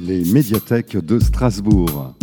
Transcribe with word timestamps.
les 0.00 0.24
médiathèques 0.24 0.96
de 0.96 1.18
Strasbourg. 1.18 2.14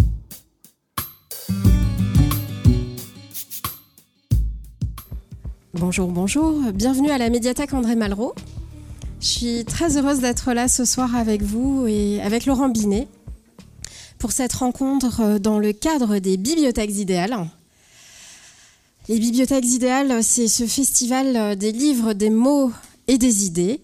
Bonjour, 5.73 6.11
bonjour, 6.11 6.59
bienvenue 6.73 7.11
à 7.11 7.19
la 7.19 7.29
médiathèque 7.29 7.73
André 7.73 7.95
Malraux. 7.95 8.33
Je 9.21 9.27
suis 9.27 9.65
très 9.65 9.95
heureuse 9.97 10.19
d'être 10.19 10.53
là 10.53 10.67
ce 10.67 10.85
soir 10.85 11.15
avec 11.15 11.43
vous 11.43 11.85
et 11.87 12.19
avec 12.21 12.47
Laurent 12.47 12.69
Binet 12.69 13.07
pour 14.17 14.31
cette 14.31 14.53
rencontre 14.53 15.37
dans 15.37 15.59
le 15.59 15.71
cadre 15.71 16.17
des 16.17 16.37
bibliothèques 16.37 16.95
idéales. 16.95 17.47
Les 19.07 19.19
bibliothèques 19.19 19.65
idéales, 19.65 20.23
c'est 20.23 20.47
ce 20.47 20.65
festival 20.65 21.55
des 21.55 21.71
livres, 21.71 22.13
des 22.13 22.31
mots 22.31 22.71
et 23.07 23.19
des 23.19 23.45
idées. 23.45 23.81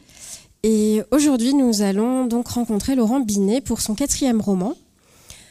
Et 0.66 1.02
aujourd'hui, 1.12 1.54
nous 1.54 1.82
allons 1.82 2.26
donc 2.26 2.48
rencontrer 2.48 2.96
Laurent 2.96 3.20
Binet 3.20 3.60
pour 3.60 3.82
son 3.82 3.96
quatrième 3.96 4.40
roman. 4.40 4.76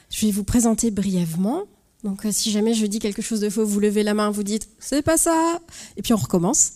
Je 0.08 0.24
vais 0.24 0.32
vous 0.32 0.42
présenter 0.42 0.90
brièvement. 0.90 1.64
Donc, 2.02 2.26
si 2.30 2.50
jamais 2.50 2.72
je 2.72 2.86
dis 2.86 2.98
quelque 2.98 3.20
chose 3.20 3.40
de 3.40 3.50
faux, 3.50 3.64
vous 3.64 3.78
levez 3.78 4.04
la 4.04 4.14
main, 4.14 4.30
vous 4.30 4.42
dites 4.42 4.68
c'est 4.78 5.02
pas 5.02 5.18
ça, 5.18 5.60
et 5.98 6.02
puis 6.02 6.14
on 6.14 6.16
recommence. 6.16 6.72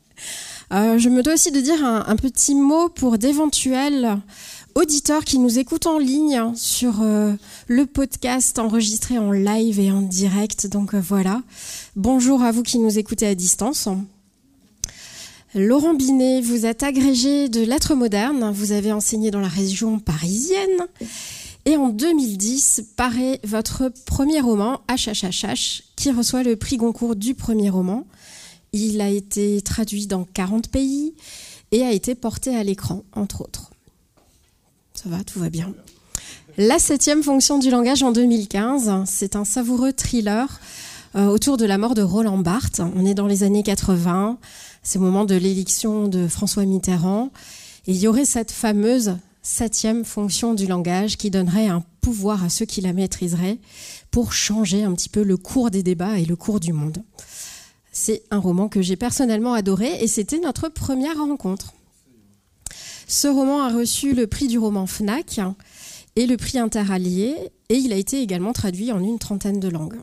euh, 0.72 0.98
je 0.98 1.08
me 1.08 1.22
dois 1.24 1.34
aussi 1.34 1.50
de 1.50 1.60
dire 1.60 1.84
un, 1.84 2.16
petit 2.16 2.54
mot 2.54 2.88
pour 2.88 3.18
d'éventuels 3.18 4.20
auditeurs 4.76 5.24
qui 5.24 5.40
nous 5.40 5.58
écoutent 5.58 5.86
en 5.86 5.98
ligne 5.98 6.52
sur 6.54 7.02
euh, 7.02 7.32
le 7.66 7.86
podcast 7.86 8.60
enregistré 8.60 9.18
en 9.18 9.32
live 9.32 9.80
et 9.80 9.90
en 9.90 10.00
direct. 10.00 10.68
Donc 10.68 10.94
euh, 10.94 11.00
voilà. 11.00 11.42
Bonjour 11.96 12.42
à 12.42 12.52
vous 12.52 12.62
qui 12.62 12.78
nous 12.78 13.00
écoutez 13.00 13.26
à 13.26 13.34
distance. 13.34 13.88
Laurent 15.54 15.94
Binet, 15.94 16.40
vous 16.40 16.66
êtes 16.66 16.82
agrégé 16.82 17.48
de 17.48 17.60
lettres 17.60 17.94
modernes, 17.94 18.50
vous 18.52 18.72
avez 18.72 18.90
enseigné 18.90 19.30
dans 19.30 19.38
la 19.38 19.46
région 19.46 20.00
parisienne 20.00 20.88
et 21.64 21.76
en 21.76 21.90
2010 21.90 22.82
paraît 22.96 23.38
votre 23.44 23.88
premier 24.04 24.40
roman, 24.40 24.80
HHHH, 24.88 25.84
qui 25.94 26.10
reçoit 26.10 26.42
le 26.42 26.56
prix 26.56 26.76
Goncourt 26.76 27.14
du 27.14 27.34
premier 27.34 27.70
roman. 27.70 28.04
Il 28.72 29.00
a 29.00 29.08
été 29.08 29.62
traduit 29.62 30.08
dans 30.08 30.24
40 30.24 30.70
pays 30.70 31.14
et 31.70 31.82
a 31.82 31.92
été 31.92 32.16
porté 32.16 32.56
à 32.56 32.64
l'écran, 32.64 33.04
entre 33.12 33.42
autres. 33.42 33.70
Ça 34.94 35.08
va, 35.08 35.22
tout 35.22 35.38
va 35.38 35.50
bien. 35.50 35.72
La 36.58 36.80
septième 36.80 37.22
fonction 37.22 37.60
du 37.60 37.70
langage 37.70 38.02
en 38.02 38.10
2015, 38.10 39.04
c'est 39.06 39.36
un 39.36 39.44
savoureux 39.44 39.92
thriller 39.92 40.60
euh, 41.16 41.26
autour 41.26 41.56
de 41.56 41.64
la 41.64 41.78
mort 41.78 41.94
de 41.94 42.02
Roland 42.02 42.38
Barthes. 42.38 42.80
On 42.80 43.06
est 43.06 43.14
dans 43.14 43.28
les 43.28 43.44
années 43.44 43.62
80, 43.62 44.38
c'est 44.84 44.98
au 44.98 45.02
moment 45.02 45.24
de 45.24 45.34
l'élection 45.34 46.06
de 46.06 46.28
François 46.28 46.64
Mitterrand, 46.64 47.32
et 47.86 47.92
il 47.92 47.96
y 47.96 48.06
aurait 48.06 48.24
cette 48.24 48.52
fameuse 48.52 49.16
septième 49.42 50.04
fonction 50.04 50.54
du 50.54 50.66
langage 50.66 51.16
qui 51.16 51.30
donnerait 51.30 51.66
un 51.66 51.82
pouvoir 52.00 52.44
à 52.44 52.48
ceux 52.48 52.66
qui 52.66 52.80
la 52.80 52.92
maîtriseraient 52.92 53.58
pour 54.10 54.32
changer 54.32 54.84
un 54.84 54.92
petit 54.94 55.08
peu 55.08 55.22
le 55.22 55.36
cours 55.36 55.70
des 55.70 55.82
débats 55.82 56.18
et 56.18 56.24
le 56.24 56.36
cours 56.36 56.60
du 56.60 56.72
monde. 56.72 57.02
C'est 57.92 58.22
un 58.30 58.38
roman 58.38 58.68
que 58.68 58.82
j'ai 58.82 58.96
personnellement 58.96 59.54
adoré 59.54 60.02
et 60.02 60.06
c'était 60.06 60.38
notre 60.38 60.68
première 60.68 61.18
rencontre. 61.18 61.74
Ce 63.06 63.28
roman 63.28 63.62
a 63.62 63.70
reçu 63.70 64.14
le 64.14 64.26
prix 64.26 64.48
du 64.48 64.58
roman 64.58 64.86
FNAC 64.86 65.40
et 66.16 66.26
le 66.26 66.36
prix 66.36 66.58
Interallié, 66.58 67.34
et 67.68 67.76
il 67.76 67.92
a 67.92 67.96
été 67.96 68.20
également 68.20 68.52
traduit 68.52 68.92
en 68.92 69.02
une 69.02 69.18
trentaine 69.18 69.60
de 69.60 69.68
langues. 69.68 70.00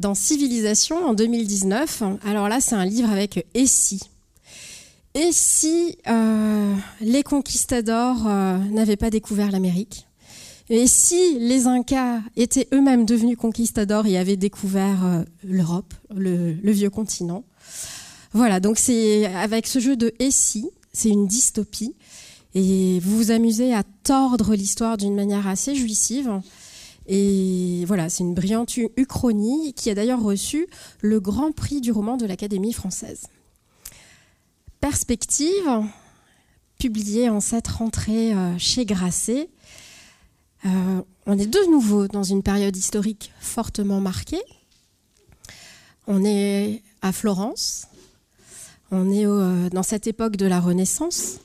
Dans 0.00 0.14
Civilisation, 0.14 1.04
en 1.04 1.14
2019, 1.14 2.02
alors 2.24 2.48
là, 2.48 2.60
c'est 2.60 2.76
un 2.76 2.84
livre 2.84 3.10
avec 3.10 3.46
Et 3.54 3.66
si? 3.66 4.00
Et 5.14 5.30
si 5.32 5.98
euh, 6.06 6.74
les 7.00 7.24
conquistadors 7.24 8.26
euh, 8.28 8.58
n'avaient 8.58 8.96
pas 8.96 9.10
découvert 9.10 9.50
l'Amérique? 9.50 10.06
Et 10.70 10.86
si 10.86 11.38
les 11.40 11.66
Incas 11.66 12.20
étaient 12.36 12.68
eux-mêmes 12.72 13.06
devenus 13.06 13.36
conquistadors 13.36 14.06
et 14.06 14.18
avaient 14.18 14.36
découvert 14.36 15.04
euh, 15.04 15.24
l'Europe, 15.42 15.94
le, 16.14 16.52
le 16.52 16.72
vieux 16.72 16.90
continent? 16.90 17.42
Voilà, 18.32 18.60
donc 18.60 18.78
c'est 18.78 19.26
avec 19.26 19.66
ce 19.66 19.80
jeu 19.80 19.96
de 19.96 20.12
Et 20.20 20.30
si 20.30 20.70
c'est 20.92 21.08
une 21.08 21.26
dystopie. 21.26 21.94
Et 22.54 23.00
vous 23.00 23.16
vous 23.16 23.30
amusez 23.30 23.74
à 23.74 23.82
tordre 24.04 24.54
l'histoire 24.54 24.96
d'une 24.96 25.14
manière 25.14 25.46
assez 25.46 25.74
jouissive. 25.74 26.40
Et 27.08 27.84
voilà, 27.86 28.10
c'est 28.10 28.22
une 28.22 28.34
brillante 28.34 28.76
uchronie 28.96 29.72
qui 29.72 29.88
a 29.88 29.94
d'ailleurs 29.94 30.22
reçu 30.22 30.66
le 31.00 31.20
grand 31.20 31.52
prix 31.52 31.80
du 31.80 31.90
roman 31.90 32.18
de 32.18 32.26
l'Académie 32.26 32.74
française. 32.74 33.28
Perspective, 34.80 35.68
publié 36.78 37.30
en 37.30 37.40
cette 37.40 37.66
rentrée 37.66 38.34
chez 38.58 38.84
Grasset. 38.84 39.48
Euh, 40.66 41.02
on 41.26 41.38
est 41.38 41.46
de 41.46 41.70
nouveau 41.70 42.08
dans 42.08 42.22
une 42.22 42.42
période 42.42 42.76
historique 42.76 43.32
fortement 43.40 44.00
marquée. 44.00 44.42
On 46.06 46.24
est 46.24 46.82
à 47.00 47.12
Florence, 47.12 47.86
on 48.90 49.10
est 49.10 49.26
au, 49.26 49.68
dans 49.70 49.82
cette 49.82 50.06
époque 50.06 50.36
de 50.36 50.46
la 50.46 50.60
Renaissance. 50.60 51.38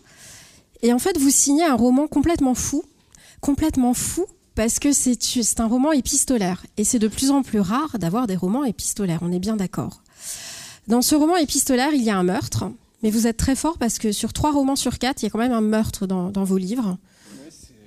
Et 0.82 0.92
en 0.94 1.00
fait, 1.00 1.18
vous 1.18 1.30
signez 1.30 1.64
un 1.64 1.76
roman 1.76 2.08
complètement 2.08 2.54
fou, 2.54 2.84
complètement 3.42 3.94
fou, 3.94 4.26
parce 4.56 4.80
que 4.80 4.92
c'est 4.92 5.60
un 5.60 5.68
roman 5.68 5.92
épistolaire. 5.92 6.66
Et 6.78 6.84
c'est 6.84 7.00
de 7.00 7.08
plus 7.08 7.32
en 7.32 7.44
plus 7.44 7.60
rare 7.60 7.98
d'avoir 8.00 8.28
des 8.28 8.36
romans 8.36 8.64
épistolaires, 8.64 9.20
on 9.22 9.32
est 9.32 9.40
bien 9.40 9.56
d'accord. 9.56 10.04
Dans 10.88 11.02
ce 11.02 11.16
roman 11.16 11.38
épistolaire, 11.38 11.94
il 11.94 12.04
y 12.04 12.10
a 12.10 12.18
un 12.18 12.24
meurtre, 12.24 12.66
mais 13.02 13.10
vous 13.10 13.28
êtes 13.28 13.38
très 13.38 13.56
fort 13.56 13.78
parce 13.78 14.00
que 14.00 14.12
sur 14.12 14.34
trois 14.34 14.52
romans 14.52 14.76
sur 14.76 15.00
quatre, 15.00 15.22
il 15.22 15.26
y 15.26 15.28
a 15.28 15.30
quand 15.30 15.40
même 15.40 15.54
un 15.54 15.62
meurtre 15.62 16.08
dans, 16.08 16.30
dans 16.30 16.44
vos 16.44 16.58
livres. 16.58 16.98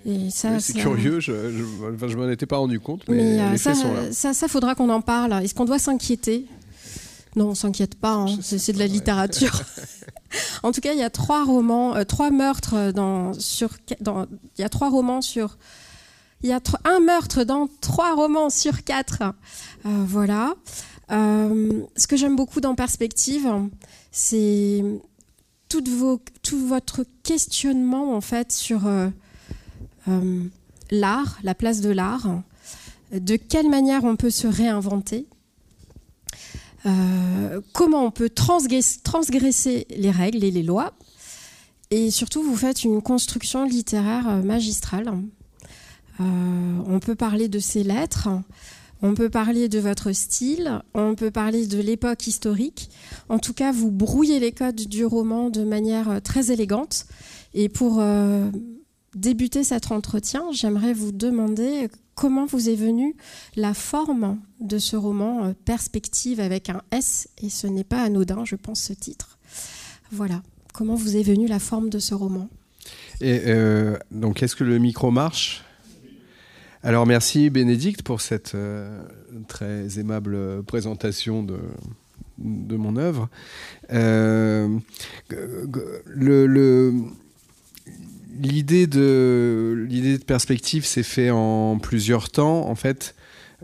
Oui, 0.06 0.31
c'est 0.31 0.72
curieux, 0.75 1.19
je 1.19 1.32
ne 1.32 2.15
m'en 2.15 2.31
étais 2.31 2.47
pas 2.47 2.59
rendu 2.59 2.78
compte, 2.78 3.03
mais, 3.09 3.16
mais 3.16 3.41
euh, 3.41 3.50
les 3.50 3.59
ça, 3.59 3.75
faits 3.75 3.83
sont 3.83 3.93
là. 3.93 4.12
ça, 4.12 4.34
ça, 4.34 4.47
faudra 4.47 4.77
qu'on 4.77 4.88
en 4.88 5.00
parle. 5.00 5.33
Est-ce 5.43 5.53
qu'on 5.53 5.65
doit 5.65 5.81
s'inquiéter? 5.81 6.47
Non, 7.34 7.48
on 7.48 7.54
s'inquiète 7.56 7.97
pas, 7.97 8.12
hein. 8.12 8.27
c'est 8.41 8.72
de 8.72 8.78
la 8.78 8.87
littérature. 8.87 9.62
en 10.62 10.71
tout 10.71 10.81
cas, 10.81 10.93
il 10.93 10.98
y 11.00 11.03
a 11.03 11.10
trois 11.10 11.44
romans, 11.44 11.97
euh, 11.97 12.04
trois 12.04 12.31
meurtres 12.31 12.93
dans, 12.93 13.33
sur, 13.34 13.71
dans, 14.00 14.27
il 14.56 14.62
y 14.62 14.65
a 14.65 14.69
trois 14.69 14.91
romans 14.91 15.22
sur, 15.22 15.59
il 16.46 16.50
y 16.50 16.52
a 16.52 16.60
un 16.84 17.00
meurtre 17.00 17.42
dans 17.42 17.68
trois 17.80 18.14
romans 18.14 18.50
sur 18.50 18.84
quatre. 18.84 19.22
Euh, 19.84 20.04
voilà. 20.06 20.54
Euh, 21.10 21.82
ce 21.96 22.06
que 22.06 22.16
j'aime 22.16 22.36
beaucoup 22.36 22.60
dans 22.60 22.76
Perspective, 22.76 23.48
c'est 24.12 24.84
tout, 25.68 25.82
votre 26.68 27.04
questionnement 27.24 28.14
en 28.14 28.20
fait 28.20 28.52
sur 28.52 28.86
euh, 28.86 29.10
l'art, 30.92 31.38
la 31.42 31.56
place 31.56 31.80
de 31.80 31.90
l'art, 31.90 32.28
de 33.12 33.34
quelle 33.34 33.68
manière 33.68 34.04
on 34.04 34.14
peut 34.14 34.30
se 34.30 34.46
réinventer. 34.46 35.26
Comment 37.72 38.04
on 38.04 38.12
peut 38.12 38.30
transgresser, 38.30 39.88
les 39.90 40.12
règles 40.12 40.44
et 40.44 40.52
les 40.52 40.62
lois. 40.62 40.92
Et 41.90 42.12
surtout, 42.12 42.44
vous 42.44 42.54
faites 42.54 42.84
une 42.84 43.02
construction 43.02 43.64
littéraire 43.64 44.44
magistrale. 44.44 45.10
Euh, 46.21 46.78
on 46.87 46.99
peut 46.99 47.15
parler 47.15 47.49
de 47.49 47.59
ces 47.59 47.82
lettres, 47.82 48.28
on 49.03 49.15
peut 49.15 49.28
parler 49.28 49.69
de 49.69 49.78
votre 49.78 50.12
style, 50.12 50.81
on 50.94 51.15
peut 51.15 51.31
parler 51.31 51.66
de 51.66 51.78
l'époque 51.78 52.27
historique. 52.27 52.91
En 53.28 53.38
tout 53.38 53.53
cas, 53.53 53.72
vous 53.72 53.91
brouillez 53.91 54.41
les 54.41 54.53
codes 54.53 54.88
du 54.88 55.04
roman 55.04 55.50
de 55.50 55.65
manière 55.65 56.22
très 56.22 56.50
élégante. 56.50 57.06
Et 57.54 57.69
pour 57.69 57.99
euh, 58.00 58.50
débuter 59.15 59.65
cet 59.65 59.93
entretien, 59.93 60.44
j'aimerais 60.53 60.94
vous 60.94 61.12
demander 61.12 61.88
comment 62.15 62.47
vous 62.47 62.69
est 62.69 62.77
venue 62.77 63.15
la 63.54 63.75
forme 63.75 64.41
de 64.60 64.78
ce 64.78 64.97
roman 64.97 65.53
Perspective 65.65 66.41
avec 66.41 66.71
un 66.71 66.83
S, 66.91 67.28
et 67.43 67.50
ce 67.50 67.66
n'est 67.66 67.84
pas 67.84 68.03
anodin, 68.03 68.44
je 68.44 68.56
pense, 68.56 68.81
ce 68.81 68.94
titre. 68.94 69.38
Voilà, 70.10 70.43
comment 70.72 70.94
vous 70.94 71.16
est 71.16 71.22
venue 71.22 71.47
la 71.47 71.59
forme 71.59 71.91
de 71.91 71.98
ce 71.98 72.15
roman? 72.15 72.48
Et 73.21 73.43
euh, 73.47 73.97
donc, 74.10 74.42
est-ce 74.42 74.57
que 74.57 74.65
le 74.65 74.78
micro 74.78 75.10
marche? 75.10 75.66
Alors, 76.86 77.04
merci 77.04 77.50
Bénédicte 77.50 78.03
pour 78.03 78.21
cette 78.21 78.54
euh, 78.54 79.03
très 79.48 79.98
aimable 79.98 80.62
présentation 80.62 81.42
de, 81.42 81.59
mon 82.38 82.97
œuvre. 82.97 83.28
Euh, 83.92 84.68
l'idée 88.38 88.86
de 88.86 89.88
de 89.88 90.16
perspective 90.18 90.84
s'est 90.84 91.03
fait 91.03 91.30
en 91.30 91.80
plusieurs 91.80 92.30
temps. 92.30 92.68
En 92.68 92.77
fait, 92.77 93.16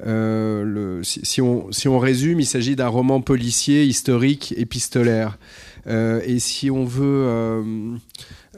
euh, 0.05 1.01
si, 1.05 1.41
on, 1.41 1.71
si 1.71 1.87
on 1.87 2.01
résume, 2.01 2.41
il 2.41 2.47
s'agit 2.47 2.75
d'un 2.75 2.89
roman 2.89 3.21
policier, 3.21 3.85
historique, 3.85 4.53
épistolaire. 4.57 5.39
Et 5.87 6.41
si 6.41 6.73
on 6.73 6.85
veut 6.85 8.01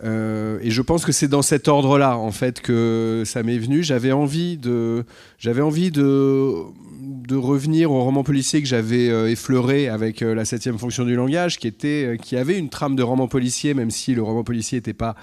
Euh, 0.02 0.58
et 0.61 0.70
je 0.70 0.82
pense 0.82 1.05
que 1.05 1.12
c'est 1.12 1.29
dans 1.29 1.43
cet 1.43 1.69
ordre-là, 1.69 2.19
en 2.19 2.32
fait, 2.32 2.61
que 2.61 3.23
ça 3.25 3.43
m'est 3.43 3.58
venu. 3.58 3.82
J'avais 3.82 4.12
envie 4.12 4.56
de, 4.56 5.05
j'avais 5.38 5.62
envie 5.62 5.91
de, 5.91 6.52
de 7.00 7.37
revenir 7.37 7.93
au 7.93 8.02
roman 8.02 8.25
policier 8.25 8.61
que 8.61 8.67
j'avais 8.67 9.08
euh, 9.08 9.31
effleuré 9.31 9.88
avec 9.88 10.23
euh, 10.23 10.35
la 10.35 10.44
septième 10.44 10.79
fonction 10.79 11.05
du 11.05 11.14
langage, 11.14 11.58
qui 11.58 11.69
était, 11.69 12.19
qui 12.20 12.37
avait 12.37 12.58
une 12.58 12.70
trame 12.70 12.96
de 12.96 13.02
roman 13.02 13.29
policier, 13.29 13.75
même 13.75 13.91
si 13.91 14.14
le 14.14 14.23
roman 14.23 14.43
policier 14.43 14.79
n'était 14.79 14.94
pas 14.94 15.14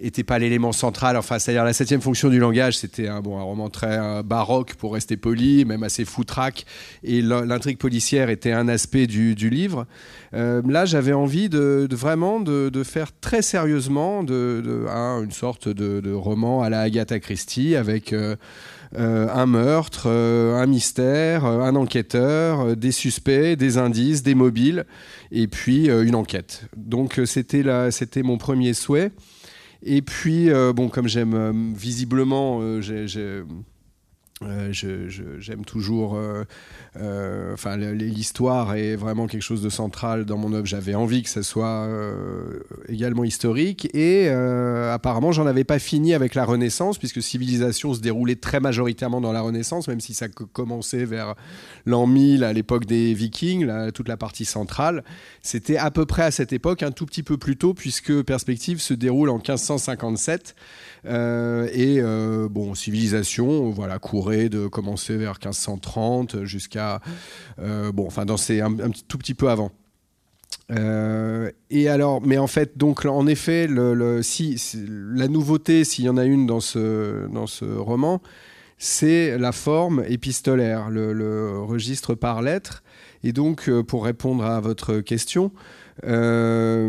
était 0.00 0.24
pas 0.24 0.38
l'élément 0.38 0.72
central. 0.72 1.16
Enfin, 1.16 1.38
c'est-à-dire 1.38 1.64
la 1.64 1.72
septième 1.72 2.00
fonction 2.00 2.28
du 2.28 2.38
langage, 2.38 2.78
c'était 2.78 3.08
un, 3.08 3.20
bon, 3.20 3.38
un 3.38 3.42
roman 3.42 3.70
très 3.70 4.22
baroque 4.22 4.74
pour 4.74 4.94
rester 4.94 5.16
poli, 5.16 5.64
même 5.64 5.82
assez 5.82 6.04
foutraque, 6.04 6.64
et 7.02 7.22
l'intrigue 7.22 7.78
policière 7.78 8.30
était 8.30 8.52
un 8.52 8.68
aspect 8.68 9.06
du, 9.06 9.34
du 9.34 9.50
livre. 9.50 9.86
Euh, 10.34 10.62
là, 10.66 10.84
j'avais 10.84 11.12
envie 11.12 11.48
de, 11.48 11.86
vraiment 11.90 12.40
de, 12.40 12.82
faire 12.84 13.08
très 13.20 13.42
sérieusement 13.42 14.24
de, 14.24 14.62
une 15.22 15.30
sorte 15.30 15.68
de, 15.68 16.12
roman 16.12 16.62
à 16.62 16.70
la 16.70 16.80
Agatha 16.80 17.20
Christie 17.20 17.76
avec 17.76 18.12
euh, 18.12 18.36
euh, 18.98 19.28
un 19.32 19.46
meurtre, 19.46 20.08
un 20.08 20.66
mystère, 20.66 21.44
un 21.44 21.76
enquêteur, 21.76 22.76
des 22.76 22.92
suspects, 22.92 23.56
des 23.56 23.78
indices, 23.78 24.22
des 24.22 24.34
mobiles, 24.34 24.84
et 25.30 25.46
puis 25.48 25.86
une 25.86 26.14
enquête. 26.14 26.64
Donc 26.76 27.20
c'était 27.24 28.22
mon 28.22 28.38
premier 28.38 28.74
souhait. 28.74 29.12
Et 29.84 30.02
puis, 30.02 30.50
bon, 30.74 30.88
comme 30.88 31.08
j'aime 31.08 31.74
visiblement, 31.74 32.80
j'ai 32.80 33.42
euh, 34.46 34.72
j'aime 35.38 35.64
toujours. 35.64 36.16
Euh, 36.16 36.44
euh, 36.96 37.54
enfin, 37.54 37.76
l'histoire 37.76 38.74
est 38.74 38.96
vraiment 38.96 39.26
quelque 39.26 39.42
chose 39.42 39.62
de 39.62 39.68
central 39.68 40.24
dans 40.24 40.36
mon 40.36 40.52
œuvre. 40.52 40.66
J'avais 40.66 40.94
envie 40.94 41.22
que 41.22 41.28
ça 41.28 41.42
soit 41.42 41.88
également 42.88 43.24
historique. 43.24 43.88
Et 43.94 44.28
apparemment, 44.28 45.32
j'en 45.32 45.46
avais 45.46 45.64
pas 45.64 45.78
fini 45.78 46.14
avec 46.14 46.34
la 46.34 46.44
Renaissance, 46.44 46.98
puisque 46.98 47.22
Civilisation 47.22 47.94
se 47.94 48.00
déroulait 48.00 48.36
très 48.36 48.60
majoritairement 48.60 49.20
dans 49.20 49.32
la 49.32 49.40
Renaissance, 49.40 49.88
même 49.88 50.00
si 50.00 50.14
ça 50.14 50.28
commençait 50.28 51.04
vers 51.04 51.34
l'an 51.86 52.06
1000, 52.06 52.44
à 52.44 52.52
l'époque 52.52 52.86
des 52.86 53.14
Vikings, 53.14 53.90
toute 53.92 54.08
la 54.08 54.16
partie 54.16 54.44
centrale. 54.44 55.04
C'était 55.42 55.76
à 55.76 55.90
peu 55.90 56.06
près 56.06 56.24
à 56.24 56.30
cette 56.30 56.52
époque, 56.52 56.82
un 56.82 56.92
tout 56.92 57.06
petit 57.06 57.22
peu 57.22 57.36
plus 57.36 57.56
tôt, 57.56 57.74
puisque 57.74 58.22
Perspective 58.22 58.80
se 58.80 58.94
déroule 58.94 59.30
en 59.30 59.36
1557. 59.36 60.54
Euh, 61.04 61.68
et 61.72 62.00
euh, 62.00 62.48
bon, 62.48 62.74
civilisation, 62.74 63.70
voilà, 63.70 63.98
courait 63.98 64.48
de 64.48 64.66
commencer 64.68 65.16
vers 65.16 65.32
1530 65.32 66.44
jusqu'à 66.44 67.00
euh, 67.60 67.90
bon, 67.92 68.06
enfin, 68.06 68.24
dans 68.24 68.36
ces 68.36 68.60
un, 68.60 68.72
tout 69.08 69.18
petit 69.18 69.34
peu 69.34 69.50
avant. 69.50 69.72
et 70.70 71.88
alors, 71.88 72.22
mais 72.22 72.38
en 72.38 72.46
fait, 72.46 72.78
donc 72.78 73.04
en 73.04 73.26
effet, 73.26 73.68
si, 74.22 74.60
la 74.78 75.28
nouveauté, 75.28 75.84
s'il 75.84 76.04
y 76.04 76.08
en 76.08 76.16
a 76.16 76.24
une 76.24 76.46
dans 76.46 76.60
ce, 76.60 77.26
dans 77.28 77.46
ce 77.46 77.64
roman, 77.64 78.22
c'est 78.78 79.38
la 79.38 79.52
forme 79.52 80.04
épistolaire, 80.08 80.88
le, 80.88 81.58
registre 81.60 82.14
par 82.14 82.42
lettres. 82.42 82.82
Et 83.24 83.32
donc, 83.32 83.70
pour 83.82 84.04
répondre 84.04 84.44
à 84.44 84.60
votre 84.60 85.00
question, 85.00 85.52
je 86.04 86.86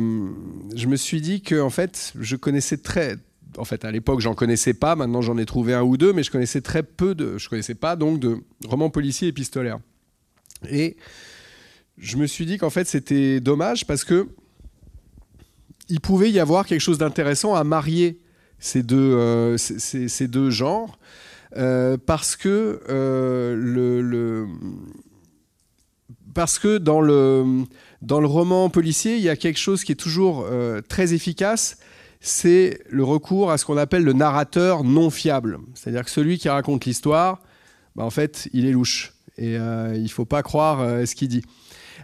me 0.87 0.95
suis 0.95 1.21
dit 1.21 1.41
que 1.41 1.59
en 1.59 1.69
fait, 1.69 2.13
je 2.19 2.35
connaissais 2.35 2.77
très 2.77 3.17
en 3.57 3.65
fait, 3.65 3.85
à 3.85 3.91
l'époque, 3.91 4.19
j'en 4.19 4.35
connaissais 4.35 4.73
pas. 4.73 4.95
Maintenant, 4.95 5.21
j'en 5.21 5.37
ai 5.37 5.45
trouvé 5.45 5.73
un 5.73 5.83
ou 5.83 5.97
deux, 5.97 6.13
mais 6.13 6.23
je 6.23 6.31
connaissais 6.31 6.61
très 6.61 6.83
peu 6.83 7.15
de. 7.15 7.37
Je 7.37 7.49
connaissais 7.49 7.75
pas 7.75 7.95
donc 7.95 8.19
de 8.19 8.37
romans 8.65 8.89
policiers 8.89 9.27
épistolaires. 9.27 9.79
Et 10.69 10.97
je 11.97 12.17
me 12.17 12.27
suis 12.27 12.45
dit 12.45 12.57
qu'en 12.57 12.69
fait, 12.69 12.87
c'était 12.87 13.39
dommage 13.39 13.85
parce 13.85 14.03
que 14.03 14.27
il 15.89 15.99
pouvait 15.99 16.31
y 16.31 16.39
avoir 16.39 16.65
quelque 16.65 16.81
chose 16.81 16.97
d'intéressant 16.97 17.55
à 17.55 17.63
marier 17.63 18.19
ces 18.59 18.81
deux, 18.81 19.13
euh, 19.13 19.57
ces, 19.57 20.27
deux 20.27 20.49
genres, 20.49 20.97
euh, 21.57 21.97
parce 22.03 22.35
que 22.37 22.81
euh, 22.89 23.55
le, 23.55 24.47
parce 26.33 26.59
que 26.59 26.77
dans 26.77 27.01
le 27.01 27.65
dans 28.01 28.21
le 28.21 28.27
roman 28.27 28.69
policier, 28.69 29.17
il 29.17 29.21
y 29.21 29.29
a 29.29 29.35
quelque 29.35 29.59
chose 29.59 29.83
qui 29.83 29.91
est 29.91 29.95
toujours 29.95 30.47
très 30.87 31.13
efficace 31.13 31.77
c'est 32.25 32.79
le 32.89 33.03
recours 33.03 33.51
à 33.51 33.57
ce 33.57 33.65
qu'on 33.65 33.75
appelle 33.75 34.03
le 34.03 34.13
narrateur 34.13 34.85
non 34.85 35.09
fiable. 35.09 35.59
C'est-à-dire 35.73 36.05
que 36.05 36.09
celui 36.09 36.37
qui 36.37 36.47
raconte 36.47 36.85
l'histoire, 36.85 37.41
bah, 37.97 38.05
en 38.05 38.09
fait, 38.09 38.47
il 38.53 38.65
est 38.65 38.71
louche. 38.71 39.13
Et 39.37 39.57
euh, 39.57 39.93
il 39.95 40.03
ne 40.03 40.07
faut 40.07 40.23
pas 40.23 40.41
croire 40.41 40.79
euh, 40.79 41.05
ce 41.05 41.15
qu'il 41.15 41.27
dit. 41.27 41.43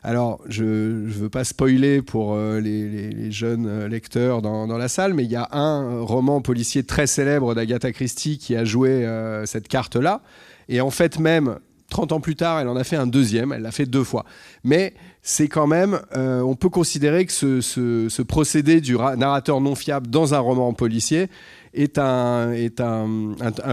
Alors, 0.04 0.42
je 0.50 0.66
ne 0.66 1.10
veux 1.10 1.30
pas 1.30 1.46
spoiler 1.46 2.02
pour 2.02 2.34
euh, 2.34 2.60
les, 2.60 3.32
jeunes 3.32 3.86
lecteurs 3.86 4.42
dans, 4.42 4.68
dans, 4.68 4.78
la 4.78 4.90
salle, 4.90 5.14
mais 5.14 5.24
il 5.24 5.32
y 5.32 5.38
a 5.38 5.48
un 5.54 6.02
roman 6.02 6.42
policier 6.42 6.84
très 6.84 7.08
célèbre 7.08 7.56
d'Agatha 7.56 7.94
Christie 7.94 8.38
qui 8.38 8.58
a 8.58 8.66
joué 8.66 9.08
cette 9.46 9.70
carte-là. 9.70 10.22
Et 10.68 10.82
en 10.82 10.90
fait, 10.90 11.18
même 11.18 11.60
30 11.90 12.12
ans 12.12 12.20
plus 12.20 12.36
tard, 12.36 12.60
elle 12.60 12.68
en 12.68 12.76
a 12.76 12.84
fait 12.84 12.96
un 12.98 13.08
deuxième, 13.08 13.54
elle 13.54 13.62
l'a 13.62 13.72
fait 13.72 13.86
deux 13.86 14.04
fois. 14.04 14.26
Mais 14.64 14.94
c'est 15.22 15.48
quand 15.48 15.68
même, 15.68 16.00
euh, 16.16 16.42
on 16.42 16.56
peut 16.56 16.70
considérer 16.70 17.26
que 17.26 17.32
ce, 17.32 18.22
procédé 18.22 18.82
du 18.82 18.98
narrateur 18.98 19.62
non 19.62 19.76
fiable 19.76 20.08
dans 20.08 20.34
un 20.34 20.40
roman 20.40 20.74
policier 20.74 21.30
est 21.74 22.00
un, 22.00 22.54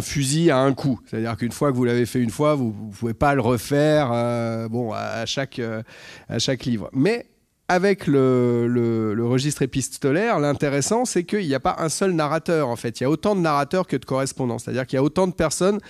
fusil 0.03 0.51
à 0.51 0.59
un 0.59 0.75
coup. 0.75 1.01
C'est-à-dire 1.07 1.37
qu'une 1.37 1.53
fois 1.53 1.71
que 1.71 1.77
vous 1.77 1.85
l'avez 1.85 2.07
fait 2.07 2.21
une 2.21 2.31
fois, 2.31 2.55
vous 2.55 2.75
ne 2.89 2.93
pouvez 2.93 3.15
pas 3.15 3.35
le 3.35 3.41
refaire 3.41 4.11
euh, 4.13 4.69
bon, 4.69 4.93
à, 4.93 5.25
chaque, 5.25 5.59
euh, 5.59 5.83
à 6.29 6.39
chaque 6.39 6.65
livre. 6.65 6.91
Mais 6.93 7.27
avec 7.69 8.07
le, 8.07 8.69
le, 8.69 9.27
registre 9.27 9.63
épistolaire, 9.63 10.39
l'intéressant, 10.39 11.05
c'est 11.05 11.25
qu'il 11.25 11.47
n'y 11.47 11.55
a 11.55 11.61
pas 11.61 11.77
un 11.79 11.89
seul 11.89 12.13
narrateur, 12.13 12.69
en 12.69 12.77
fait. 12.77 13.01
Il 13.01 13.05
y 13.05 13.07
a 13.07 13.11
autant 13.11 13.35
de 13.35 13.41
narrateurs 13.41 13.87
que 13.87 13.97
de 13.97 14.05
correspondants. 14.05 14.59
C'est-à-dire 14.59 14.87
qu'il 14.87 14.97
y 14.97 15.01
a 15.01 15.03
autant 15.03 15.27
de 15.27 15.33
personnes 15.33 15.81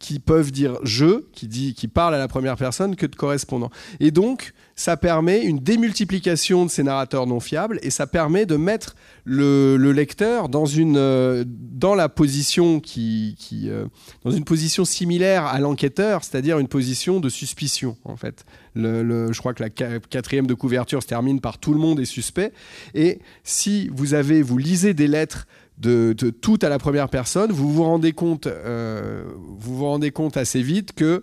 qui 0.00 0.18
peuvent 0.18 0.50
dire 0.50 0.78
je, 0.82 1.24
qui, 1.32 1.46
dit, 1.46 1.74
qui 1.74 1.86
parlent 1.86 2.14
à 2.14 2.18
la 2.18 2.28
première 2.28 2.56
personne, 2.56 2.96
que 2.96 3.06
de 3.06 3.14
correspondants. 3.14 3.70
Et 4.00 4.10
donc, 4.10 4.52
ça 4.76 4.96
permet 4.96 5.44
une 5.44 5.60
démultiplication 5.60 6.66
de 6.66 6.70
ces 6.70 6.82
narrateurs 6.82 7.26
non 7.28 7.38
fiables 7.38 7.78
et 7.82 7.90
ça 7.90 8.08
permet 8.08 8.44
de 8.44 8.56
mettre 8.56 8.96
le, 9.24 9.76
lecteur 9.92 10.48
dans 10.48 10.66
une 10.66 10.96
euh, 10.96 11.44
dans 11.46 11.94
la 11.94 12.08
position 12.08 12.80
qui, 12.80 13.36
euh, 13.66 13.86
dans 14.24 14.32
une 14.32 14.44
position 14.44 14.84
similaire 14.84 15.46
à 15.46 15.60
l'enquêteur, 15.60 16.24
c'est-à-dire 16.24 16.58
une 16.58 16.66
position 16.66 17.20
de 17.20 17.28
suspicion 17.28 17.96
en 18.04 18.16
fait. 18.16 18.44
Je 18.74 19.38
crois 19.38 19.54
que 19.54 19.62
la 19.62 19.70
quatrième 19.70 20.48
de 20.48 20.54
couverture 20.54 21.02
se 21.02 21.06
termine 21.06 21.40
par 21.40 21.58
tout 21.58 21.72
le 21.72 21.78
monde 21.78 22.00
est 22.00 22.04
suspect 22.04 22.52
et 22.94 23.20
si 23.44 23.88
vous 23.94 24.14
avez 24.14 24.42
vous 24.42 24.58
lisez 24.58 24.92
des 24.94 25.06
lettres 25.06 25.46
de, 25.78 26.12
tout 26.12 26.58
à 26.62 26.68
la 26.68 26.78
première 26.78 27.08
personne, 27.08 27.50
vous 27.50 27.72
vous 27.72 27.82
rendez 27.82 28.12
compte 28.12 28.46
euh, 28.46 29.24
vous 29.58 29.76
vous 29.76 29.84
rendez 29.84 30.10
compte 30.12 30.36
assez 30.36 30.62
vite 30.62 30.92
que 30.92 31.22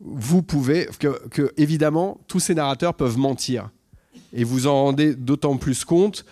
vous 0.00 0.42
pouvez, 0.42 0.88
que, 0.98 1.52
évidemment, 1.56 2.18
tous 2.28 2.40
ces 2.40 2.54
narrateurs 2.54 2.94
peuvent 2.94 3.16
mentir. 3.16 3.70
Et 4.32 4.44
vous 4.44 4.66
en 4.66 4.84
rendez 4.84 5.14
d'autant 5.14 5.56
plus 5.56 5.84
compte 5.84 6.24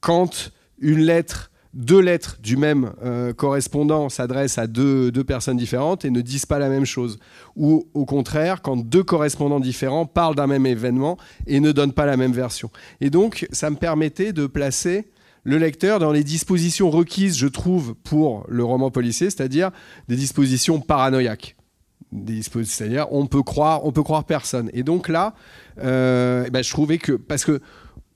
quand 0.00 0.52
une 0.78 1.00
lettre, 1.00 1.50
deux 1.74 2.00
lettres 2.00 2.38
du 2.40 2.56
même 2.56 2.92
euh, 3.02 3.34
correspondant 3.34 4.08
s'adressent 4.08 4.58
à 4.58 4.66
deux, 4.66 5.10
deux, 5.10 5.24
personnes 5.24 5.56
différentes 5.56 6.04
et 6.04 6.10
ne 6.10 6.20
disent 6.20 6.46
pas 6.46 6.58
la 6.58 6.68
même 6.68 6.86
chose. 6.86 7.18
Ou 7.56 7.88
au 7.92 8.06
contraire, 8.06 8.62
quand 8.62 8.76
deux 8.76 9.02
correspondants 9.02 9.60
différents 9.60 10.06
parlent 10.06 10.36
d'un 10.36 10.46
même 10.46 10.64
événement 10.64 11.18
et 11.46 11.60
ne 11.60 11.72
donnent 11.72 11.92
pas 11.92 12.06
la 12.06 12.16
même 12.16 12.32
version. 12.32 12.70
Et 13.00 13.10
donc, 13.10 13.46
ça 13.50 13.68
me 13.68 13.76
permettait 13.76 14.32
de 14.32 14.46
placer 14.46 15.08
le 15.44 15.58
lecteur 15.58 15.98
dans 15.98 16.12
les 16.12 16.24
dispositions 16.24 16.90
requises, 16.90 17.38
je 17.38 17.46
trouve, 17.46 17.94
pour 17.94 18.44
le 18.48 18.64
roman 18.64 18.90
policier, 18.90 19.30
c'est-à-dire 19.30 19.70
des 20.08 20.16
dispositions 20.16 20.80
paranoïaques 20.80 21.56
c'est-à-dire 22.62 23.06
on 23.12 23.26
peut 23.26 23.42
croire, 23.42 23.84
on 23.84 23.92
peut 23.92 24.02
croire 24.02 24.24
personne. 24.24 24.70
Et 24.72 24.82
donc 24.82 25.08
là, 25.08 25.34
euh, 25.78 26.44
eh 26.46 26.50
ben, 26.50 26.62
je 26.62 26.70
trouvais 26.70 26.98
que 26.98 27.12
parce 27.12 27.44
que 27.44 27.60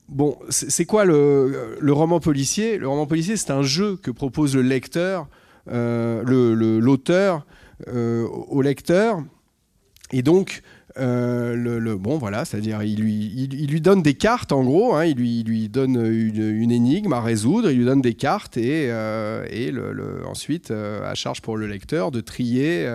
bon, 0.09 0.37
c'est 0.49 0.85
quoi 0.85 1.05
le, 1.05 1.79
roman 1.89 2.19
policier? 2.19 2.77
Le 2.77 2.87
roman 2.87 3.05
policier, 3.05 3.37
c'est 3.37 3.51
un 3.51 3.63
jeu 3.63 3.97
que 3.97 4.11
propose 4.11 4.55
le 4.55 4.61
lecteur, 4.61 5.27
euh, 5.71 6.23
l'auteur 6.79 7.45
euh, 7.87 8.27
au 8.27 8.61
lecteur. 8.61 9.23
Et 10.11 10.21
donc, 10.21 10.61
euh, 10.97 11.55
le, 11.55 11.97
bon, 11.97 12.17
voilà, 12.17 12.45
c'est-à-dire 12.45 12.81
il 12.83 13.01
lui, 13.01 13.33
il, 13.35 13.69
lui 13.69 13.81
donne 13.81 14.01
des 14.01 14.13
cartes 14.13 14.53
en 14.53 14.63
gros, 14.63 14.95
hein, 14.95 15.03
il, 15.03 15.17
lui, 15.17 15.43
lui 15.43 15.67
donne 15.67 15.97
une, 15.97 16.71
énigme 16.71 17.11
à 17.11 17.19
résoudre, 17.19 17.69
il 17.69 17.79
lui 17.79 17.85
donne 17.85 18.01
des 18.01 18.13
cartes 18.13 18.55
et, 18.55 18.87
euh, 18.89 19.45
et 19.49 19.73
ensuite 20.25 20.71
euh, 20.71 21.09
à 21.09 21.13
charge 21.13 21.41
pour 21.41 21.57
le 21.57 21.67
lecteur 21.67 22.11
de 22.11 22.21
trier 22.21 22.89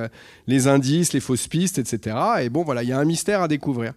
les 0.46 0.66
indices, 0.66 1.12
les 1.12 1.20
fausses 1.20 1.46
pistes, 1.46 1.78
etc. 1.78 2.16
Et 2.42 2.48
bon, 2.48 2.64
voilà, 2.64 2.82
il 2.82 2.88
y 2.88 2.92
a 2.92 2.98
un 2.98 3.04
mystère 3.04 3.42
à 3.42 3.48
découvrir. 3.48 3.92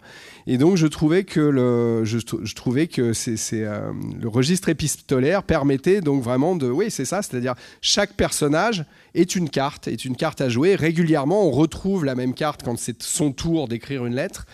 Et 0.46 0.58
donc 0.58 0.76
je 0.76 0.86
trouvais 0.86 1.24
que 1.24 1.40
le, 1.40 2.04
je, 2.04 2.54
trouvais 2.54 2.86
que 2.86 3.12
c'est, 3.12 3.36
le 3.56 4.28
registre 4.28 4.68
épistolaire 4.68 5.42
permettait 5.42 6.00
donc 6.00 6.22
vraiment 6.22 6.54
de, 6.54 6.68
oui, 6.68 6.90
c'est 6.90 7.06
ça, 7.06 7.22
c'est-à-dire 7.22 7.54
chaque 7.80 8.14
personnage 8.14 8.84
est 9.14 9.36
une 9.36 9.48
carte, 9.48 9.88
est 9.88 10.04
une 10.04 10.16
carte 10.16 10.40
à 10.40 10.48
jouer. 10.48 10.74
Régulièrement, 10.74 11.46
on 11.46 11.50
retrouve 11.50 12.04
la 12.04 12.14
même 12.14 12.34
carte 12.34 12.62
quand 12.62 12.78
c'est 12.78 13.02
son 13.02 13.32
tour 13.32 13.68
d'écrire 13.68 14.04
une 14.04 14.14
lettre. 14.14 14.46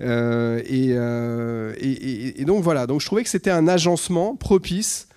Euh, 0.00 0.60
euh, 0.70 1.74
et, 1.78 2.44
donc 2.44 2.62
voilà, 2.62 2.86
donc 2.86 3.00
je 3.00 3.06
trouvais 3.06 3.22
que 3.22 3.30
c'était 3.30 3.50
un 3.50 3.68
agencement 3.68 4.36
propice 4.36 5.08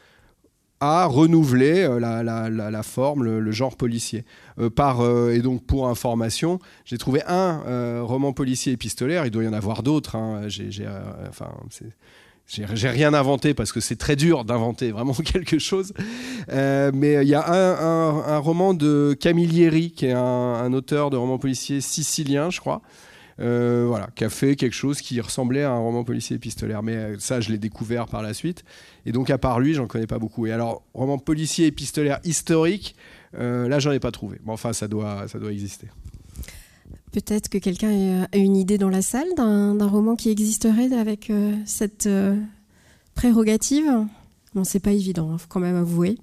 à 0.81 1.05
renouveler 1.05 1.83
euh, 1.83 1.99
la, 1.99 2.83
forme, 2.83 3.23
le, 3.23 3.51
genre 3.51 3.75
policier. 3.75 4.23
Euh, 4.59 4.69
par, 4.69 5.01
euh, 5.01 5.33
et 5.33 5.39
donc, 5.39 5.65
pour 5.65 5.87
information, 5.87 6.59
j'ai 6.85 6.97
trouvé 6.97 7.21
un 7.27 8.01
roman 8.01 8.33
policier 8.33 8.73
épistolaire, 8.73 9.25
il 9.25 9.31
doit 9.31 9.43
y 9.43 9.47
en 9.47 9.53
avoir 9.53 9.83
d'autres. 9.83 10.15
Hein. 10.15 10.43
J'ai, 10.47 10.69
enfin, 11.27 11.51
j'ai 12.45 12.89
rien 12.89 13.13
inventé 13.13 13.53
parce 13.53 13.71
que 13.71 13.79
c'est 13.79 13.95
très 13.95 14.15
dur 14.15 14.45
d'inventer 14.45 14.91
vraiment 14.91 15.13
quelque 15.25 15.59
chose. 15.59 15.93
mais 16.47 17.19
il 17.21 17.27
y 17.27 17.35
a 17.35 17.45
un, 17.47 18.37
roman 18.37 18.73
de 18.73 19.15
Camilleri, 19.19 19.91
qui 19.91 20.07
est 20.07 20.13
un, 20.13 20.73
auteur 20.73 21.09
de 21.09 21.17
romans 21.17 21.37
policiers 21.37 21.81
sicilien, 21.81 22.49
je 22.49 22.59
crois, 22.59 22.81
euh, 23.41 23.85
voilà, 23.87 24.09
qui 24.15 24.25
a 24.25 24.29
fait 24.29 24.57
quelque 24.57 24.73
chose 24.73 25.01
qui 25.01 25.21
ressemblait 25.21 25.63
à 25.63 25.71
un 25.71 25.77
roman 25.77 26.03
policier 26.03 26.35
épistolaire. 26.35 26.83
Mais 26.83 26.95
euh, 26.95 27.19
ça, 27.19 27.39
je 27.39 27.51
l'ai 27.51 27.57
découvert 27.57 28.07
par 28.07 28.21
la 28.21 28.33
suite. 28.33 28.65
Et 29.09 29.11
donc, 29.11 29.31
à 29.31 29.39
part 29.39 29.59
lui, 29.59 29.73
j'en 29.73 29.87
connais 29.87 30.05
pas 30.05 30.19
beaucoup. 30.19 30.45
Et 30.45 30.51
alors, 30.51 30.83
roman 30.93 31.17
policier 31.17 31.65
épistolaire 31.65 32.19
historique, 32.23 32.95
euh, 33.39 33.67
là, 33.67 33.79
j'en 33.79 33.91
ai 33.91 33.99
pas 33.99 34.11
trouvé. 34.11 34.37
Mais 34.45 34.51
enfin, 34.51 34.71
ça 34.71 34.87
doit, 34.87 35.27
ça 35.27 35.39
doit 35.39 35.51
exister. 35.51 35.87
Peut-être 37.11 37.49
que 37.49 37.57
quelqu'un 37.57 38.27
a 38.31 38.37
une 38.37 38.55
idée 38.55 38.77
dans 38.77 38.89
la 38.89 39.01
salle 39.01 39.33
d'un 39.35 39.87
roman 39.87 40.15
qui 40.15 40.29
existerait 40.29 40.93
avec 40.93 41.31
cette 41.65 42.07
prérogative? 43.15 43.89
Bon, 44.53 44.63
c'est 44.63 44.79
pas 44.79 44.91
évident, 44.91 45.31
hein, 45.31 45.39
faut 45.39 45.47
quand 45.49 45.59
même 45.59 45.75
avouer. 45.75 46.19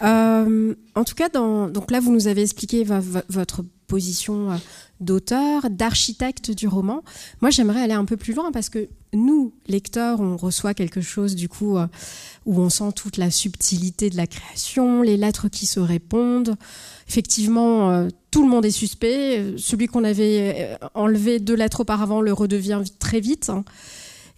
en 0.00 1.04
tout 1.06 1.14
cas, 1.14 1.28
donc 1.28 1.92
là, 1.92 2.00
vous 2.00 2.12
nous 2.12 2.26
avez 2.26 2.42
expliqué 2.42 2.84
votre 3.28 3.62
position 3.86 4.52
euh, 4.52 4.56
d'auteur, 5.00 5.70
d'architecte 5.70 6.50
du 6.50 6.68
roman. 6.68 7.02
Moi, 7.40 7.50
j'aimerais 7.50 7.82
aller 7.82 7.94
un 7.94 8.04
peu 8.04 8.16
plus 8.16 8.34
loin 8.34 8.52
parce 8.52 8.68
que 8.68 8.88
nous, 9.12 9.54
lecteurs, 9.66 10.20
on 10.20 10.36
reçoit 10.36 10.74
quelque 10.74 11.00
chose 11.00 11.34
du 11.34 11.48
coup 11.48 11.76
euh, 11.76 11.86
où 12.44 12.60
on 12.60 12.68
sent 12.68 12.92
toute 12.94 13.16
la 13.16 13.30
subtilité 13.30 14.10
de 14.10 14.16
la 14.16 14.26
création, 14.26 15.02
les 15.02 15.16
lettres 15.16 15.48
qui 15.48 15.66
se 15.66 15.80
répondent. 15.80 16.56
Effectivement, 17.08 17.90
euh, 17.90 18.08
tout 18.30 18.42
le 18.42 18.48
monde 18.48 18.66
est 18.66 18.70
suspect. 18.70 19.54
Celui 19.56 19.86
qu'on 19.86 20.04
avait 20.04 20.76
enlevé 20.94 21.38
deux 21.38 21.54
lettres 21.54 21.80
auparavant 21.80 22.20
le 22.20 22.32
redevient 22.32 22.82
très 22.98 23.20
vite. 23.20 23.50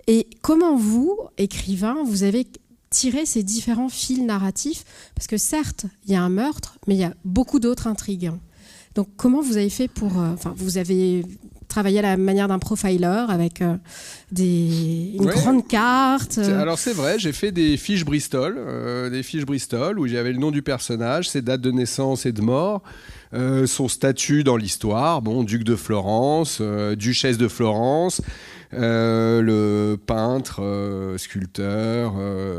Et 0.07 0.29
comment 0.43 0.77
vous, 0.77 1.19
écrivain, 1.37 1.97
vous 2.05 2.23
avez 2.23 2.47
tiré 2.91 3.27
ces 3.27 3.43
différents 3.43 3.89
fils 3.89 4.21
narratifs? 4.21 4.85
Parce 5.15 5.27
que 5.27 5.37
certes, 5.37 5.87
il 6.07 6.13
y 6.13 6.17
a 6.17 6.23
un 6.23 6.31
meurtre, 6.31 6.79
mais 6.87 6.95
il 6.95 7.01
y 7.01 7.05
a 7.05 7.15
beaucoup 7.25 7.61
d'autres 7.61 7.87
intrigues. 7.87 8.33
Donc, 8.99 9.11
comment 9.17 9.41
vous 9.41 9.57
avez 9.57 9.71
fait 9.71 9.87
pour. 9.87 10.19
Euh, 10.19 10.33
enfin, 10.35 10.53
vous 10.57 10.77
avez 10.77 11.25
travaillé 11.69 12.01
à 12.01 12.03
la 12.03 12.17
manière 12.17 12.49
d'un 12.49 12.59
profiler 12.59 13.27
avec 13.29 13.63
euh, 13.63 13.77
des, 14.33 15.15
une 15.15 15.27
grande 15.27 15.69
carte. 15.69 16.39
Euh? 16.39 16.61
Alors, 16.61 16.81
c'est 16.81 16.95
vrai, 16.95 17.17
j'ai 17.17 17.31
fait 17.31 17.53
des 17.53 17.77
fiches 17.77 18.05
Bristol, 18.05 18.59
des 19.13 19.23
fiches 19.23 19.45
Bristol 19.45 20.01
où 20.01 20.09
j'avais 20.09 20.33
le 20.33 20.41
nom 20.41 20.51
du 20.51 20.63
personnage, 20.63 21.31
ses 21.31 21.43
dates 21.43 21.61
de 21.61 21.71
naissance 21.71 22.27
et 22.27 22.33
de 22.33 22.43
mort. 22.43 22.83
son 23.67 23.87
statut 23.87 24.43
dans 24.43 24.57
l'histoire, 24.57 25.23
bon, 25.23 25.45
duc 25.45 25.63
de 25.63 25.77
Florence, 25.77 26.61
duchesse 26.97 27.39
de 27.39 27.47
Florence, 27.47 28.21
le 28.73 29.95
peintre, 29.95 31.15
sculpteur, 31.19 32.15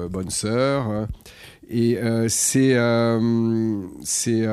bonne 0.09 0.29
sœur. 0.29 1.05
Et 1.69 1.99
c'est 2.29 2.77
c'est 4.05 4.47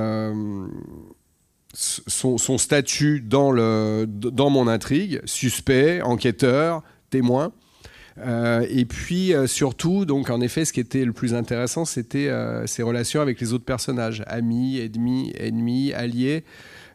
son, 1.76 2.58
statut 2.58 3.20
dans, 3.20 3.52
le, 3.52 4.06
dans 4.06 4.48
mon 4.48 4.66
intrigue, 4.66 5.20
suspect, 5.24 6.00
enquêteur, 6.02 6.82
témoin. 7.10 7.52
Euh, 8.18 8.66
et 8.70 8.86
puis 8.86 9.34
euh, 9.34 9.46
surtout, 9.46 10.06
donc 10.06 10.30
en 10.30 10.40
effet, 10.40 10.64
ce 10.64 10.72
qui 10.72 10.80
était 10.80 11.04
le 11.04 11.12
plus 11.12 11.34
intéressant, 11.34 11.84
c'était 11.84 12.28
euh, 12.28 12.66
ses 12.66 12.82
relations 12.82 13.20
avec 13.20 13.38
les 13.40 13.52
autres 13.52 13.66
personnages, 13.66 14.24
amis, 14.26 14.78
ennemis, 14.78 15.34
ennemis, 15.38 15.92
alliés. 15.92 16.44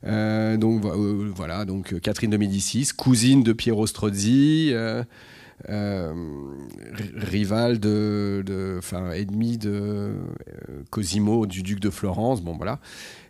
donc 0.04 0.84
voilà, 1.36 1.66
donc 1.66 2.00
Catherine 2.00 2.32
de 2.32 2.38
Médicis, 2.38 2.90
cousine 2.98 3.44
de 3.44 3.54
Piero 3.54 3.86
Strozzi, 3.86 4.74
rival 5.68 7.80
de, 7.80 8.78
enfin 8.80 9.12
ennemi 9.12 9.60
de 9.60 10.16
Cosimo, 10.90 11.46
du 11.46 11.62
duc 11.62 11.80
de 11.80 11.92
Florence. 11.92 12.42
Bon 12.42 12.58
voilà. 12.58 12.80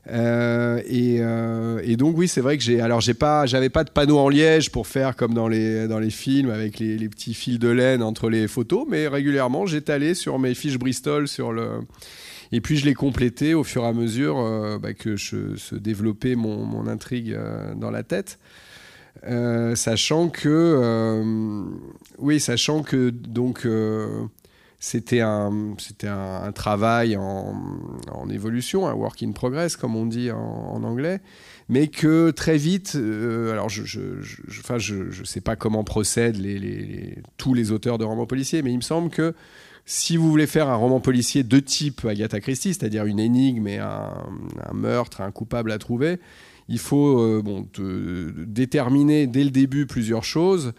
Euh, 0.09 0.81
euh, 0.89 1.81
et, 1.83 1.95
donc 1.95 2.17
oui, 2.17 2.27
c'est 2.27 2.41
vrai 2.41 2.57
que 2.57 2.63
j'ai 2.63 2.81
alors 2.81 3.01
j'ai 3.01 3.13
pas 3.13 3.45
j'avais 3.45 3.69
pas 3.69 3.83
de 3.83 3.91
panneau 3.91 4.17
en 4.17 4.29
liège 4.29 4.71
pour 4.71 4.87
faire 4.87 5.15
comme 5.15 5.33
dans 5.33 5.47
les 5.47 5.87
dans 5.87 5.99
les 5.99 6.09
films 6.09 6.49
avec 6.49 6.79
les, 6.79 7.09
petits 7.09 7.35
fils 7.35 7.59
de 7.59 7.69
laine 7.69 8.01
entre 8.01 8.29
les 8.29 8.47
photos, 8.47 8.85
mais 8.89 9.07
régulièrement 9.07 9.65
j'étalais 9.65 10.15
sur 10.15 10.39
mes 10.39 10.55
fiches 10.55 10.79
Bristol 10.79 11.27
sur 11.27 11.53
le 11.53 11.81
et 12.51 12.61
puis 12.61 12.77
je 12.77 12.85
l'ai 12.85 12.95
complété 12.95 13.53
au 13.53 13.63
fur 13.63 13.83
et 13.83 13.87
à 13.87 13.93
mesure 13.93 14.39
euh, 14.39 14.79
bah, 14.79 14.93
que 14.93 15.15
je 15.15 15.55
se 15.55 15.75
développait 15.75 16.35
mon, 16.35 16.65
mon 16.65 16.87
intrigue 16.87 17.37
dans 17.75 17.91
la 17.91 18.01
tête. 18.01 18.39
sachant 19.75 20.29
que 20.29 21.63
oui 22.17 22.39
sachant 22.39 22.81
que 22.81 23.11
donc 23.11 23.67
c'était 24.83 25.21
un, 25.21 25.75
c'était 25.77 26.07
un, 26.07 26.51
travail 26.51 27.15
en, 27.15 27.53
évolution, 28.31 28.87
un 28.87 28.93
work 28.93 29.21
in 29.21 29.31
progress, 29.31 29.77
comme 29.77 29.95
on 29.95 30.07
dit 30.07 30.31
en, 30.31 30.83
anglais, 30.83 31.21
mais 31.69 31.87
que 31.87 32.31
très 32.31 32.57
vite, 32.57 32.93
euh, 32.95 33.51
alors 33.51 33.69
je 33.69 33.81
ne 33.81 34.21
je, 34.21 35.11
je, 35.11 35.23
sais 35.23 35.39
pas 35.39 35.55
comment 35.55 35.83
procèdent 35.83 36.41
tous 37.37 37.53
les 37.53 37.71
auteurs 37.71 37.99
de 37.99 38.05
romans 38.05 38.25
policiers, 38.25 38.63
mais 38.63 38.71
il 38.71 38.77
me 38.77 38.81
semble 38.81 39.11
que 39.11 39.35
si 39.85 40.17
vous 40.17 40.27
voulez 40.27 40.47
faire 40.47 40.67
un 40.67 40.75
roman 40.75 40.99
policier 40.99 41.43
de 41.43 41.59
type 41.59 42.03
Agatha 42.03 42.39
Christie, 42.39 42.73
c'est-à-dire 42.73 43.05
une 43.05 43.19
énigme 43.19 43.67
et 43.67 43.77
un, 43.77 44.13
meurtre, 44.73 45.21
un 45.21 45.31
coupable 45.31 45.71
à 45.71 45.77
trouver, 45.77 46.19
il 46.69 46.79
faut 46.79 47.19
euh, 47.19 48.33
déterminer 48.47 49.27
dès 49.27 49.43
le 49.43 49.51
début 49.51 49.85
plusieurs 49.85 50.23
choses. 50.23 50.73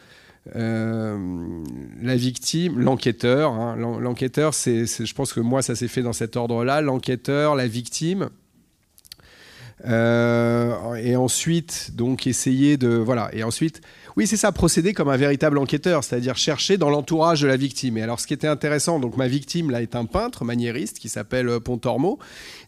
Euh, 0.56 1.62
la 2.00 2.16
victime, 2.16 2.78
l'enquêteur. 2.80 3.52
Hein. 3.52 3.76
l'enquêteur, 3.76 4.54
c'est, 4.54 4.86
je 4.86 5.14
pense 5.14 5.32
que 5.32 5.40
moi, 5.40 5.62
ça 5.62 5.74
s'est 5.74 5.88
fait 5.88 6.02
dans 6.02 6.12
cet 6.12 6.36
ordre-là. 6.36 6.80
L'enquêteur, 6.80 7.54
la 7.54 7.66
victime. 7.66 8.30
Euh, 9.84 10.94
et 10.94 11.16
ensuite, 11.16 11.92
donc, 11.94 12.26
essayer 12.26 12.76
de. 12.76 12.88
Voilà. 12.88 13.30
Et 13.32 13.42
ensuite, 13.42 13.80
oui, 14.16 14.26
c'est 14.26 14.36
ça, 14.36 14.52
procéder 14.52 14.92
comme 14.92 15.08
un 15.08 15.16
véritable 15.16 15.58
enquêteur, 15.58 16.04
c'est-à-dire 16.04 16.36
chercher 16.36 16.76
dans 16.76 16.90
l'entourage 16.90 17.40
de 17.40 17.48
la 17.48 17.56
victime. 17.56 17.98
Et 17.98 18.02
alors, 18.02 18.20
ce 18.20 18.26
qui 18.26 18.34
était 18.34 18.48
intéressant, 18.48 19.00
donc, 19.00 19.16
ma 19.16 19.28
victime, 19.28 19.70
là, 19.70 19.82
est 19.82 19.96
un 19.96 20.04
peintre 20.04 20.44
maniériste 20.44 20.98
qui 20.98 21.08
s'appelle 21.08 21.48
euh, 21.48 21.60
Pontormo. 21.60 22.18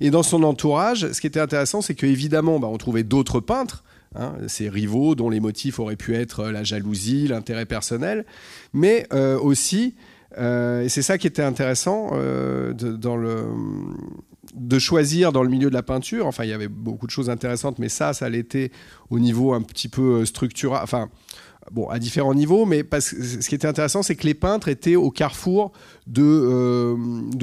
Et 0.01 0.11
dans 0.11 0.23
son 0.23 0.43
entourage, 0.43 1.13
ce 1.13 1.21
qui 1.21 1.27
était 1.27 1.41
intéressant, 1.41 1.83
c'est 1.83 1.95
qu'évidemment, 1.95 2.59
bah, 2.59 2.69
on 2.69 2.79
trouvait 2.79 3.05
d'autres 3.05 3.41
peintres 3.41 3.85
Hein, 4.17 4.35
ces 4.47 4.69
rivaux 4.69 5.17
dont 5.17 5.29
les 5.29 5.41
motifs 5.41 5.81
auraient 5.81 5.97
pu 5.97 6.15
être 6.15 6.49
la 6.49 6.63
jalousie, 6.63 7.27
l'intérêt 7.27 7.67
personnel, 7.67 8.25
mais 8.73 9.09
euh, 9.13 9.37
aussi, 9.39 9.97
euh, 10.39 10.83
et 10.83 10.89
c'est 10.89 11.03
ça 11.03 11.19
qui 11.19 11.27
était 11.27 11.43
intéressant, 11.43 12.11
euh, 12.13 12.73
de, 14.55 14.79
choisir 14.79 15.33
dans 15.33 15.43
le 15.43 15.49
milieu 15.49 15.69
de 15.69 15.75
la 15.75 15.83
peinture, 15.83 16.29
enfin 16.29 16.45
il 16.45 16.51
y 16.51 16.53
avait 16.53 16.69
beaucoup 16.69 17.07
de 17.07 17.11
choses 17.11 17.29
intéressantes, 17.29 17.81
mais 17.81 17.89
ça, 17.89 18.13
ça 18.13 18.29
l'était 18.29 18.71
au 19.11 19.19
niveau 19.19 19.53
un 19.53 19.63
petit 19.63 19.89
peu 19.89 20.25
structural, 20.25 20.81
enfin 20.85 21.09
bon, 21.73 21.89
à 21.89 21.99
différents 21.99 22.35
niveaux, 22.35 22.67
mais 22.67 22.85
parce 22.85 23.11
que 23.11 23.23
ce 23.23 23.49
qui 23.49 23.55
était 23.55 23.67
intéressant, 23.67 24.03
c'est 24.03 24.17
que 24.17 24.27
les 24.27 24.35
peintres 24.35 24.69
étaient 24.69 24.97
au 24.97 25.11
carrefour 25.11 25.73
de, 26.07 26.95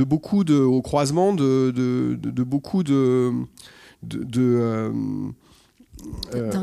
beaucoup 0.03 0.43
de, 0.43 0.55
au 0.55 0.81
croisement 0.81 1.33
de, 1.33 2.15
beaucoup 2.43 2.83
de, 2.83 3.33
euh, 4.37 4.91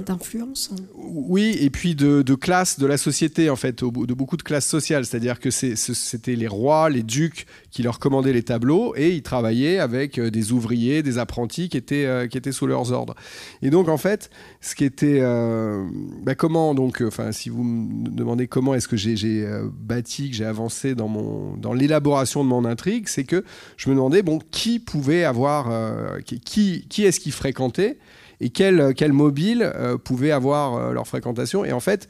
d'influence. 0.07 0.71
Oui, 0.95 1.57
et 1.61 1.71
puis 1.71 1.95
de, 1.95 2.23
de, 2.23 2.35
classe 2.35 2.79
de 2.79 2.87
la 2.87 2.97
société, 2.97 3.51
en 3.51 3.57
fait, 3.57 3.83
de 3.83 4.15
beaucoup 4.15 4.37
de 4.37 4.43
classes 4.43 4.67
sociales. 4.67 5.05
C'est-à-dire 5.05 5.41
que 5.41 5.51
c'était 5.51 6.35
les 6.35 6.47
rois, 6.47 6.91
les 6.91 7.03
ducs 7.03 7.47
qui 7.71 7.83
leur 7.83 7.99
commandaient 7.99 8.33
les 8.33 8.43
tableaux 8.43 8.95
et 8.97 9.15
ils 9.15 9.23
travaillaient 9.23 9.79
avec 9.79 10.19
euh, 10.19 10.31
des 10.31 10.53
ouvriers, 10.53 11.03
des 11.03 11.19
apprentis 11.19 11.69
qui 11.69 11.77
étaient, 11.77 12.07
euh, 12.07 12.27
qui 12.27 12.39
étaient 12.39 12.53
sous 12.53 12.67
leurs 12.67 12.93
ordres. 12.93 13.15
Et 13.63 13.71
donc, 13.71 13.89
en 13.89 13.99
fait, 13.99 14.31
ce 14.61 14.75
qui 14.75 14.85
était. 14.85 15.21
Bah, 16.23 16.35
comment, 16.35 16.75
donc, 16.75 17.03
enfin, 17.07 17.33
si 17.33 17.49
vous 17.49 17.63
me 17.63 18.09
demandez 18.09 18.47
comment 18.47 18.75
est-ce 18.75 18.89
que 18.89 18.97
j'ai 18.97 19.47
bâti, 19.73 20.31
que 20.31 20.37
j'ai 20.37 20.45
avancé 20.45 20.95
dans, 20.95 21.09
mon, 21.09 21.57
dans 21.57 21.73
l'élaboration 21.73 22.45
de 22.45 22.49
mon 22.49 22.65
intrigue, 22.65 23.09
c'est 23.09 23.25
que 23.25 23.45
je 23.77 23.89
me 23.91 23.95
demandais, 23.95 24.23
bon, 24.23 24.39
qui 24.51 24.79
pouvait 24.79 25.25
avoir. 25.25 25.71
qui, 26.25 26.87
qui 26.89 27.05
est-ce 27.05 27.21
qui 27.21 27.31
fréquentait 27.31 27.99
et 28.41 28.51
quel 28.51 29.13
mobiles 29.13 29.71
euh, 29.75 29.99
pouvaient 29.99 30.31
avoir 30.31 30.75
euh, 30.75 30.93
leur 30.93 31.07
fréquentation? 31.07 31.65
Et 31.65 31.73
en 31.73 31.81
fait, 31.81 32.09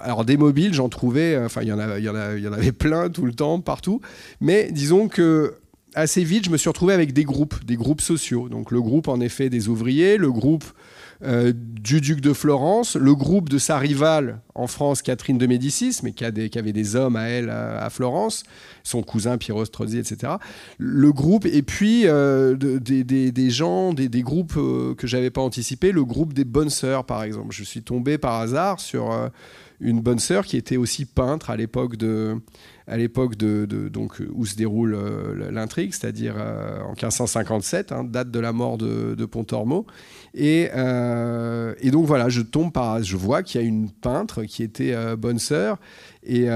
alors 0.00 0.24
des 0.24 0.36
mobiles, 0.36 0.74
j'en 0.74 0.88
trouvais, 0.88 1.34
euh, 1.34 1.46
enfin 1.46 1.62
il 1.62 1.68
y, 1.68 1.72
en 1.72 1.78
y, 1.98 2.02
y 2.02 2.48
en 2.48 2.52
avait 2.52 2.72
plein 2.72 3.10
tout 3.10 3.26
le 3.26 3.34
temps, 3.34 3.60
partout, 3.60 4.00
mais 4.40 4.70
disons 4.72 5.08
que 5.08 5.54
assez 5.94 6.22
vite, 6.22 6.44
je 6.44 6.50
me 6.50 6.56
suis 6.56 6.68
retrouvé 6.68 6.94
avec 6.94 7.12
des 7.12 7.24
groupes, 7.24 7.64
des 7.64 7.76
groupes 7.76 8.00
sociaux. 8.00 8.48
Donc 8.48 8.70
le 8.70 8.80
groupe 8.80 9.08
en 9.08 9.20
effet 9.20 9.50
des 9.50 9.68
ouvriers, 9.68 10.16
le 10.16 10.30
groupe 10.30 10.64
euh, 11.24 11.52
du 11.54 12.00
duc 12.00 12.20
de 12.20 12.32
Florence, 12.32 12.94
le 12.94 13.14
groupe 13.14 13.48
de 13.48 13.58
sa 13.58 13.78
rivale 13.78 14.40
en 14.54 14.66
France, 14.68 15.02
Catherine 15.02 15.38
de 15.38 15.46
Médicis, 15.46 15.98
mais 16.02 16.12
qui, 16.12 16.24
avait 16.24 16.72
des 16.72 16.96
hommes 16.96 17.16
à 17.16 17.28
elle 17.28 17.50
à, 17.50 17.88
Florence, 17.90 18.44
son 18.84 19.02
cousin 19.02 19.36
Piero 19.36 19.64
Strozzi, 19.64 19.98
etc. 19.98 20.34
Le 20.78 21.12
groupe, 21.12 21.44
et 21.46 21.62
puis 21.62 22.02
euh, 22.06 22.56
des, 22.56 23.50
gens, 23.50 23.92
des, 23.92 24.22
groupes 24.22 24.54
euh, 24.56 24.94
que 24.94 25.06
j'avais 25.06 25.30
pas 25.30 25.40
anticipé, 25.40 25.90
le 25.90 26.04
groupe 26.04 26.32
des 26.32 26.44
bonnes 26.44 26.70
sœurs, 26.70 27.04
par 27.04 27.22
exemple. 27.24 27.48
Je 27.50 27.64
suis 27.64 27.82
tombé 27.82 28.18
par 28.18 28.34
hasard 28.34 28.78
sur 28.78 29.12
une 29.80 30.00
bonne 30.00 30.18
sœur 30.18 30.44
qui 30.44 30.56
était 30.56 30.76
aussi 30.76 31.04
peintre 31.04 31.50
à 31.50 31.56
l'époque 31.56 31.96
de 31.96 32.40
à 32.88 32.96
l'époque 32.96 33.36
de, 33.36 33.66
donc 33.88 34.22
où 34.32 34.46
se 34.46 34.56
déroule 34.56 34.94
euh, 34.94 35.50
l'intrigue, 35.50 35.92
c'est-à-dire 35.92 36.34
euh, 36.38 36.80
en 36.82 36.92
1557, 36.92 37.92
hein, 37.92 38.02
date 38.02 38.30
de 38.30 38.40
la 38.40 38.52
mort 38.52 38.78
de, 38.78 39.14
de 39.14 39.24
Pontormo. 39.26 39.86
Et, 40.34 40.70
euh, 40.74 41.74
et, 41.80 41.90
donc 41.90 42.06
voilà, 42.06 42.30
je 42.30 42.40
tombe 42.40 42.72
par, 42.72 43.02
je 43.02 43.16
vois 43.16 43.42
qu'il 43.42 43.60
y 43.60 43.64
a 43.64 43.66
une 43.66 43.90
peintre 43.90 44.44
qui 44.44 44.62
était 44.62 44.94
bonne 45.16 45.38
sœur 45.38 45.78
et 46.22 46.46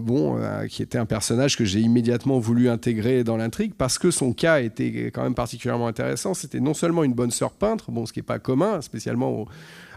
bon, 0.00 0.40
qui 0.68 0.82
était 0.82 0.98
un 0.98 1.06
personnage 1.06 1.56
que 1.56 1.64
j'ai 1.64 1.80
immédiatement 1.80 2.38
voulu 2.38 2.68
intégrer 2.68 3.24
dans 3.24 3.36
l'intrigue 3.36 3.72
parce 3.76 3.98
que 3.98 4.10
son 4.10 4.32
cas 4.32 4.60
était 4.60 5.10
quand 5.12 5.22
même 5.22 5.34
particulièrement 5.34 5.86
intéressant. 5.86 6.34
C'était 6.34 6.60
non 6.60 6.74
seulement 6.74 7.04
une 7.04 7.14
bonne 7.14 7.30
sœur 7.30 7.52
peintre, 7.52 7.90
bon, 7.90 8.06
ce 8.06 8.12
qui 8.12 8.18
n'est 8.18 8.24
pas 8.24 8.38
commun, 8.38 8.80
spécialement 8.82 9.46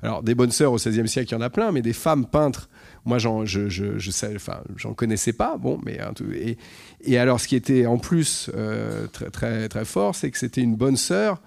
alors 0.02 0.24
des 0.24 0.36
bonnes 0.36 0.52
sœurs 0.52 0.72
au 0.72 0.78
XVIe 0.78 1.08
siècle, 1.08 1.30
il 1.32 1.36
y 1.36 1.38
en 1.38 1.42
a 1.42 1.50
plein, 1.50 1.72
mais 1.72 1.82
des 1.82 1.94
femmes 1.94 2.26
peintres 2.26 2.70
moi, 3.06 3.20
j'en, 3.20 3.46
je, 3.46 3.70
je, 3.70 4.88
connaissais 4.96 5.34
pas. 5.34 5.58
Bon, 5.58 5.80
mais 5.86 6.00
et, 6.34 6.58
et 7.02 7.18
alors, 7.20 7.40
ce 7.40 7.48
qui 7.48 7.56
était 7.56 7.86
en 7.86 8.00
plus 8.00 8.50
euh, 8.56 9.06
très, 9.08 9.30
très, 9.30 9.70
très 9.70 9.86
fort, 9.86 10.16
c'est 10.16 10.32
que 10.32 10.40
c'était 10.40 10.62
une 10.62 10.76
bonne 10.76 10.98
sœur. 10.98 11.40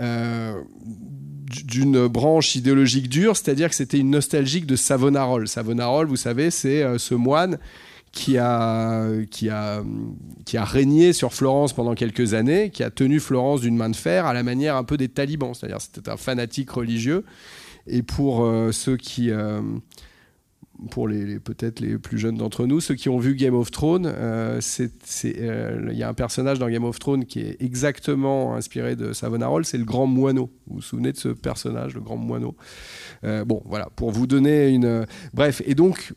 Euh, 0.00 0.60
d'une 1.64 2.08
branche 2.08 2.56
idéologique 2.56 3.08
dure, 3.08 3.36
c'est-à-dire 3.36 3.68
que 3.68 3.76
c'était 3.76 3.98
une 3.98 4.10
nostalgique 4.10 4.66
de 4.66 4.76
Savonarole. 4.76 5.48
Savonarole, 5.48 6.06
vous 6.06 6.16
savez, 6.16 6.50
c'est 6.50 6.82
euh, 6.82 6.98
ce 6.98 7.14
moine 7.14 7.58
qui 8.12 8.36
a, 8.38 9.08
qui, 9.30 9.48
a, 9.48 9.82
qui 10.44 10.56
a 10.56 10.64
régné 10.64 11.12
sur 11.12 11.32
Florence 11.32 11.72
pendant 11.72 11.94
quelques 11.94 12.34
années, 12.34 12.70
qui 12.70 12.82
a 12.82 12.90
tenu 12.90 13.20
Florence 13.20 13.62
d'une 13.62 13.76
main 13.76 13.88
de 13.88 13.96
fer 13.96 14.26
à 14.26 14.34
la 14.34 14.42
manière 14.42 14.76
un 14.76 14.84
peu 14.84 14.96
des 14.96 15.08
talibans, 15.08 15.54
c'est-à-dire 15.54 15.80
c'était 15.80 16.10
un 16.10 16.16
fanatique 16.16 16.70
religieux. 16.70 17.24
Et 17.86 18.02
pour 18.02 18.46
ceux 18.72 18.96
qui, 18.96 19.30
pour 20.90 21.08
les, 21.08 21.38
peut-être 21.38 21.80
les 21.80 21.98
plus 21.98 22.18
jeunes 22.18 22.36
d'entre 22.36 22.66
nous, 22.66 22.80
ceux 22.80 22.94
qui 22.94 23.08
ont 23.08 23.18
vu 23.18 23.34
Game 23.34 23.54
of 23.54 23.70
Thrones, 23.70 24.06
euh, 24.06 24.60
euh, 25.24 25.88
il 25.90 25.98
y 25.98 26.02
a 26.02 26.08
un 26.08 26.14
personnage 26.14 26.58
dans 26.58 26.68
Game 26.68 26.84
of 26.84 26.98
Thrones 26.98 27.24
qui 27.24 27.40
est 27.40 27.56
exactement 27.60 28.54
inspiré 28.54 28.96
de 28.96 29.12
Savonarola, 29.12 29.64
c'est 29.64 29.78
le 29.78 29.84
grand 29.84 30.06
moineau. 30.06 30.50
Vous 30.66 30.76
vous 30.76 30.82
souvenez 30.82 31.12
de 31.12 31.16
ce 31.16 31.28
personnage, 31.28 31.94
le 31.94 32.00
grand 32.00 32.16
moineau? 32.16 32.56
Euh, 33.24 33.44
Bon, 33.44 33.62
voilà, 33.66 33.88
pour 33.94 34.10
vous 34.10 34.26
donner 34.26 34.68
une... 34.68 35.06
Bref, 35.32 35.62
et 35.66 35.74
donc, 35.74 36.14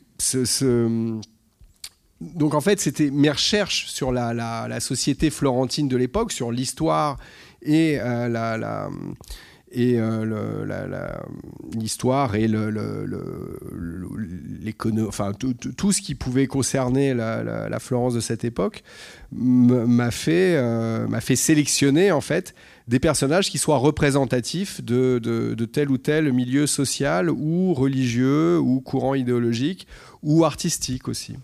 donc 2.20 2.54
en 2.54 2.60
fait, 2.60 2.80
c'était 2.80 3.10
mes 3.10 3.30
recherches 3.30 3.86
sur 3.86 4.12
la 4.12 4.80
société 4.80 5.30
florentine 5.30 5.88
de 5.88 5.96
l'époque, 5.96 6.32
sur 6.32 6.50
l'histoire 6.50 7.18
et 7.62 7.96
la 7.96 8.88
et 9.70 9.98
euh, 9.98 10.64
l'histoire 11.74 12.34
et 12.34 12.48
le, 12.48 12.72
enfin, 15.06 15.32
tout, 15.32 15.92
ce 15.92 16.00
qui 16.00 16.14
pouvait 16.14 16.46
concerner 16.46 17.14
la, 17.14 17.78
Florence 17.78 18.14
de 18.14 18.20
cette 18.20 18.44
époque 18.44 18.82
m'a 19.32 20.10
fait, 20.10 20.56
euh, 20.56 21.20
fait 21.20 21.36
sélectionner 21.36 22.12
en 22.12 22.20
fait 22.20 22.54
des 22.88 22.98
personnages 22.98 23.50
qui 23.50 23.58
soient 23.58 23.76
représentatifs 23.76 24.82
de, 24.82 25.54
tel 25.70 25.90
ou 25.90 25.98
tel 25.98 26.32
milieu 26.32 26.66
social 26.66 27.30
ou 27.30 27.74
religieux 27.74 28.58
ou 28.58 28.80
courant 28.80 29.14
idéologique 29.14 29.86
ou 30.22 30.44
artistique 30.44 31.08
aussi. 31.08 31.34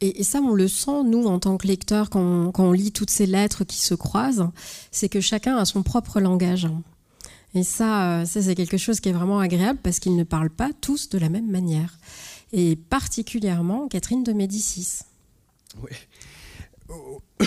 Et, 0.00 0.24
ça, 0.24 0.40
on 0.40 0.52
le 0.52 0.68
sent, 0.68 1.04
nous, 1.06 1.24
en 1.24 1.38
tant 1.38 1.56
que 1.56 1.66
lecteurs, 1.66 2.10
quand 2.10 2.52
on 2.58 2.72
lit 2.72 2.92
toutes 2.92 3.10
ces 3.10 3.26
lettres 3.26 3.64
qui 3.64 3.80
se 3.80 3.94
croisent, 3.94 4.50
c'est 4.90 5.08
que 5.08 5.20
chacun 5.20 5.56
a 5.56 5.64
son 5.64 5.82
propre 5.82 6.20
langage. 6.20 6.68
Et 7.54 7.62
ça, 7.62 8.20
euh, 8.20 8.24
ça 8.24 8.42
c'est 8.42 8.54
quelque 8.54 8.76
chose 8.76 9.00
qui 9.00 9.08
est 9.08 9.12
vraiment 9.12 9.38
agréable 9.38 9.78
parce 9.82 10.00
qu'ils 10.00 10.16
ne 10.16 10.24
parlent 10.24 10.50
pas 10.50 10.70
tous 10.80 11.08
de 11.08 11.18
la 11.18 11.28
même 11.28 11.50
manière. 11.50 11.98
Et 12.52 12.76
particulièrement 12.76 13.88
Catherine 13.88 14.24
de 14.24 14.32
Médicis. 14.32 15.00
Oui. 15.82 17.46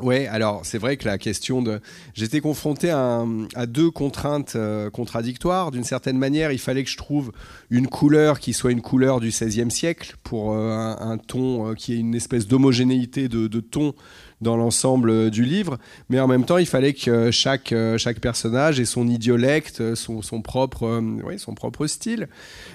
Oui, 0.00 0.26
alors 0.26 0.60
c'est 0.64 0.78
vrai 0.78 0.96
que 0.96 1.06
la 1.06 1.18
question 1.18 1.60
de... 1.60 1.80
J'étais 2.14 2.40
confronté 2.40 2.88
à, 2.90 3.24
deux 3.66 3.90
contraintes 3.90 4.54
euh, 4.54 4.90
contradictoires. 4.90 5.72
D'une 5.72 5.82
certaine 5.82 6.16
manière, 6.16 6.52
il 6.52 6.60
fallait 6.60 6.84
que 6.84 6.90
je 6.90 6.96
trouve 6.96 7.32
une 7.68 7.88
couleur 7.88 8.38
qui 8.38 8.52
soit 8.52 8.70
une 8.70 8.80
couleur 8.80 9.18
du 9.18 9.30
XVIe 9.30 9.72
siècle 9.72 10.14
pour 10.22 10.52
euh, 10.52 10.94
un, 11.00 11.18
ton 11.18 11.74
qui 11.74 11.94
ait 11.94 11.98
une 11.98 12.14
espèce 12.14 12.46
d'homogénéité 12.46 13.26
de, 13.26 13.48
de, 13.48 13.58
ton 13.58 13.92
dans 14.40 14.56
l'ensemble 14.56 15.30
du 15.30 15.44
livre, 15.44 15.78
mais 16.08 16.20
en 16.20 16.28
même 16.28 16.44
temps, 16.44 16.58
il 16.58 16.66
fallait 16.66 16.94
que 16.94 17.30
chaque, 17.30 17.74
chaque 17.96 18.20
personnage 18.20 18.80
ait 18.80 18.84
son 18.84 19.08
idiolecte, 19.08 19.94
son, 19.94 20.42
propre, 20.42 21.02
son 21.38 21.54
propre 21.54 21.86
style. 21.86 22.28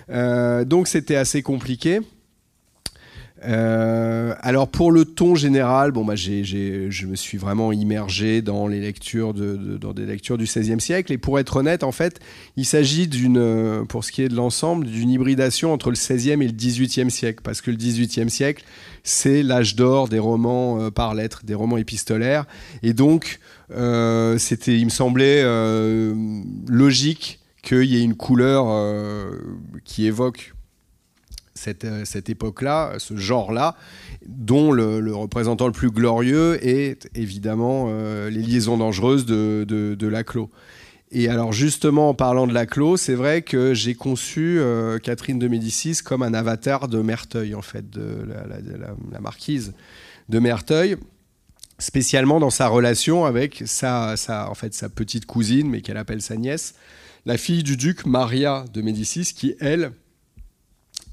Euh, 0.09 0.65
donc 0.65 0.87
c'était 0.87 1.15
assez 1.15 1.41
compliqué. 1.41 2.01
Euh, 3.45 4.33
alors 4.41 4.69
pour 4.69 4.91
le 4.91 5.05
ton 5.05 5.35
général, 5.35 5.91
bon 5.91 6.05
bah 6.05 6.15
je 6.15 7.05
me 7.05 7.15
suis 7.15 7.37
vraiment 7.37 7.71
immergé 7.71 8.41
dans 8.41 8.67
les 8.67 8.79
lectures 8.79 9.33
de, 9.33 9.77
dans 9.77 9.93
des 9.93 10.05
lectures 10.05 10.37
du 10.37 10.45
XVIe 10.45 10.79
siècle. 10.79 11.11
Et 11.11 11.17
pour 11.17 11.39
être 11.39 11.57
honnête, 11.57 11.83
en 11.83 11.91
fait, 11.91 12.19
il 12.55 12.65
s'agit 12.65 13.07
d'une, 13.07 13.85
pour 13.87 14.03
ce 14.03 14.11
qui 14.11 14.21
est 14.21 14.29
de 14.29 14.35
l'ensemble, 14.35 14.85
d'une 14.85 15.09
hybridation 15.09 15.73
entre 15.73 15.89
le 15.89 15.95
XVIe 15.95 16.31
et 16.31 16.47
le 16.47 16.51
XVIIIe 16.51 17.11
siècle, 17.11 17.41
parce 17.43 17.61
que 17.61 17.71
le 17.71 17.77
XVIIIe 17.77 18.29
siècle, 18.29 18.63
c'est 19.03 19.43
l'âge 19.43 19.75
d'or 19.75 20.07
des 20.07 20.19
romans 20.19 20.79
euh, 20.79 20.91
par 20.91 21.13
lettres, 21.13 21.41
des 21.43 21.55
romans 21.55 21.77
épistolaires, 21.77 22.45
et 22.81 22.93
donc 22.93 23.39
euh, 23.71 24.37
c'était, 24.37 24.77
il 24.77 24.85
me 24.85 24.89
semblait 24.89 25.43
logique 26.67 27.39
qu'il 27.61 27.85
y 27.85 27.97
ait 27.97 28.03
une 28.03 28.15
couleur 28.15 28.65
qui 29.83 30.05
évoque 30.05 30.53
euh, 31.67 32.05
cette, 32.05 32.29
époque-là, 32.29 32.93
ce 32.97 33.15
genre-là, 33.15 33.75
dont 34.25 34.71
le, 34.71 35.13
représentant 35.13 35.67
le 35.67 35.73
plus 35.73 35.91
glorieux 35.91 36.57
est 36.65 37.09
évidemment 37.15 37.87
euh, 37.89 38.29
les 38.29 38.41
liaisons 38.41 38.77
dangereuses 38.77 39.25
de, 39.25 39.65
de, 39.67 40.07
Laclos. 40.07 40.49
Et 41.11 41.29
alors 41.29 41.53
justement, 41.53 42.09
en 42.09 42.13
parlant 42.13 42.47
de 42.47 42.53
Laclos, 42.53 42.97
c'est 42.97 43.13
vrai 43.13 43.41
que 43.41 43.73
j'ai 43.73 43.93
conçu 43.93 44.57
euh, 44.59 44.97
Catherine 44.99 45.39
de 45.39 45.47
Médicis 45.47 45.97
comme 46.03 46.23
un 46.23 46.33
avatar 46.33 46.87
de 46.87 47.01
Merteuil, 47.01 47.53
en 47.55 47.61
fait, 47.61 47.89
de 47.89 48.25
la, 49.11 49.19
marquise 49.19 49.73
de 50.29 50.39
Merteuil, 50.39 50.97
spécialement 51.77 52.39
dans 52.39 52.49
sa 52.49 52.67
relation 52.67 53.25
avec 53.25 53.63
sa, 53.65 54.17
sa, 54.17 54.49
en 54.49 54.55
fait, 54.55 54.73
sa 54.73 54.89
petite 54.89 55.25
cousine, 55.25 55.69
mais 55.69 55.81
qu'elle 55.81 55.97
appelle 55.97 56.21
sa 56.21 56.35
nièce, 56.35 56.75
la 57.25 57.37
fille 57.37 57.63
du 57.63 57.77
duc 57.77 58.05
Maria 58.05 58.65
de 58.73 58.81
Médicis, 58.81 59.33
qui, 59.35 59.55
elle, 59.59 59.91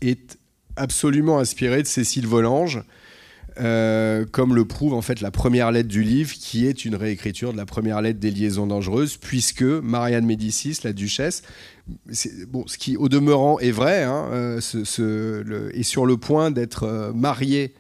est 0.01 0.39
absolument 0.81 1.39
inspiré 1.39 1.83
de 1.83 1.87
Cécile 1.87 2.27
Volange, 2.27 2.83
euh, 3.59 4.25
comme 4.31 4.55
le 4.55 4.65
prouve 4.65 4.95
en 4.95 5.03
fait 5.03 5.21
la 5.21 5.31
première 5.31 5.71
lettre 5.73 5.89
du 5.89 6.03
livre, 6.03 6.33
qui 6.33 6.67
est 6.67 6.85
une 6.85 6.95
réécriture 6.95 7.53
de 7.53 7.59
la 7.59 7.67
première 7.67 8.01
lettre 8.01 8.19
des 8.19 8.31
liaisons 8.31 8.67
dangereuses, 8.67 9.19
puisque 9.19 9.63
Marianne 9.63 10.25
Médicis, 10.25 10.79
la 10.83 10.93
duchesse, 10.93 11.43
ce 12.11 12.79
qui 12.79 12.97
au 12.97 13.09
demeurant 13.09 13.59
est 13.59 13.73
vrai, 13.73 14.05
hein, 14.05 14.29
euh, 14.33 15.71
est 15.75 15.83
sur 15.83 16.07
le 16.07 16.17
point 16.17 16.51
d'être 16.51 16.85
euh, 16.85 17.13
mariée 17.13 17.75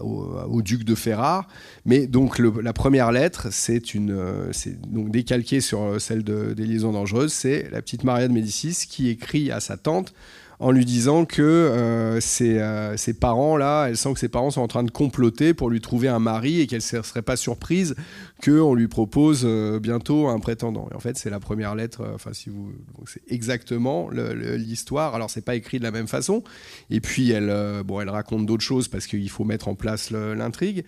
au, 0.00 0.62
duc 0.62 0.84
de 0.84 0.94
Ferrare. 0.94 1.48
Mais 1.84 2.06
donc 2.06 2.38
la 2.38 2.72
première 2.72 3.10
lettre, 3.10 3.48
c'est 3.50 3.92
une, 3.92 4.16
c'est 4.52 4.80
donc 4.80 5.10
décalquée 5.10 5.60
sur 5.60 6.00
celle 6.00 6.22
des 6.22 6.64
liaisons 6.64 6.92
dangereuses. 6.92 7.32
C'est 7.32 7.68
la 7.72 7.82
petite 7.82 8.04
Marianne 8.04 8.32
Médicis 8.32 8.86
qui 8.88 9.08
écrit 9.08 9.50
à 9.50 9.58
sa 9.58 9.76
tante 9.76 10.14
en 10.60 10.72
lui 10.72 10.84
disant 10.84 11.24
que 11.24 11.40
euh, 11.40 12.20
euh, 12.42 12.96
ses, 12.96 13.14
parents, 13.14 13.56
là, 13.56 13.86
elle 13.88 13.96
sent 13.96 14.12
que 14.12 14.20
ses 14.20 14.28
parents 14.28 14.50
sont 14.50 14.60
en 14.60 14.68
train 14.68 14.84
de 14.84 14.90
comploter 14.90 15.54
pour 15.54 15.70
lui 15.70 15.80
trouver 15.80 16.08
un 16.08 16.18
mari 16.18 16.60
et 16.60 16.66
qu'elle 16.66 16.82
ne 16.82 17.02
serait 17.02 17.22
pas 17.22 17.36
surprise 17.36 17.96
qu'on 18.44 18.74
lui 18.74 18.86
propose 18.86 19.42
euh, 19.44 19.80
bientôt 19.80 20.28
un 20.28 20.38
prétendant. 20.38 20.86
Et 20.92 20.94
en 20.94 21.00
fait, 21.00 21.16
c'est 21.16 21.30
la 21.30 21.40
première 21.40 21.74
lettre, 21.74 22.06
enfin, 22.14 22.34
si 22.34 22.50
vous. 22.50 22.72
C'est 23.06 23.22
exactement 23.28 24.10
l'histoire. 24.10 25.14
Alors, 25.14 25.30
c'est 25.30 25.44
pas 25.44 25.54
écrit 25.54 25.78
de 25.78 25.84
la 25.84 25.90
même 25.90 26.08
façon. 26.08 26.44
Et 26.90 27.00
puis, 27.00 27.30
elle, 27.30 27.82
bon, 27.84 28.02
elle 28.02 28.10
raconte 28.10 28.44
d'autres 28.44 28.62
choses 28.62 28.88
parce 28.88 29.06
qu'il 29.06 29.30
faut 29.30 29.44
mettre 29.44 29.68
en 29.68 29.74
place 29.74 30.10
l'intrigue. 30.10 30.84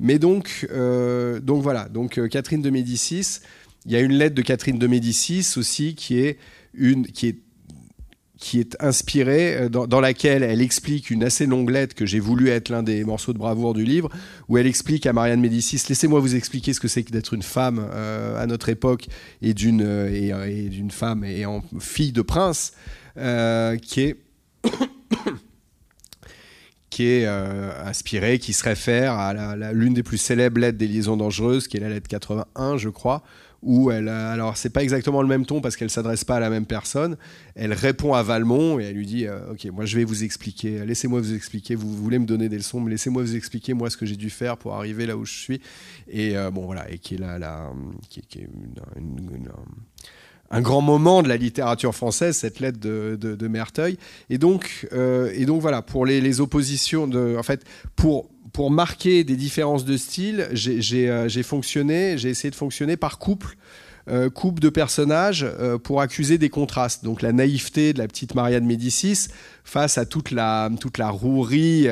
Mais 0.00 0.18
donc, 0.18 0.68
donc 1.42 1.62
voilà. 1.62 1.88
Donc, 1.88 2.20
Catherine 2.28 2.60
de 2.60 2.70
Médicis, 2.70 3.38
il 3.86 3.92
y 3.92 3.96
a 3.96 4.00
une 4.00 4.12
lettre 4.12 4.34
de 4.34 4.42
Catherine 4.42 4.78
de 4.78 4.86
Médicis 4.88 5.46
aussi 5.56 5.94
qui 5.94 6.18
est 6.18 6.38
une. 6.74 7.06
Qui 7.06 7.28
est 7.28 7.38
qui 8.42 8.58
est 8.58 8.76
inspirée, 8.80 9.68
dans, 9.70 10.00
laquelle 10.00 10.42
elle 10.42 10.60
explique 10.60 11.10
une 11.10 11.22
assez 11.22 11.46
longue 11.46 11.70
lettre 11.70 11.94
que 11.94 12.06
j'ai 12.06 12.18
voulu 12.18 12.48
être 12.48 12.70
l'un 12.70 12.82
des 12.82 13.04
morceaux 13.04 13.32
de 13.32 13.38
bravoure 13.38 13.72
du 13.72 13.84
livre, 13.84 14.10
où 14.48 14.58
elle 14.58 14.66
explique 14.66 15.06
à 15.06 15.12
Marianne 15.12 15.40
Médicis, 15.40 15.80
laissez-moi 15.88 16.18
vous 16.18 16.34
expliquer 16.34 16.72
ce 16.72 16.80
que 16.80 16.88
c'est 16.88 17.04
que 17.04 17.12
d'être 17.12 17.34
une 17.34 17.42
femme 17.42 17.78
à 17.78 18.44
notre 18.46 18.68
époque 18.68 19.06
et 19.42 19.54
d'une 19.54 19.82
et, 20.12 20.68
d'une 20.68 20.90
femme 20.90 21.22
et 21.22 21.46
en 21.46 21.62
fille 21.78 22.10
de 22.10 22.22
prince, 22.22 22.72
qui 23.14 24.00
est 24.00 24.16
qui 26.92 27.06
est 27.06 27.26
euh, 27.26 27.70
inspiré, 27.86 28.38
qui 28.38 28.52
se 28.52 28.62
réfère 28.62 29.14
à 29.14 29.72
l'une 29.72 29.94
des 29.94 30.02
plus 30.02 30.18
célèbres 30.18 30.60
lettres 30.60 30.76
des 30.76 30.86
liaisons 30.86 31.16
dangereuses, 31.16 31.66
qui 31.66 31.78
est 31.78 31.80
la 31.80 31.88
lettre 31.88 32.08
81, 32.08 32.76
je 32.76 32.90
crois, 32.90 33.22
où 33.62 33.90
elle, 33.90 34.08
alors 34.08 34.56
c'est 34.56 34.70
pas 34.70 34.82
exactement 34.82 35.22
le 35.22 35.28
même 35.28 35.46
ton 35.46 35.60
parce 35.60 35.76
qu'elle 35.76 35.90
s'adresse 35.90 36.24
pas 36.24 36.36
à 36.36 36.40
la 36.40 36.50
même 36.50 36.66
personne. 36.66 37.16
Elle 37.54 37.72
répond 37.72 38.14
à 38.14 38.22
Valmont 38.22 38.80
et 38.80 38.84
elle 38.84 38.96
lui 38.96 39.06
dit, 39.06 39.26
euh, 39.26 39.52
ok, 39.52 39.66
moi 39.72 39.84
je 39.84 39.96
vais 39.96 40.04
vous 40.04 40.24
expliquer, 40.24 40.84
laissez-moi 40.84 41.20
vous 41.20 41.34
expliquer. 41.34 41.74
Vous, 41.74 41.94
voulez 41.94 42.18
me 42.18 42.26
donner 42.26 42.48
des 42.48 42.56
leçons, 42.56 42.80
mais 42.80 42.90
laissez-moi 42.90 43.22
vous 43.22 43.36
expliquer 43.36 43.74
moi 43.74 43.88
ce 43.90 43.96
que 43.96 44.06
j'ai 44.06 44.16
dû 44.16 44.30
faire 44.30 44.56
pour 44.56 44.74
arriver 44.74 45.06
là 45.06 45.16
où 45.16 45.24
je 45.24 45.32
suis. 45.32 45.60
Et 46.08 46.36
euh, 46.36 46.50
bon 46.50 46.66
voilà, 46.66 46.90
et 46.90 46.98
qui 46.98 47.14
est 47.14 47.18
là, 47.18 47.70
qui, 48.08 48.20
est 48.20 48.48
une 48.96 49.48
un 50.52 50.60
grand 50.60 50.82
moment 50.82 51.22
de 51.22 51.28
la 51.28 51.38
littérature 51.38 51.94
française, 51.94 52.36
cette 52.36 52.60
lettre 52.60 52.78
de, 52.78 53.16
de, 53.18 53.48
Merteuil. 53.48 53.96
Et 54.28 54.36
donc, 54.36 54.86
euh, 54.92 55.32
et 55.34 55.46
donc 55.46 55.62
voilà, 55.62 55.80
pour 55.80 56.04
les, 56.04 56.40
oppositions, 56.40 57.06
de, 57.08 57.36
en 57.38 57.42
fait, 57.42 57.64
pour, 57.96 58.28
pour 58.52 58.70
marquer 58.70 59.24
des 59.24 59.36
différences 59.36 59.84
de 59.84 59.96
style, 59.96 60.48
j'ai 60.52 61.08
euh, 61.08 61.42
fonctionné, 61.42 62.18
j'ai 62.18 62.28
essayé 62.28 62.50
de 62.50 62.56
fonctionner 62.56 62.96
par 62.96 63.18
couple. 63.18 63.56
Euh, 64.08 64.28
couple 64.30 64.60
de 64.60 64.68
personnages 64.68 65.46
pour 65.84 66.00
accuser 66.00 66.36
des 66.36 66.48
contrastes. 66.48 67.04
Donc 67.04 67.22
la 67.22 67.32
naïveté 67.32 67.92
de 67.92 67.98
la 67.98 68.08
petite 68.08 68.34
Maria 68.34 68.58
de 68.58 68.66
Médicis 68.66 69.28
face 69.64 69.98
à 69.98 70.04
toute 70.04 70.30
la, 70.30 70.70
toute 70.80 70.98
la 70.98 71.08
rouerie, 71.08 71.86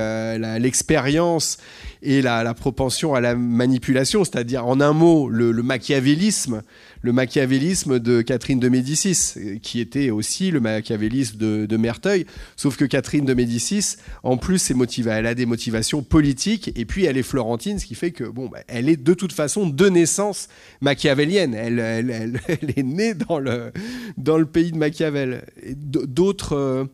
l'expérience 0.59 1.59
et 2.03 2.23
la, 2.23 2.53
propension 2.55 3.15
à 3.15 3.21
la 3.21 3.35
manipulation, 3.35 4.25
c'est-à-dire 4.25 4.67
en 4.67 4.81
un 4.81 4.93
mot 4.93 5.29
le, 5.29 5.53
le 5.53 5.63
machiavélisme 5.63 6.63
le 7.03 7.13
machiavélisme 7.13 7.99
de 7.99 8.23
Catherine 8.23 8.61
de 8.61 8.69
Médicis, 8.69 9.35
qui 9.63 9.81
était 9.81 10.11
aussi 10.11 10.51
le 10.51 10.61
machiavélisme 10.61 11.37
de, 11.39 11.77
Merteuil, 11.77 12.27
sauf 12.57 12.77
que 12.77 12.85
Catherine 12.85 13.25
de 13.25 13.33
Médicis, 13.33 13.97
en 14.23 14.37
plus, 14.37 14.71
elle 15.07 15.27
a 15.27 15.35
des 15.35 15.47
motivations 15.47 16.03
politiques, 16.03 16.71
et 16.77 16.85
puis 16.85 17.07
elle 17.07 17.17
est 17.17 17.23
florentine, 17.23 17.79
ce 17.79 17.87
qui 17.87 17.95
fait 17.95 18.11
que 18.11 18.25
bon, 18.25 18.49
bah, 18.49 18.59
elle 18.69 18.89
est 18.89 19.03
de 19.03 19.15
toute 19.15 19.33
façon 19.33 19.67
de 19.67 19.89
naissance 19.89 20.49
machiavélienne. 20.83 21.55
Elle, 21.55 21.79
elle, 21.79 22.41
est 22.77 22.83
née 22.83 23.15
dans 23.15 23.39
le, 23.39 23.73
dans 24.19 24.37
le 24.37 24.47
pays 24.47 24.73
de 24.73 24.77
Machiavel. 24.77 25.45
D'autres, 25.75 26.55
euh, 26.55 26.85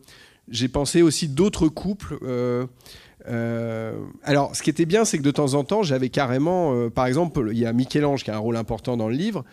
j'ai 0.49 0.67
pensé 0.67 1.01
aussi 1.01 1.27
d'autres 1.27 1.67
couples. 1.67 2.17
Euh, 2.21 2.65
euh, 3.27 3.97
alors, 4.23 4.55
ce 4.55 4.63
qui 4.63 4.69
était 4.69 4.85
bien, 4.85 5.05
c'est 5.05 5.17
que 5.17 5.23
de 5.23 5.31
temps 5.31 5.53
en 5.53 5.63
temps, 5.63 5.83
j'avais 5.83 6.09
carrément, 6.09 6.89
par 6.89 7.07
exemple, 7.07 7.49
il 7.51 7.57
y 7.57 7.65
a 7.65 7.73
Michel-Ange 7.73 8.23
qui 8.23 8.31
a 8.31 8.35
un 8.35 8.39
rôle 8.39 8.57
important 8.57 8.95
dans 8.95 9.09
le 9.09 9.15
livre. 9.15 9.43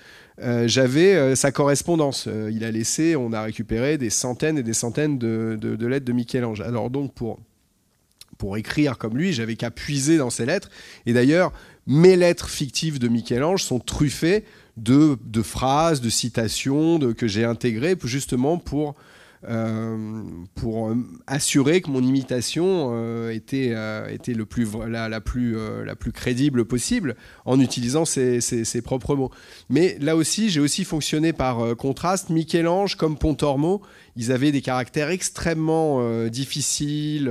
Euh, 0.41 0.67
j'avais 0.67 1.15
euh, 1.15 1.35
sa 1.35 1.53
correspondance. 1.53 2.27
Euh, 2.27 2.51
il 2.53 2.65
a 2.65 2.71
laissé, 2.71 3.17
on 3.17 3.33
a 3.33 3.43
récupéré 3.43 3.99
des 3.99 4.11
centaines 4.11 4.59
et 4.59 4.63
des 4.63 4.75
centaines 4.75 5.19
de, 5.19 5.59
lettres 5.87 6.05
de 6.05 6.13
Michel-Ange. 6.13 6.61
Alors 6.61 6.91
donc 6.91 7.15
pour, 7.15 7.39
pour 8.37 8.57
écrire 8.57 8.99
comme 8.99 9.17
lui, 9.17 9.33
j'avais 9.33 9.57
qu'à 9.57 9.71
puiser 9.71 10.19
dans 10.19 10.31
ses 10.31 10.47
lettres. 10.47 10.71
Et 11.07 11.13
d'ailleurs, 11.13 11.53
mes 11.87 12.17
lettres 12.17 12.49
fictives 12.49 12.99
de 12.99 13.09
Michel-Ange 13.09 13.63
sont 13.63 13.79
truffées 13.79 14.45
de, 14.77 15.17
phrases, 15.43 16.01
de 16.01 16.09
citations 16.09 16.99
que 17.15 17.29
j'ai 17.29 17.45
intégrées 17.45 17.97
justement 18.03 18.59
pour 18.59 18.91
euh, 18.91 18.93
pour 20.55 20.89
euh, 20.89 20.95
assurer 21.27 21.81
que 21.81 21.91
mon 21.91 22.03
imitation 22.03 22.91
euh, 22.95 23.31
était, 23.31 23.75
était 24.13 24.35
le 24.35 24.47
plus, 24.47 24.69
la, 24.89 25.09
la 25.09 25.21
plus, 25.21 25.57
la 25.85 25.95
plus 25.97 26.13
crédible 26.13 26.65
possible 26.65 27.17
en 27.45 27.61
utilisant 27.61 28.05
ses, 28.05 28.41
ses, 28.41 28.83
propres 28.83 29.17
mots. 29.17 29.31
Mais 29.69 29.97
là 30.01 30.17
aussi, 30.17 30.51
j'ai 30.51 30.61
aussi 30.61 30.85
fonctionné 30.85 31.33
par 31.33 31.77
contraste. 31.77 32.31
Michel-Ange 32.31 32.97
comme 32.97 33.19
Pontormo, 33.19 33.83
ils 34.17 34.33
avaient 34.33 34.53
des 34.53 34.63
caractères 34.63 35.11
extrêmement 35.11 36.27
difficiles. 36.29 37.29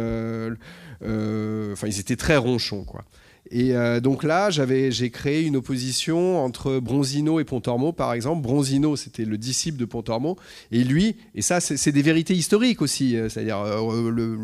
Enfin, 1.02 1.88
ils 1.88 2.00
étaient 2.00 2.16
très 2.16 2.38
ronchons, 2.38 2.84
quoi. 2.84 3.04
Et 3.52 3.76
euh, 3.76 4.00
donc 4.00 4.24
là, 4.24 4.50
j'ai 4.50 5.10
créé 5.10 5.44
une 5.44 5.58
opposition 5.58 6.44
entre 6.44 6.80
Bronzino 6.80 7.40
et 7.40 7.44
Pontormo, 7.44 7.92
par 7.92 8.14
exemple. 8.14 8.42
Bronzino, 8.42 8.96
c'était 8.96 9.26
le 9.26 9.38
disciple 9.38 9.78
de 9.78 9.86
Pontormo, 9.86 10.38
et 10.72 10.84
lui, 10.84 11.18
et 11.36 11.42
ça, 11.42 11.60
c'est 11.60 11.92
des 11.92 12.02
vérités 12.02 12.34
historiques 12.34 12.82
aussi. 12.82 13.18
Euh, 13.18 13.28
c'est-à-dire, 13.28 13.60
euh, 13.60 14.38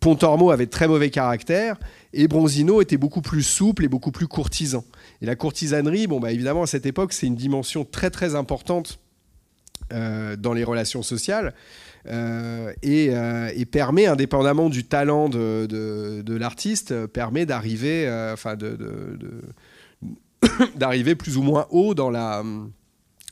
Pontormo 0.00 0.50
avait 0.50 0.66
très 0.66 0.88
mauvais 0.88 1.10
caractère, 1.10 1.78
et 2.12 2.26
Bronzino 2.26 2.82
était 2.82 2.96
beaucoup 2.96 3.22
plus 3.22 3.44
souple 3.44 3.84
et 3.84 3.88
beaucoup 3.88 4.12
plus 4.12 4.26
courtisan. 4.26 4.84
Et 5.22 5.26
la 5.26 5.36
courtisanerie, 5.36 6.06
bon, 6.06 6.18
bah, 6.18 6.32
évidemment, 6.32 6.64
à 6.64 6.66
cette 6.66 6.86
époque, 6.86 7.12
c'est 7.12 7.26
une 7.26 7.36
dimension 7.36 7.84
très 7.84 8.10
très 8.10 8.34
importante 8.34 8.98
dans 9.90 10.52
les 10.52 10.64
relations 10.64 11.02
sociales. 11.02 11.54
Euh, 12.08 12.72
euh, 12.84 13.50
et, 13.54 13.66
permet, 13.66 14.06
indépendamment 14.06 14.68
du 14.68 14.84
talent 14.84 15.28
de, 15.28 16.36
l'artiste, 16.36 17.06
permet 17.06 17.46
d'arriver, 17.46 18.06
euh, 18.06 18.32
enfin 18.32 18.56
d'arriver 20.76 21.14
plus 21.14 21.36
ou 21.36 21.42
moins 21.42 21.66
haut 21.70 21.94
dans 21.94 22.10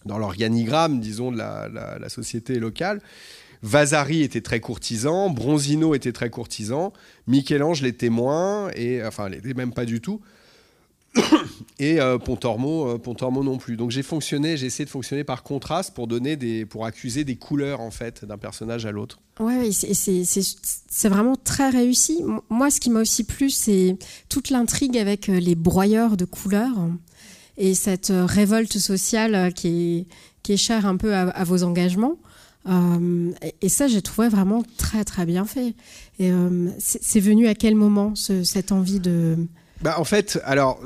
l'organigramme, 0.06 1.00
disons, 1.00 1.32
de 1.32 1.38
la, 1.38 2.08
société 2.08 2.58
locale. 2.58 3.00
Vasari 3.62 4.22
était 4.22 4.42
très 4.42 4.60
courtisan, 4.60 5.30
Bronzino 5.30 5.94
était 5.94 6.12
très 6.12 6.28
courtisan, 6.28 6.92
Michel-Ange 7.26 7.80
l'était 7.80 8.10
moins, 8.10 8.70
et 8.76 9.02
enfin, 9.02 9.30
l'était 9.30 9.54
même 9.54 9.72
pas 9.72 9.86
du 9.86 10.02
tout. 10.02 10.20
Et 11.78 12.00
euh, 12.00 12.18
Pontormo, 12.18 12.88
euh, 12.88 12.98
Pontormo 12.98 13.42
non 13.42 13.58
plus. 13.58 13.76
Donc 13.76 13.90
j'ai 13.90 14.02
fonctionné, 14.02 14.56
j'ai 14.56 14.66
essayé 14.66 14.84
de 14.84 14.90
fonctionner 14.90 15.24
par 15.24 15.42
contraste 15.42 15.94
pour 15.94 16.06
donner 16.06 16.36
des, 16.36 16.66
pour 16.66 16.86
accuser 16.86 17.24
des 17.24 17.36
couleurs 17.36 17.80
en 17.80 17.90
fait 17.90 18.24
d'un 18.24 18.38
personnage 18.38 18.86
à 18.86 18.92
l'autre. 18.92 19.20
Ouais, 19.40 19.70
c'est 19.72 21.08
vraiment 21.08 21.36
très 21.36 21.70
réussi. 21.70 22.22
Moi, 22.50 22.70
ce 22.70 22.80
qui 22.80 22.90
m'a 22.90 23.00
aussi 23.00 23.24
plu, 23.24 23.50
c'est 23.50 23.96
toute 24.28 24.50
l'intrigue 24.50 24.96
avec 24.96 25.28
euh, 25.28 25.40
les 25.40 25.54
broyeurs 25.54 26.16
de 26.16 26.24
couleurs 26.24 26.76
et 27.56 27.74
cette 27.74 28.12
révolte 28.12 28.78
sociale 28.78 29.52
qui 29.54 29.68
est, 29.68 30.06
qui 30.42 30.52
est 30.52 30.56
chère 30.56 30.86
un 30.86 30.96
peu 30.96 31.14
à, 31.14 31.44
vos 31.44 31.62
engagements. 31.62 32.18
et, 33.62 33.68
ça, 33.68 33.86
j'ai 33.86 34.02
trouvé 34.02 34.28
vraiment 34.28 34.64
très 34.76 35.04
très 35.04 35.24
bien 35.24 35.44
fait. 35.44 35.74
Et 36.18 36.32
c'est 36.78 37.20
venu 37.20 37.46
à 37.46 37.54
quel 37.54 37.76
moment 37.76 38.14
cette 38.16 38.72
envie 38.72 38.98
de 38.98 39.46
bah, 39.84 39.96
en 39.98 40.04
fait, 40.04 40.40
alors 40.44 40.80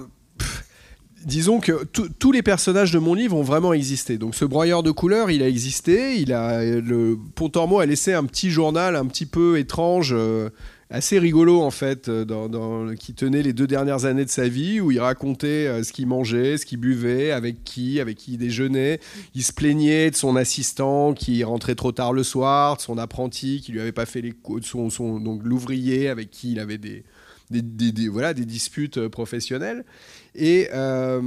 disons 1.29 1.61
que 1.61 1.85
tous 1.85 2.33
les 2.33 2.43
personnages 2.43 2.91
de 2.91 2.99
mon 2.99 3.15
livre 3.15 3.37
ont 3.37 3.43
vraiment 3.43 3.73
existé. 3.73 4.19
Donc 4.19 4.35
ce 4.35 4.45
broyeur 4.45 4.83
de 4.83 4.91
couleurs, 4.91 5.31
il 5.31 5.43
a 5.43 5.49
existé. 5.49 6.17
Il 6.17 6.33
a 6.33 6.65
le 6.65 7.19
Pontormo 7.35 7.79
a 7.79 7.87
laissé 7.87 8.15
un 8.15 8.25
petit 8.25 8.51
journal 8.51 8.97
un 8.97 9.07
petit 9.07 9.27
peu 9.27 9.59
étrange. 9.59 10.15
Euh, 10.17 10.49
assez 10.91 11.19
rigolo 11.19 11.61
en 11.61 11.71
fait, 11.71 12.09
euh, 12.09 12.25
dans, 12.25 12.95
qui 12.95 13.13
tenait 13.13 13.43
les 13.43 13.53
deux 13.53 13.67
dernières 13.67 14.07
années 14.07 14.25
de 14.25 14.31
sa 14.31 14.49
vie, 14.49 14.81
où 14.81 14.91
il 14.91 15.01
racontait 15.01 15.67
euh, 15.67 15.83
ce 15.83 15.93
qu'il 15.93 16.07
mangeait, 16.07 16.57
ce 16.57 16.65
qu'il 16.65 16.79
buvait, 16.79 17.31
avec 17.31 17.63
qui, 17.63 18.01
avec 18.01 18.17
qui 18.17 18.33
il 18.33 18.39
déjeunait. 18.39 18.99
Il 19.35 19.43
se 19.43 19.53
plaignait 19.53 20.11
de 20.11 20.17
son 20.17 20.35
assistant 20.35 21.13
qui 21.13 21.45
rentrait 21.45 21.75
trop 21.75 21.93
tard 21.93 22.15
le 22.15 22.23
soir, 22.23 22.79
de 22.79 22.81
son 22.81 22.97
apprenti 22.97 23.61
qui 23.61 23.73
lui 23.73 23.81
avait 23.81 23.93
pas 23.93 24.07
fait 24.07 24.23
les 24.23 24.35
son, 24.63 24.89
son 24.89 25.21
donc 25.21 25.43
l'ouvrier 25.45 26.09
avec 26.09 26.31
qui 26.31 26.53
il 26.53 26.59
avait 26.59 26.79
des, 26.79 27.05
voilà, 28.09 28.33
des 28.33 28.47
disputes 28.47 29.09
professionnelles. 29.09 29.85
Et. 30.35 30.69
Euh, 30.73 31.21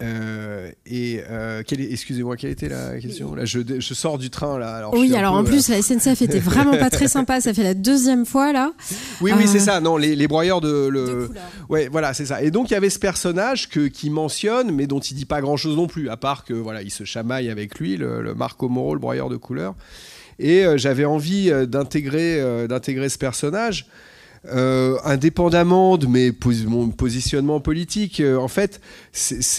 euh, 0.00 0.70
et 0.86 1.20
euh, 1.28 1.64
excusez-moi, 1.68 2.36
quelle 2.36 2.50
était 2.50 2.68
la 2.68 3.00
question 3.00 3.34
là, 3.34 3.44
je, 3.44 3.58
je, 3.80 3.94
sors 3.94 4.16
du 4.16 4.30
train 4.30 4.56
là. 4.56 4.76
Alors 4.76 4.94
oui, 4.94 5.12
alors 5.16 5.34
en 5.34 5.42
plus 5.42 5.68
la 5.68 5.82
SNCF 5.82 6.22
était 6.22 6.38
vraiment 6.38 6.76
pas 6.76 6.88
très 6.88 7.08
sympa. 7.08 7.40
Ça 7.40 7.52
fait 7.52 7.64
la 7.64 7.74
deuxième 7.74 8.24
fois 8.24 8.52
là. 8.52 8.72
Oui, 9.20 9.32
oui, 9.36 9.48
c'est 9.48 9.58
ça. 9.58 9.80
Non, 9.80 9.96
les, 9.96 10.14
les 10.14 10.28
broyeurs 10.28 10.60
de. 10.60 10.86
Le... 10.86 11.30
ouais, 11.68 11.88
voilà, 11.90 12.14
c'est 12.14 12.26
ça. 12.26 12.42
Et 12.42 12.52
donc 12.52 12.70
il 12.70 12.74
y 12.74 12.76
avait 12.76 12.90
ce 12.90 13.00
personnage 13.00 13.68
que 13.68 13.88
qui 13.88 14.08
mentionne, 14.08 14.70
mais 14.70 14.86
dont 14.86 15.00
il 15.00 15.14
dit 15.14 15.24
pas 15.24 15.40
grand-chose 15.40 15.74
non 15.74 15.88
plus, 15.88 16.08
à 16.10 16.16
part 16.16 16.44
que 16.44 16.54
voilà, 16.54 16.82
il 16.82 16.92
se 16.92 17.02
chamaille 17.02 17.50
avec 17.50 17.80
lui, 17.80 17.96
le, 17.96 18.34
Marco 18.36 18.68
Moro, 18.68 18.94
le 18.94 19.00
broyeur 19.00 19.28
de 19.28 19.36
couleurs. 19.36 19.74
Et 20.38 20.64
j'avais 20.76 21.06
envie 21.06 21.50
d'intégrer 21.66 22.68
d'intégrer 22.68 23.08
ce 23.08 23.18
personnage. 23.18 23.88
Euh, 24.50 24.96
indépendamment 25.04 25.98
de 25.98 26.06
mon 26.06 26.88
positionnement 26.90 27.60
politique, 27.60 28.20
euh, 28.20 28.36
en 28.36 28.48
fait, 28.48 28.80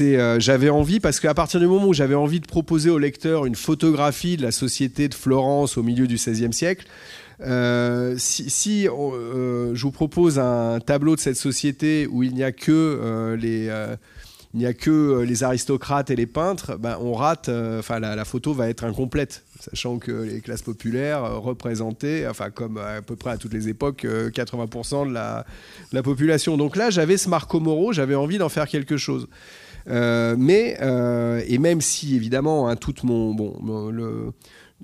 euh, 0.01 0.39
j'avais 0.39 0.69
envie, 0.69 0.99
parce 0.99 1.19
qu'à 1.19 1.33
partir 1.33 1.59
du 1.59 1.67
moment 1.67 1.87
où 1.87 1.93
j'avais 1.93 2.15
envie 2.15 2.39
de 2.39 2.47
proposer 2.47 2.89
au 2.89 2.97
lecteur 2.97 3.45
une 3.45 3.55
photographie 3.55 4.35
de 4.35 4.41
la 4.41 4.51
société 4.51 5.07
de 5.07 5.13
Florence 5.13 5.77
au 5.77 5.83
milieu 5.83 6.07
du 6.07 6.15
XVIe 6.15 6.53
siècle, 6.53 6.87
si, 8.17 8.85
je 8.85 9.81
vous 9.81 9.91
propose 9.91 10.39
un 10.39 10.79
tableau 10.79 11.15
de 11.15 11.21
cette 11.21 11.37
société 11.37 12.07
où 12.09 12.23
il 12.23 12.33
n'y 12.33 12.43
a 12.43 12.51
que 12.51 13.37
les 13.39 13.69
il 14.55 14.59
n'y 14.61 14.65
a 14.65 14.73
que 14.73 15.21
les 15.21 15.43
aristocrates 15.43 16.09
et 16.09 16.15
les 16.15 16.25
peintres, 16.25 16.75
ben, 16.79 16.97
on 16.99 17.13
rate, 17.13 17.49
enfin 17.49 17.99
la, 17.99 18.25
photo 18.25 18.51
va 18.51 18.67
être 18.67 18.83
incomplète, 18.83 19.43
sachant 19.59 19.99
que 19.99 20.11
les 20.11 20.41
classes 20.41 20.61
populaires 20.61 21.41
représentaient, 21.41 22.27
enfin 22.27 22.49
comme 22.49 22.77
à 22.77 23.01
peu 23.01 23.15
près 23.15 23.31
à 23.31 23.37
toutes 23.37 23.53
les 23.53 23.69
époques, 23.69 24.05
80% 24.05 25.07
de 25.07 25.13
la, 25.13 25.45
de 25.91 25.95
la, 25.95 26.03
population. 26.03 26.57
Donc 26.57 26.75
là, 26.75 26.89
j'avais 26.89 27.17
ce 27.17 27.29
Marco 27.29 27.59
Moro, 27.59 27.91
j'avais 27.93 28.15
envie 28.15 28.37
d'en 28.37 28.49
faire 28.49 28.67
quelque 28.67 28.97
chose. 28.97 29.27
mais, 29.87 30.77
et 31.47 31.57
même 31.57 31.81
si 31.81 32.15
évidemment, 32.15 32.69
hein, 32.69 32.75
tout 32.75 32.95
mon, 33.03 33.33
bon, 33.33 34.31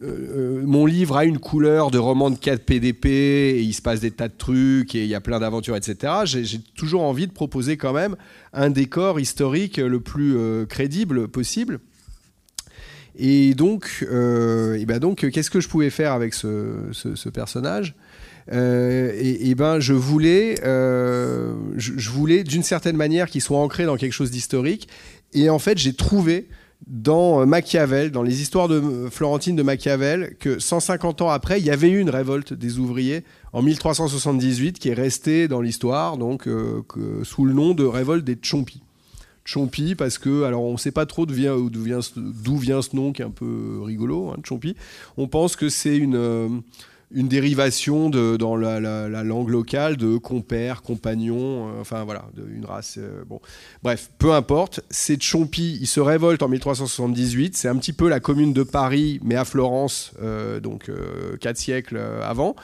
euh, 0.04 0.62
mon 0.66 0.86
livre 0.86 1.16
a 1.16 1.24
une 1.24 1.40
couleur 1.40 1.90
de 1.90 1.98
roman 1.98 2.30
de 2.30 2.38
4 2.38 2.66
PDP, 2.66 3.06
et 3.06 3.62
il 3.62 3.74
se 3.74 3.82
passe 3.82 4.02
des 4.02 4.12
tas 4.12 4.28
de 4.28 4.34
trucs, 4.38 4.94
et 4.94 5.04
il 5.04 5.08
y 5.08 5.16
a 5.16 5.22
plein 5.22 5.40
d'aventures, 5.40 5.76
etc. 5.76 6.14
J'ai 6.26 6.60
toujours 6.76 7.04
envie 7.04 7.28
de 7.28 7.32
proposer 7.32 7.78
quand 7.78 7.94
même 7.94 8.16
un 8.54 8.70
décor 8.70 9.20
historique 9.20 9.78
le 9.78 10.00
plus 10.00 10.36
euh, 10.36 10.66
crédible 10.66 11.28
possible. 11.28 11.80
Et 13.18 13.54
donc, 13.54 14.06
euh, 14.12 14.84
ben 14.86 15.00
donc 15.00 15.30
qu'est-ce 15.30 15.50
que 15.50 15.60
je 15.60 15.70
pouvais 15.70 15.90
faire 15.90 16.12
avec 16.12 16.34
ce, 16.34 17.30
personnage? 17.30 17.96
Et, 18.52 19.56
ben, 19.56 19.80
je 19.80 19.94
voulais, 19.94 20.56
je 20.64 22.10
voulais 22.10 22.44
d'une 22.44 22.64
certaine 22.64 22.98
manière 22.98 23.28
qu'il 23.28 23.42
soit 23.42 23.60
ancré 23.60 23.86
dans 23.86 23.98
quelque 23.98 24.14
chose 24.14 24.32
d'historique. 24.32 24.88
Et 25.34 25.50
en 25.50 25.60
fait, 25.60 25.78
j'ai 25.78 25.94
trouvé 25.94 26.48
dans 26.88 27.42
euh, 27.42 27.46
Machiavel, 27.46 28.12
dans 28.12 28.24
les 28.24 28.42
histoires 28.42 28.68
de 28.68 28.76
euh, 28.76 29.10
Florentine 29.10 29.56
de 29.56 29.64
Machiavel, 29.64 30.36
que 30.40 30.60
150 30.60 31.22
ans 31.22 31.30
après, 31.30 31.60
il 31.60 31.66
y 31.66 31.72
avait 31.72 31.90
eu 31.90 32.00
une 32.00 32.10
révolte 32.10 32.54
des 32.54 32.78
ouvriers 32.78 33.24
en 33.54 33.62
1378 33.62 34.80
qui 34.80 34.90
est 34.90 34.94
restée 34.94 35.48
dans 35.48 35.62
l'histoire, 35.62 36.18
donc 36.18 36.48
euh, 36.48 36.84
sous 37.24 37.46
le 37.46 37.54
nom 37.54 37.74
de 37.74 37.84
révolte 37.84 38.24
des 38.24 38.36
Tchompi. 38.36 38.82
Tchompi 39.46 39.96
parce 39.96 40.18
que, 40.18 40.44
alors 40.44 40.64
on 40.64 40.74
ne 40.74 40.78
sait 40.78 40.92
pas 40.92 41.06
trop 41.06 41.26
d'où 41.26 41.34
vient, 41.34 41.56
vient, 41.56 42.00
vient, 42.46 42.82
ce 42.82 42.96
nom 42.96 43.14
qui 43.14 43.22
est 43.22 43.26
un 43.26 43.32
peu 43.32 43.80
rigolo, 43.84 44.30
hein, 44.30 44.38
Tchompi. 44.44 44.76
On 45.18 45.28
pense 45.28 45.56
que 45.56 45.70
c'est 45.70 45.98
une 45.98 46.64
une 47.12 47.28
dérivation 47.28 48.10
dans 48.10 48.56
la, 48.56 49.24
langue 49.24 49.50
locale 49.50 49.98
de 49.98 50.18
compère, 50.18 50.82
compagnon, 50.82 51.70
euh, 51.70 51.82
enfin 51.82 52.04
voilà, 52.04 52.26
de, 52.36 52.48
une 52.50 52.66
race. 52.66 52.98
Euh, 52.98 53.24
bon, 53.26 53.40
bref, 53.84 54.12
peu 54.18 54.34
importe. 54.34 54.82
C'est 54.90 55.22
Chompi, 55.22 55.78
il 55.80 55.88
se 55.88 56.00
révolte 56.00 56.42
en 56.44 56.50
1378. 56.50 57.56
C'est 57.56 57.68
un 57.68 57.76
petit 57.78 57.94
peu 57.94 58.10
la 58.10 58.20
commune 58.20 58.54
de 58.54 58.64
Paris, 58.64 59.20
mais 59.24 59.36
à 59.36 59.46
Florence, 59.46 60.14
euh, 60.22 60.60
donc 60.60 60.92
quatre 61.40 61.58
siècles 61.58 62.00
avant. 62.24 62.56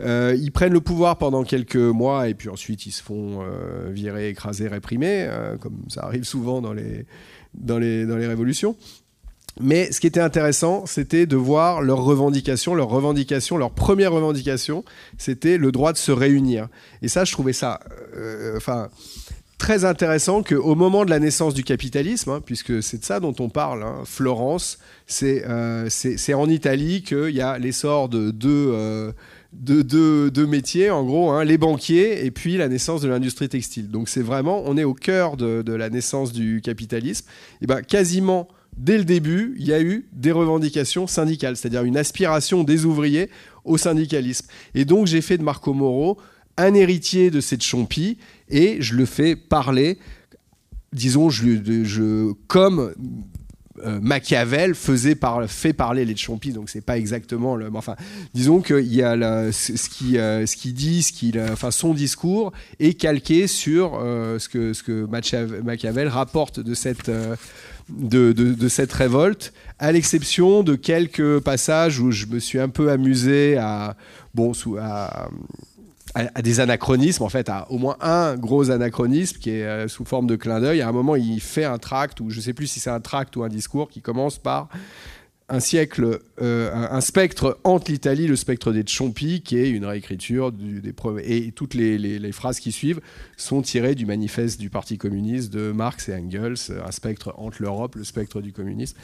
ils 0.00 0.50
prennent 0.52 0.72
le 0.72 0.80
pouvoir 0.80 1.18
pendant 1.18 1.44
quelques 1.44 1.76
mois 1.76 2.28
et 2.28 2.34
puis 2.34 2.48
ensuite 2.48 2.86
ils 2.86 2.92
se 2.92 3.02
font 3.02 3.44
virer, 3.90 4.28
écraser, 4.28 4.68
réprimer, 4.68 5.28
comme 5.60 5.78
ça 5.88 6.04
arrive 6.04 6.24
souvent 6.24 6.60
dans 6.60 6.72
les, 6.72 7.06
dans 7.54 7.78
les, 7.78 8.06
dans 8.06 8.16
les 8.16 8.26
révolutions. 8.26 8.76
Mais 9.60 9.90
ce 9.90 10.00
qui 10.00 10.06
était 10.06 10.20
intéressant, 10.20 10.86
c'était 10.86 11.26
de 11.26 11.36
voir 11.36 11.82
leurs 11.82 12.02
revendications. 12.02 12.74
Leurs 12.74 12.88
revendications, 12.88 13.56
leur 13.56 13.70
première 13.70 14.12
revendication, 14.12 14.84
c'était 15.16 15.58
le 15.58 15.72
droit 15.72 15.92
de 15.92 15.98
se 15.98 16.12
réunir. 16.12 16.68
Et 17.02 17.08
ça, 17.08 17.24
je 17.24 17.32
trouvais 17.32 17.52
ça, 17.52 17.80
euh, 18.16 18.56
enfin, 18.56 18.88
très 19.58 19.84
intéressant 19.84 20.42
qu'au 20.42 20.76
moment 20.76 21.04
de 21.04 21.10
la 21.10 21.18
naissance 21.18 21.54
du 21.54 21.64
capitalisme, 21.64 22.30
hein, 22.30 22.40
puisque 22.44 22.82
c'est 22.82 22.98
de 22.98 23.04
ça 23.04 23.18
dont 23.18 23.34
on 23.40 23.48
parle, 23.48 23.82
hein, 23.82 24.02
Florence, 24.04 24.78
euh, 25.22 25.86
c'est 25.88 26.34
en 26.34 26.48
Italie 26.48 27.02
qu'il 27.02 27.30
y 27.30 27.40
a 27.40 27.58
l'essor 27.58 28.08
de 28.08 28.30
deux 28.30 28.70
euh, 28.72 29.12
de 29.52 29.80
deux 30.28 30.46
métiers, 30.46 30.90
en 30.90 31.04
gros, 31.04 31.30
hein, 31.30 31.42
les 31.42 31.56
banquiers 31.56 32.24
et 32.26 32.30
puis 32.30 32.58
la 32.58 32.68
naissance 32.68 33.00
de 33.00 33.08
l'industrie 33.08 33.48
textile. 33.48 33.88
Donc 33.88 34.08
c'est 34.08 34.22
vraiment, 34.22 34.62
on 34.66 34.76
est 34.76 34.84
au 34.84 34.94
cœur 34.94 35.38
de, 35.38 35.62
de, 35.62 35.72
la 35.72 35.88
naissance 35.88 36.32
du 36.32 36.60
capitalisme. 36.62 37.26
Et 37.62 37.66
ben 37.66 37.80
quasiment 37.80 38.46
dès 38.78 38.96
le 38.96 39.04
début, 39.04 39.54
il 39.58 39.66
y 39.66 39.72
a 39.72 39.82
eu 39.82 40.06
des 40.12 40.32
revendications 40.32 41.06
syndicales, 41.06 41.56
c'est-à-dire 41.56 41.84
une 41.84 41.96
aspiration 41.96 42.64
des 42.64 42.84
ouvriers 42.84 43.28
au 43.64 43.76
syndicalisme. 43.76 44.46
Et 44.74 44.84
donc 44.84 45.06
j'ai 45.06 45.20
fait 45.20 45.36
de 45.36 45.42
Marco 45.42 45.74
Moro 45.74 46.18
un 46.56 46.74
héritier 46.74 47.30
de 47.30 47.40
cette 47.40 47.62
Chompi 47.62 48.18
et 48.48 48.78
je 48.80 48.94
le 48.94 49.04
fais 49.04 49.36
parler, 49.36 49.98
disons, 50.92 51.30
je, 51.30 52.32
comme 52.46 52.92
euh, 53.84 54.00
Machiavel 54.00 54.74
faisait 54.74 55.16
fait 55.46 55.72
parler 55.72 56.04
les 56.04 56.16
Chompi, 56.16 56.52
donc 56.52 56.68
c'est 56.68 56.84
pas 56.84 56.98
exactement 56.98 57.54
le. 57.54 57.70
Enfin, 57.74 57.94
disons 58.34 58.60
qu'il 58.60 58.92
y 58.92 59.02
a 59.02 59.52
ce 59.52 59.88
qui 59.88 60.18
euh, 60.18 60.46
ce 60.46 60.56
qui 60.56 60.72
dit, 60.72 61.04
ce 61.04 61.12
qu'il, 61.12 61.40
enfin 61.40 61.70
son 61.70 61.94
discours 61.94 62.52
est 62.80 62.94
calqué 62.94 63.46
sur 63.46 64.00
euh, 64.00 64.40
ce 64.40 64.48
que 64.48 64.72
ce 64.72 64.82
que 64.82 65.06
Machiavel 65.62 66.08
rapporte 66.08 66.58
de 66.58 66.74
cette 66.74 67.10
de, 67.88 68.68
cette 68.68 68.92
révolte, 68.92 69.52
à 69.78 69.92
l'exception 69.92 70.62
de 70.62 70.74
quelques 70.74 71.40
passages 71.40 72.00
où 72.00 72.10
je 72.10 72.26
me 72.26 72.38
suis 72.38 72.58
un 72.58 72.68
peu 72.68 72.90
amusé 72.90 73.56
à, 73.56 73.96
bon, 74.34 74.52
à, 74.80 75.28
des 76.42 76.60
anachronismes, 76.60 77.22
en 77.22 77.28
fait, 77.28 77.48
à 77.48 77.70
au 77.70 77.78
moins 77.78 77.96
un 78.00 78.36
gros 78.36 78.70
anachronisme 78.70 79.38
qui 79.38 79.50
est 79.50 79.64
euh, 79.64 79.88
sous 79.88 80.04
forme 80.04 80.26
de 80.26 80.36
clin 80.36 80.60
d'œil. 80.60 80.80
À 80.80 80.88
un 80.88 80.92
moment, 80.92 81.16
il 81.16 81.40
fait 81.40 81.64
un 81.64 81.78
tract, 81.78 82.20
ou 82.20 82.30
je 82.30 82.36
ne 82.36 82.42
sais 82.42 82.52
plus 82.52 82.66
si 82.66 82.80
c'est 82.80 82.90
un 82.90 83.00
tract 83.00 83.36
ou 83.36 83.42
un 83.42 83.48
discours, 83.48 83.88
qui 83.88 84.00
commence 84.00 84.38
par 84.38 84.68
un 85.50 85.60
siècle, 85.60 86.20
euh, 86.42 86.70
un, 86.74 87.00
spectre 87.00 87.58
entre 87.64 87.90
l'Italie, 87.90 88.26
le 88.26 88.36
spectre 88.36 88.70
des 88.70 88.82
Tchompi, 88.82 89.40
qui 89.40 89.56
est 89.56 89.70
une 89.70 89.86
réécriture 89.86 90.52
des 90.52 90.92
preuves. 90.92 91.20
Et 91.24 91.52
toutes 91.52 91.72
les, 91.72 92.32
phrases 92.32 92.60
qui 92.60 92.70
suivent 92.70 93.00
sont 93.38 93.62
tirées 93.62 93.94
du 93.94 94.04
manifeste 94.04 94.60
du 94.60 94.68
Parti 94.68 94.98
communiste 94.98 95.50
de 95.50 95.72
Marx 95.72 96.10
et 96.10 96.14
Engels, 96.14 96.56
un 96.86 96.90
spectre 96.90 97.32
entre 97.38 97.62
l'Europe, 97.62 97.94
le 97.94 98.04
spectre 98.04 98.42
du 98.42 98.52
communisme. 98.52 98.96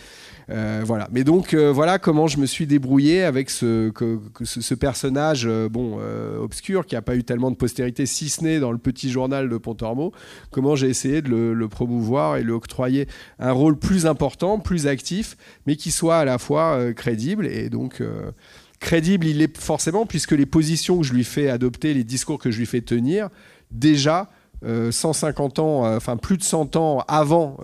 Euh, 0.51 0.83
voilà. 0.85 1.09
Mais 1.13 1.25
donc, 1.25 1.55
euh, 1.55 1.73
voilà 1.73 1.99
comment 1.99 2.27
je 2.27 2.39
me 2.39 2.47
suis 2.47 2.67
débrouillé 2.67 3.23
avec 3.23 3.49
ce, 3.49 3.91
ce, 4.45 4.75
personnage 4.75 5.49
bon, 5.71 5.99
obscur 6.43 6.85
qui 6.85 6.95
n'a 6.95 7.03
pas 7.03 7.17
eu 7.17 7.25
tellement 7.25 7.51
de 7.51 7.57
postérité, 7.57 8.05
si 8.05 8.29
ce 8.29 8.45
n'est 8.45 8.61
dans 8.61 8.73
le 8.73 8.79
petit 8.79 9.11
journal 9.11 9.49
de 9.49 9.57
Pontormo. 9.57 10.13
Comment 10.51 10.77
j'ai 10.77 10.89
essayé 10.89 11.23
de 11.23 11.31
le, 11.31 11.55
le 11.55 11.69
promouvoir 11.69 12.37
et 12.37 12.43
lui 12.43 12.53
octroyer 12.53 13.09
un 13.39 13.53
rôle 13.53 13.79
plus 13.79 14.05
important, 14.05 14.59
plus 14.59 14.87
actif, 14.87 15.39
mais 15.67 15.77
qui 15.77 15.91
soit 15.91 16.19
à 16.19 16.25
la 16.27 16.34
fois 16.39 16.77
euh, 16.77 16.93
crédible 16.93 17.47
et 17.47 17.69
donc 17.69 18.01
euh, 18.01 18.31
crédible 18.81 19.27
il 19.27 19.43
est 19.43 19.59
forcément 19.59 20.07
puisque 20.07 20.33
les 20.33 20.47
positions 20.47 20.99
que 20.99 21.05
je 21.05 21.13
lui 21.13 21.25
fais 21.25 21.49
adopter, 21.49 21.95
les 21.95 22.05
discours 22.05 22.39
que 22.39 22.51
je 22.51 22.59
lui 22.59 22.67
fais 22.67 22.81
tenir, 22.81 23.29
déjà 23.71 24.31
150 24.63 25.59
euh, 25.59 25.63
ans, 25.63 25.97
enfin 25.97 26.17
plus 26.17 26.39
de 26.39 26.43
100 26.43 26.77
ans 26.77 27.05
avant 27.07 27.59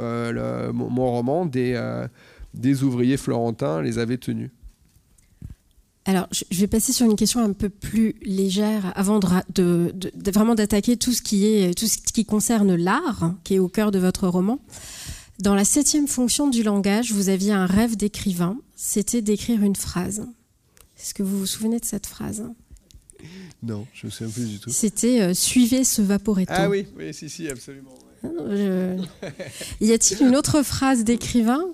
mon, 0.73 1.11
roman, 1.11 1.47
des, 1.47 1.81
des 2.53 2.83
ouvriers 2.83 3.17
florentins 3.17 3.81
les 3.81 3.99
avaient 3.99 4.19
tenus. 4.19 4.51
Alors, 6.07 6.27
je 6.33 6.59
vais 6.59 6.67
passer 6.67 6.93
sur 6.93 7.07
une 7.07 7.15
question 7.15 7.41
un 7.45 7.53
peu 7.53 7.69
plus 7.69 8.17
légère 8.23 8.93
avant 8.97 9.21
de, 9.21 9.95
vraiment 10.33 10.55
d'attaquer 10.55 10.97
tout 10.97 11.13
ce 11.13 11.21
qui 11.21 11.47
est 11.47 11.77
tout 11.77 11.87
ce 11.87 11.99
qui 11.99 12.25
concerne 12.25 12.75
l'art, 12.75 13.23
hein, 13.23 13.39
qui 13.45 13.55
est 13.55 13.59
au 13.59 13.69
cœur 13.69 13.91
de 13.91 13.99
votre 13.99 14.27
roman. 14.27 14.59
Dans 15.41 15.55
la 15.55 15.65
septième 15.65 16.07
fonction 16.07 16.49
du 16.49 16.63
langage, 16.63 17.13
vous 17.13 17.31
aviez 17.31 17.53
un 17.53 17.65
rêve 17.65 17.97
d'écrivain, 17.97 18.59
c'était 18.77 19.23
d'écrire 19.23 19.63
une 19.63 19.75
phrase. 19.75 20.27
Est-ce 20.99 21.15
que 21.15 21.23
vous 21.23 21.39
vous 21.39 21.47
souvenez 21.47 21.81
de 21.81 21.85
cette 21.87 22.07
phrase? 22.07 22.45
Non, 23.63 23.87
je 23.95 24.05
ne 24.05 24.11
me 24.11 24.11
souviens 24.11 24.33
plus 24.33 24.45
du 24.45 24.59
tout. 24.59 24.69
C'était 24.69 25.23
euh, 25.23 25.33
Suivez 25.33 25.85
ce 25.85 26.03
vaporetto. 26.03 26.53
Ah 26.55 26.69
oui, 26.69 26.87
oui, 26.99 27.15
si, 27.15 27.31
si, 27.31 27.49
absolument. 27.49 27.95
Y 29.81 29.93
a-t-il 29.93 30.27
une 30.27 30.37
autre 30.37 30.63
phrase 30.63 31.05
d'écrivain 31.05 31.65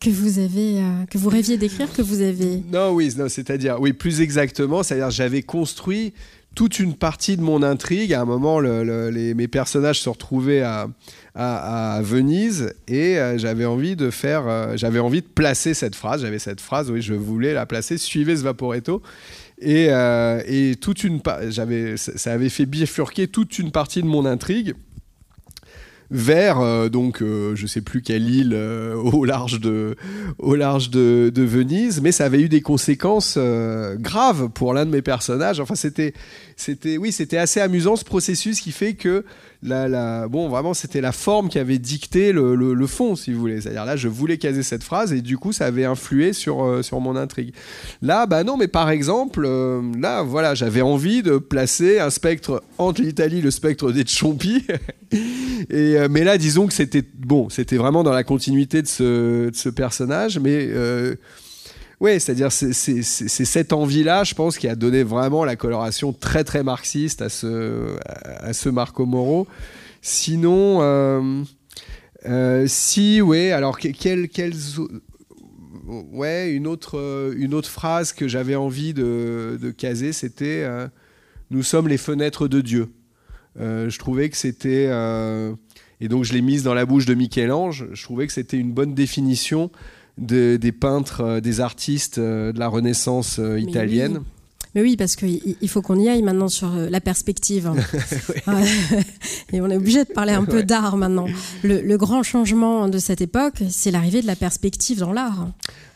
que 0.00 0.08
vous 0.08 0.38
avez, 0.38 0.80
euh, 0.80 1.04
que 1.10 1.18
vous 1.18 1.28
rêviez 1.28 1.58
d'écrire, 1.58 1.92
que 1.92 2.00
vous 2.00 2.22
avez 2.22 2.62
Non, 2.72 2.92
oui, 2.92 3.12
non, 3.18 3.28
c'est-à-dire, 3.28 3.78
oui, 3.78 3.92
plus 3.92 4.22
exactement, 4.22 4.82
c'est-à-dire 4.82 5.10
j'avais 5.10 5.42
construit 5.42 6.14
toute 6.54 6.78
une 6.78 6.94
partie 6.94 7.36
de 7.36 7.42
mon 7.42 7.62
intrigue. 7.62 8.12
À 8.12 8.20
un 8.20 8.24
moment, 8.24 8.60
mes 8.60 9.48
personnages 9.48 10.00
se 10.00 10.08
retrouvaient 10.08 10.62
à, 10.62 10.88
à, 11.34 12.00
Venise 12.02 12.74
et 12.88 13.18
euh, 13.18 13.38
j'avais 13.38 13.64
envie 13.64 13.96
de 13.96 14.10
faire, 14.10 14.46
euh, 14.46 14.76
j'avais 14.76 14.98
envie 14.98 15.22
de 15.22 15.26
placer 15.26 15.74
cette 15.74 15.94
phrase. 15.94 16.22
J'avais 16.22 16.38
cette 16.38 16.60
phrase, 16.60 16.90
oui, 16.90 17.00
je 17.02 17.14
voulais 17.14 17.54
la 17.54 17.66
placer. 17.66 17.98
Suivez 17.98 18.36
ce 18.36 18.42
Vaporetto. 18.42 19.02
Et, 19.58 19.86
euh, 19.90 20.42
et 20.46 20.74
toute 20.76 21.04
une, 21.04 21.20
j'avais, 21.48 21.96
ça 21.96 22.32
avait 22.32 22.48
fait 22.48 22.66
bifurquer 22.66 23.28
toute 23.28 23.58
une 23.58 23.70
partie 23.70 24.02
de 24.02 24.08
mon 24.08 24.26
intrigue 24.26 24.74
vers 26.12 26.60
euh, 26.60 26.90
donc 26.90 27.22
euh, 27.22 27.56
je 27.56 27.66
sais 27.66 27.80
plus 27.80 28.02
quelle 28.02 28.28
île 28.28 28.52
euh, 28.52 28.94
au 28.94 29.24
large 29.24 29.60
de 29.60 29.96
au 30.38 30.54
large 30.54 30.90
de, 30.90 31.32
Venise 31.34 32.00
mais 32.02 32.12
ça 32.12 32.26
avait 32.26 32.40
eu 32.40 32.48
des 32.48 32.60
conséquences 32.60 33.38
graves 33.98 34.48
pour 34.50 34.74
l'un 34.74 34.84
de 34.84 34.90
mes 34.90 35.02
personnages. 35.02 35.58
Enfin 35.58 35.74
c'était 35.74 36.12
c'était 36.56 36.98
oui 36.98 37.10
c'était 37.10 37.38
assez 37.38 37.60
amusant 37.60 37.96
ce 37.96 38.04
processus 38.04 38.60
qui 38.60 38.70
fait 38.70 38.94
que 38.94 39.24
la, 39.62 40.26
bon, 40.28 40.48
vraiment, 40.48 40.74
c'était 40.74 41.00
la 41.00 41.12
forme 41.12 41.48
qui 41.48 41.58
avait 41.58 41.78
dicté 41.78 42.32
le, 42.32 42.86
fond, 42.86 43.14
si 43.14 43.32
vous 43.32 43.40
voulez. 43.40 43.60
C'est-à-dire 43.60 43.84
là, 43.84 43.96
je 43.96 44.08
voulais 44.08 44.38
caser 44.38 44.62
cette 44.62 44.82
phrase 44.82 45.12
et 45.12 45.22
du 45.22 45.38
coup, 45.38 45.52
ça 45.52 45.66
avait 45.66 45.84
influé 45.84 46.32
sur, 46.32 46.64
euh, 46.64 46.82
sur 46.82 47.00
mon 47.00 47.14
intrigue. 47.14 47.52
Là, 48.02 48.26
bah 48.26 48.42
non, 48.42 48.56
mais 48.56 48.68
par 48.68 48.90
exemple, 48.90 49.44
euh, 49.46 49.80
là, 49.98 50.22
voilà, 50.22 50.54
j'avais 50.54 50.82
envie 50.82 51.22
de 51.22 51.38
placer 51.38 52.00
un 52.00 52.10
spectre 52.10 52.62
entre 52.78 53.02
l'Italie, 53.02 53.40
le 53.40 53.50
spectre 53.50 53.92
des 53.92 54.04
Chompi. 54.04 54.66
et, 55.12 55.96
euh, 55.96 56.08
mais 56.10 56.24
là, 56.24 56.38
disons 56.38 56.66
que 56.66 56.72
c'était 56.72 57.04
bon, 57.14 57.48
c'était 57.48 57.76
vraiment 57.76 58.02
dans 58.02 58.12
la 58.12 58.24
continuité 58.24 58.82
de 58.82 58.88
ce, 58.88 59.50
de 59.50 59.56
ce 59.56 59.68
personnage, 59.68 60.40
mais 60.40 60.68
oui, 62.02 62.18
c'est-à-dire 62.18 62.50
c'est 62.50 62.72
cette 62.72 63.72
envie-là, 63.72 64.24
je 64.24 64.34
pense, 64.34 64.58
qui 64.58 64.66
a 64.66 64.74
donné 64.74 65.04
vraiment 65.04 65.44
la 65.44 65.54
coloration 65.54 66.12
très 66.12 66.42
très 66.42 66.64
marxiste 66.64 67.22
à 67.22 67.28
ce, 67.28 67.96
à 68.04 68.52
ce 68.52 68.68
Marco 68.68 69.06
Moro. 69.06 69.46
Sinon, 70.00 70.78
euh, 70.82 71.44
euh, 72.26 72.66
si, 72.66 73.20
oui, 73.20 73.52
alors 73.52 73.78
quelle, 73.78 74.28
quelles, 74.28 74.56
ouais, 76.12 76.50
une 76.50 76.66
autre, 76.66 77.32
une 77.36 77.54
autre 77.54 77.70
phrase 77.70 78.12
que 78.12 78.26
j'avais 78.26 78.56
envie 78.56 78.94
de, 78.94 79.56
de 79.62 79.70
caser, 79.70 80.12
c'était 80.12 80.64
euh, 80.64 80.88
Nous 81.52 81.62
sommes 81.62 81.86
les 81.86 81.98
fenêtres 81.98 82.48
de 82.48 82.60
Dieu. 82.62 82.88
je 83.60 83.96
trouvais 84.00 84.28
que 84.28 84.36
c'était, 84.36 84.86
et 86.00 86.08
donc 86.08 86.24
je 86.24 86.32
l'ai 86.32 86.42
mise 86.42 86.64
dans 86.64 86.74
la 86.74 86.84
bouche 86.84 87.06
de 87.06 87.14
Michel-Ange, 87.14 87.86
je 87.92 88.02
trouvais 88.02 88.26
que 88.26 88.32
c'était 88.32 88.58
une 88.58 88.72
bonne 88.72 88.92
définition 88.92 89.70
des 90.18 90.72
peintres, 90.72 91.22
euh, 91.22 91.40
des 91.40 91.60
artistes 91.60 92.18
euh, 92.18 92.52
de 92.52 92.58
la 92.58 92.68
Renaissance 92.68 93.38
euh, 93.38 93.58
italienne. 93.58 94.20
Mais 94.74 94.80
oui, 94.80 94.96
parce 94.96 95.16
qu'il 95.16 95.68
faut 95.68 95.82
qu'on 95.82 95.98
y 95.98 96.08
aille 96.08 96.22
maintenant 96.22 96.48
sur 96.48 96.70
la 96.74 97.00
perspective. 97.02 97.70
Et 99.52 99.60
on 99.60 99.68
est 99.68 99.76
obligé 99.76 100.04
de 100.04 100.08
parler 100.08 100.32
un 100.32 100.46
peu 100.46 100.62
d'art 100.62 100.96
maintenant. 100.96 101.26
Le, 101.62 101.96
grand 101.96 102.22
changement 102.22 102.88
de 102.88 102.96
cette 102.96 103.20
époque, 103.20 103.62
c'est 103.68 103.90
l'arrivée 103.90 104.22
de 104.22 104.26
la 104.26 104.36
perspective 104.36 104.98
dans 104.98 105.12
l'art. 105.12 105.48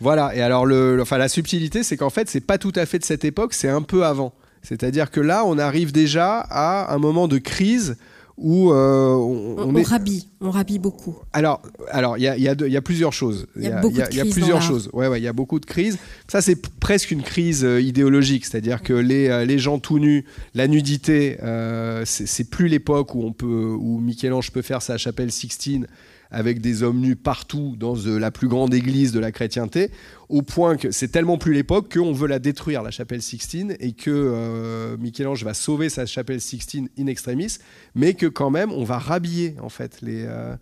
Voilà, 0.02 0.36
et 0.36 0.42
alors 0.42 0.66
le, 0.66 0.98
enfin, 1.00 1.16
la 1.16 1.28
subtilité, 1.28 1.82
c'est 1.84 1.96
qu'en 1.96 2.10
fait, 2.10 2.28
c'est 2.28 2.40
pas 2.40 2.58
tout 2.58 2.72
à 2.74 2.84
fait 2.84 2.98
de 2.98 3.04
cette 3.04 3.24
époque, 3.24 3.54
c'est 3.54 3.70
un 3.70 3.80
peu 3.80 4.04
avant. 4.04 4.34
C'est-à-dire 4.60 5.10
que 5.10 5.20
là, 5.20 5.44
on 5.46 5.56
arrive 5.56 5.90
déjà 5.90 6.40
à 6.40 6.92
un 6.94 6.98
moment 6.98 7.28
de 7.28 7.38
crise 7.38 7.96
où 8.38 8.70
euh, 8.70 9.12
on, 9.14 9.56
on, 9.58 9.74
on, 9.74 10.48
on 10.48 10.78
beaucoup. 10.78 11.16
Alors, 11.32 11.62
alors 11.90 12.18
il 12.18 12.24
y 12.24 12.28
a, 12.28 12.36
y, 12.36 12.48
a 12.48 12.54
y 12.54 12.76
a, 12.76 12.82
plusieurs 12.82 13.12
choses. 13.12 13.46
Il 13.56 13.64
y 13.64 13.68
a, 13.68 13.80
beaucoup 13.80 13.96
de 13.96 14.14
y 14.14 14.20
a 14.20 14.24
plusieurs 14.24 14.60
choses. 14.60 14.90
Ouais, 14.92 15.08
ouais, 15.08 15.20
il 15.20 15.24
y 15.24 15.28
a 15.28 15.32
beaucoup 15.32 15.58
de 15.58 15.64
crises. 15.64 15.98
Ça, 16.28 16.42
c'est 16.42 16.60
presque 16.78 17.10
une 17.10 17.22
crise 17.22 17.64
euh, 17.64 17.80
idéologique, 17.80 18.44
c'est-à-dire 18.44 18.82
que 18.82 18.92
les, 18.92 19.28
euh, 19.28 19.44
les 19.44 19.58
gens 19.58 19.78
tout 19.78 19.98
nus, 19.98 20.24
la 20.54 20.68
nudité, 20.68 21.38
euh, 21.42 22.02
c'est 22.04 22.50
plus 22.50 22.68
l'époque 22.68 23.14
où 23.14 23.24
on 23.24 23.32
peut, 23.32 23.74
où 23.78 24.00
Michel-Ange 24.00 24.50
peut 24.52 24.62
faire 24.62 24.82
sa 24.82 24.98
chapelle 24.98 25.32
Sixtine 25.32 25.86
avec 26.30 26.60
des 26.60 26.82
hommes 26.82 27.00
nus 27.00 27.16
partout 27.16 27.76
dans 27.78 27.94
la 28.06 28.30
plus 28.30 28.48
grande 28.48 28.74
église 28.74 29.12
de 29.12 29.20
la 29.20 29.32
chrétienté, 29.32 29.90
au 30.28 30.42
point 30.42 30.76
que 30.76 30.90
c'est 30.90 31.08
tellement 31.08 31.38
plus 31.38 31.52
l'époque 31.52 31.94
qu'on 31.94 32.12
veut 32.12 32.28
la 32.28 32.38
détruire, 32.38 32.82
la 32.82 32.90
chapelle 32.90 33.22
Sixtine, 33.22 33.76
et 33.80 33.92
que 33.92 34.10
euh, 34.10 34.96
Michel-Ange 34.98 35.44
va 35.44 35.54
sauver 35.54 35.88
sa 35.88 36.06
chapelle 36.06 36.40
Sixtine 36.40 36.88
in 36.98 37.06
extremis, 37.06 37.58
mais 37.94 38.14
que 38.14 38.26
quand 38.26 38.50
même 38.50 38.72
on 38.72 38.84
va 38.84 38.98
rhabiller 38.98 39.54
en 39.62 39.68
fait 39.68 39.98
les, 40.02 40.24
euh, 40.26 40.54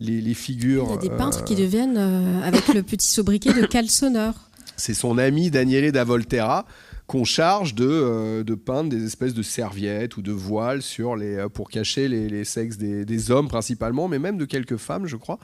les, 0.00 0.34
figures. 0.34 0.86
Il 0.88 0.94
y 1.06 1.08
a 1.08 1.10
des 1.10 1.16
peintres 1.16 1.44
qui 1.44 1.54
euh, 1.54 1.58
deviennent 1.58 1.98
avec 2.44 2.68
le 2.68 2.82
petit 2.82 3.08
sobriquet 3.08 3.52
de 3.52 3.66
calçonneur. 3.66 4.34
C'est 4.76 4.94
son 4.94 5.18
ami 5.18 5.50
Daniele 5.50 5.90
da 5.90 6.04
Volterra 6.04 6.64
qu'on 7.08 7.24
charge 7.24 7.74
de, 7.74 7.88
euh, 7.88 8.44
de, 8.44 8.54
peindre 8.54 8.90
des 8.90 9.02
espèces 9.02 9.32
de 9.32 9.42
serviettes 9.42 10.18
ou 10.18 10.22
de 10.22 10.30
voiles 10.30 10.82
sur 10.82 11.16
les, 11.16 11.36
euh, 11.36 11.48
pour 11.48 11.70
cacher 11.70 12.06
les, 12.06 12.44
sexes 12.44 12.76
des, 12.76 13.30
hommes 13.30 13.48
principalement, 13.48 14.08
mais 14.08 14.18
même 14.18 14.36
de 14.36 14.44
quelques 14.44 14.76
femmes, 14.76 15.06
je 15.06 15.16
crois. 15.16 15.38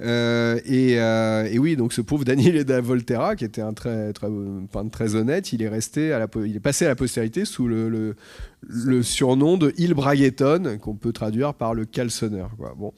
Euh, 0.00 0.58
et, 0.64 1.58
oui, 1.58 1.76
donc 1.76 1.92
ce 1.92 2.00
pauvre 2.00 2.24
Daniel 2.24 2.64
da 2.64 2.80
Volterra, 2.80 3.36
qui 3.36 3.44
était 3.44 3.60
un 3.60 3.74
très, 3.74 4.14
très, 4.14 4.28
peintre 4.72 4.90
très 4.90 5.14
honnête, 5.14 5.52
il 5.52 5.62
est, 5.62 5.68
resté 5.68 6.18
il 6.46 6.56
est 6.56 6.60
passé 6.60 6.86
à 6.86 6.88
la 6.88 6.96
postérité 6.96 7.44
sous 7.44 7.68
le, 7.68 8.16
le, 8.62 9.02
surnom 9.02 9.58
de 9.58 9.74
Il 9.76 9.92
Bragueton, 9.92 10.78
qu'on 10.80 10.94
peut 10.94 11.12
traduire 11.12 11.52
par 11.52 11.74
le 11.74 11.84
calçonneur. 11.84 12.50
Quoi. 12.56 12.74
Bon. 12.78 12.94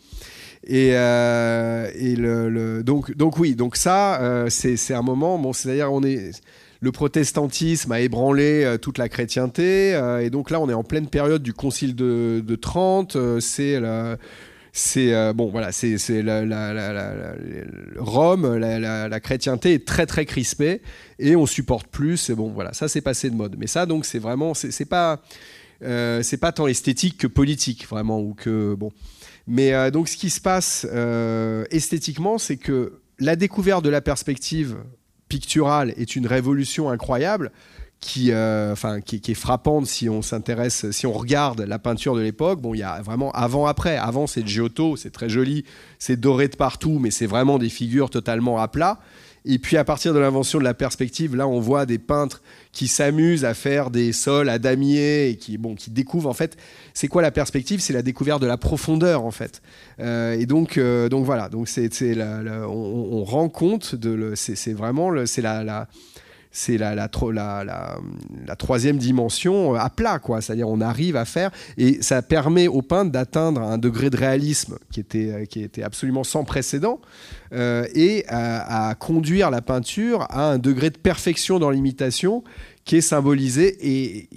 Et, 0.62 0.90
et 0.90 2.16
le, 2.16 2.83
donc, 2.85 3.16
donc 3.16 3.37
oui, 3.38 3.57
donc 3.57 3.75
ça, 3.77 4.47
c'est 4.49 4.95
un 4.95 5.03
moment, 5.03 5.40
bon, 5.40 5.53
c'est-à-dire 5.53 5.92
on 5.92 6.05
est 6.05 6.31
le 6.87 6.92
protestantisme 6.92 7.90
a 7.90 8.01
ébranlé 8.01 8.62
euh, 8.62 8.79
toute 8.79 8.96
la 8.96 9.09
chrétienté. 9.09 9.92
Euh, 9.92 10.22
et 10.22 10.31
donc 10.31 10.51
là, 10.51 10.61
on 10.61 10.70
est 10.70 10.75
en 10.75 10.85
pleine 10.85 11.09
période 11.09 11.42
du 11.42 11.53
Concile 11.53 11.96
de, 11.96 12.40
de 12.46 12.55
Trente. 12.55 13.16
Euh, 13.16 13.40
c'est 13.40 13.83
c'est 14.72 15.33
bon 15.33 15.49
voilà 15.49 15.72
c'est 15.72 15.96
la, 16.22 16.42
Rome 17.96 18.57
la, 18.57 19.20
chrétienté 19.20 19.72
est 19.72 19.87
très 19.87 20.05
très 20.05 20.27
crispée 20.27 20.83
et 21.18 21.35
on 21.35 21.46
supporte 21.46 21.87
plus 21.87 22.29
et 22.29 22.35
bon 22.35 22.51
voilà 22.51 22.75
ça 22.75 22.87
c'est 22.87 23.01
passé 23.01 23.31
de 23.31 23.37
mode 23.37 23.57
mais 23.59 23.68
ça 23.68 23.87
donc 23.87 24.05
c'est 24.05 24.18
vraiment 24.18 24.53
c'est 24.53 24.85
pas 24.85 25.22
c'est 25.81 26.37
pas 26.38 26.53
tant 26.53 26.66
esthétique 26.66 27.16
que 27.16 27.27
politique 27.27 27.88
vraiment 27.88 28.20
ou 28.20 28.35
que 28.35 28.75
bon 28.75 28.92
mais 29.46 29.90
donc 29.90 30.09
ce 30.09 30.16
qui 30.18 30.29
se 30.29 30.42
passe 30.42 30.87
esthétiquement 31.70 32.37
c'est 32.37 32.59
que 32.59 33.01
la 33.18 33.35
découverte 33.35 33.83
de 33.83 33.90
la 33.90 34.03
perspective 34.03 34.77
picturale 35.29 35.93
est 35.97 36.17
une 36.17 36.27
révolution 36.27 36.91
incroyable 36.91 37.51
qui, 38.01 38.31
euh, 38.31 38.73
enfin, 38.73 39.01
qui, 39.01 39.17
est 39.17 39.35
frappante 39.35 39.87
si 39.87 40.09
on 40.09 40.23
s'intéresse, 40.23 40.91
si 40.91 41.07
on 41.07 41.12
regarde 41.12 41.62
la 41.62 41.79
peinture 41.79 42.15
de 42.15 42.21
l'époque. 42.21 42.61
Bon, 42.61 42.75
il 42.75 42.79
y 42.79 42.83
a 42.83 43.01
vraiment 43.03 43.33
avant-après. 43.33 43.97
Avant, 43.97 44.27
c'est 44.27 44.47
Giotto, 44.47 44.97
c'est 44.97 45.11
très 45.11 45.29
joli, 45.29 45.65
c'est 45.99 46.19
doré 46.19 46.49
de 46.49 46.57
partout, 46.57 46.99
mais 47.01 47.11
c'est 47.11 47.27
vraiment 47.27 47.59
des 47.59 47.69
figures 47.69 48.11
totalement 48.11 48.59
à 48.59 48.69
plat. 48.69 49.01
Et 49.49 49.59
puis 49.59 49.77
à 49.77 49.85
partir 49.85 50.12
de 50.12 50.19
l'invention 50.19 50.59
de 50.59 50.65
la 50.65 50.75
perspective, 50.75 51.37
là 51.37 51.47
on 51.47 51.61
voit 51.61 51.87
des 51.87 51.99
peintres 51.99 52.43
qui 52.77 52.89
s'amusent 52.89 53.47
à 53.47 53.55
faire 53.55 53.91
des 53.91 54.12
sols 54.12 54.51
à 54.51 54.59
damier 54.59 55.31
et 55.31 55.37
qui, 55.37 55.57
bon, 55.57 55.75
qui 55.75 55.91
découvrent 55.91 56.29
en 56.29 56.35
fait, 56.35 56.59
c'est 56.93 57.09
quoi 57.09 57.23
la 57.23 57.31
perspective? 57.31 57.81
C'est 57.81 57.95
la 57.95 58.03
découverte 58.03 58.43
de 58.43 58.47
la 58.47 58.59
profondeur 58.59 59.25
en 59.25 59.31
fait. 59.31 59.62
Euh, 59.99 60.39
et 60.39 60.45
donc, 60.45 60.77
euh, 60.77 61.09
donc 61.09 61.25
voilà, 61.25 61.49
donc 61.49 61.69
c'est, 61.69 61.89
on, 62.21 62.69
on, 62.69 63.25
rend 63.25 63.49
compte 63.49 63.95
de, 63.95 64.35
c'est, 64.37 64.75
vraiment, 64.75 65.25
c'est 65.25 65.41
la, 65.41 65.65
la 65.65 65.89
c'est 66.57 66.79
la, 66.79 66.95
la, 66.95 68.57
troisième 68.57 68.97
dimension 68.97 69.75
euh, 69.75 69.79
à 69.79 69.90
plat, 69.90 70.19
quoi. 70.19 70.40
C'est-à-dire 70.40 70.69
on 70.71 70.81
arrive 70.81 71.14
à 71.16 71.27
faire 71.27 71.51
et 71.77 72.01
ça 72.01 72.23
permet 72.23 72.66
au 72.66 72.81
peintre 72.81 73.12
d'atteindre 73.12 73.61
un 73.61 73.77
degré 73.77 74.09
de 74.09 74.16
réalisme 74.16 74.79
qui 74.90 75.01
était, 75.01 75.47
euh, 75.55 75.85
absolument 75.85 76.25
sans 76.25 76.45
précédent 76.45 76.99
euh, 77.53 77.87
et 77.95 78.25
à, 78.29 78.95
conduire 78.99 79.51
la 79.51 79.61
peinture 79.61 80.27
à 80.31 80.53
un 80.53 80.59
degré 80.59 80.88
de 80.88 80.97
perfection 80.97 81.59
dans 81.59 81.69
l'imitation 81.69 82.42
qui 82.87 82.97
est 82.97 83.01
symbolisé 83.03 83.77
et 83.83 84.29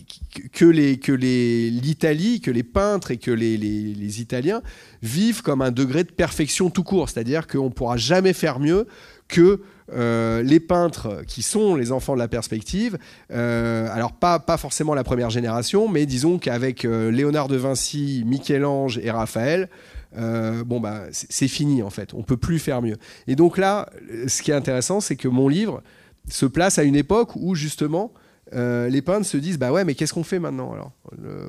que 0.51 0.65
les 0.65 0.99
que 0.99 1.11
les 1.11 1.69
l'Italie, 1.69 2.41
que 2.41 2.51
les 2.51 2.63
peintres 2.63 3.11
et 3.11 3.17
que 3.17 3.31
les, 3.31 3.57
les, 3.57 3.93
les, 3.93 4.21
Italiens 4.21 4.61
vivent 5.01 5.41
comme 5.41 5.61
un 5.61 5.71
degré 5.71 6.03
de 6.03 6.11
perfection 6.11 6.69
tout 6.69 6.83
court, 6.83 7.09
c'est-à-dire 7.09 7.47
qu'on 7.47 7.65
ne 7.65 7.73
pourra 7.73 7.97
jamais 7.97 8.33
faire 8.33 8.59
mieux 8.59 8.87
que 9.27 9.61
euh, 9.91 10.43
les 10.43 10.59
peintres 10.59 11.23
qui 11.27 11.41
sont 11.41 11.75
les 11.75 11.91
enfants 11.91 12.13
de 12.13 12.19
la 12.19 12.27
perspective, 12.27 12.97
euh, 13.31 13.87
alors 13.91 14.13
pas, 14.13 14.39
pas 14.39 14.57
forcément 14.57 14.93
la 14.93 15.03
première 15.03 15.29
génération, 15.29 15.87
mais 15.87 16.05
disons 16.05 16.37
qu'avec 16.37 16.85
euh, 16.85 17.09
Léonard 17.09 17.47
de 17.47 17.55
Vinci, 17.55 18.23
Michel-Ange 18.25 18.99
et 19.01 19.09
Raphaël, 19.09 19.69
bon 20.15 20.79
bah 20.79 21.03
c'est 21.11 21.47
fini 21.47 21.83
en 21.83 21.91
fait, 21.91 22.13
on 22.15 22.23
peut 22.23 22.37
plus 22.37 22.59
faire 22.59 22.81
mieux. 22.81 22.97
Et 23.27 23.35
donc 23.35 23.57
là, 23.57 23.89
ce 24.27 24.41
qui 24.41 24.51
est 24.51 24.55
intéressant, 24.55 25.01
c'est 25.01 25.15
que 25.15 25.27
mon 25.27 25.47
livre 25.47 25.83
se 26.29 26.45
place 26.45 26.79
à 26.79 26.83
une 26.83 26.95
époque 26.95 27.35
où 27.35 27.55
justement 27.55 28.11
les 28.53 29.01
peintres 29.01 29.25
se 29.25 29.37
disent 29.37 29.59
bah 29.59 29.71
ouais 29.71 29.85
mais 29.85 29.95
qu'est-ce 29.95 30.13
qu'on 30.13 30.23
fait 30.23 30.39
maintenant 30.39 30.73
alors 30.73 30.91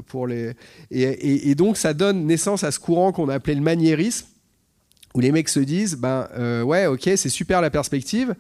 pour 0.07 0.27
les 0.27 0.53
et, 0.91 1.55
donc 1.55 1.77
ça 1.77 1.95
donne 1.95 2.27
naissance 2.27 2.65
à 2.65 2.71
ce 2.71 2.79
courant 2.79 3.13
qu'on 3.13 3.29
a 3.29 3.35
appelé 3.35 3.55
le 3.55 3.63
maniérisme 3.63 4.27
où 5.15 5.21
les 5.21 5.33
mecs 5.33 5.49
se 5.49 5.61
disent 5.61 5.97
ben 5.97 6.29
euh, 6.37 6.63
ouais 6.63 6.87
ok 6.87 7.11
c'est 7.17 7.29
super 7.29 7.61
la 7.61 7.71
perspective 7.71 8.35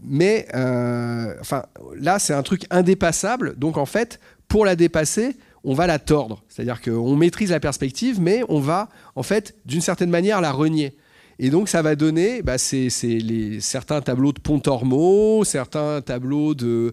mais 0.00 0.46
euh, 0.54 1.34
enfin 1.40 1.64
là 1.96 2.18
c'est 2.18 2.34
un 2.34 2.42
truc 2.42 2.66
indépassable 2.70 3.58
donc 3.58 3.76
en 3.76 3.86
fait 3.86 4.20
pour 4.48 4.64
la 4.64 4.76
dépasser 4.76 5.36
on 5.64 5.74
va 5.74 5.86
la 5.86 5.98
tordre. 5.98 6.42
C'est 6.48 6.62
à 6.62 6.64
dire 6.64 6.80
qu'on 6.80 7.16
maîtrise 7.16 7.50
la 7.50 7.60
perspective 7.60 8.20
mais 8.20 8.42
on 8.48 8.60
va 8.60 8.88
en 9.16 9.22
fait 9.22 9.56
d'une 9.66 9.80
certaine 9.80 10.10
manière 10.10 10.40
la 10.40 10.52
renier. 10.52 10.96
Et 11.38 11.50
donc 11.50 11.68
ça 11.68 11.82
va 11.82 11.94
donner 11.94 12.42
bah, 12.42 12.58
c'est, 12.58 12.88
les, 13.02 13.60
certains 13.60 14.00
tableaux 14.00 14.32
de 14.32 14.40
Pontormo 14.40 15.44
certains 15.44 16.00
tableaux 16.00 16.54
de 16.54 16.66
euh, 16.66 16.92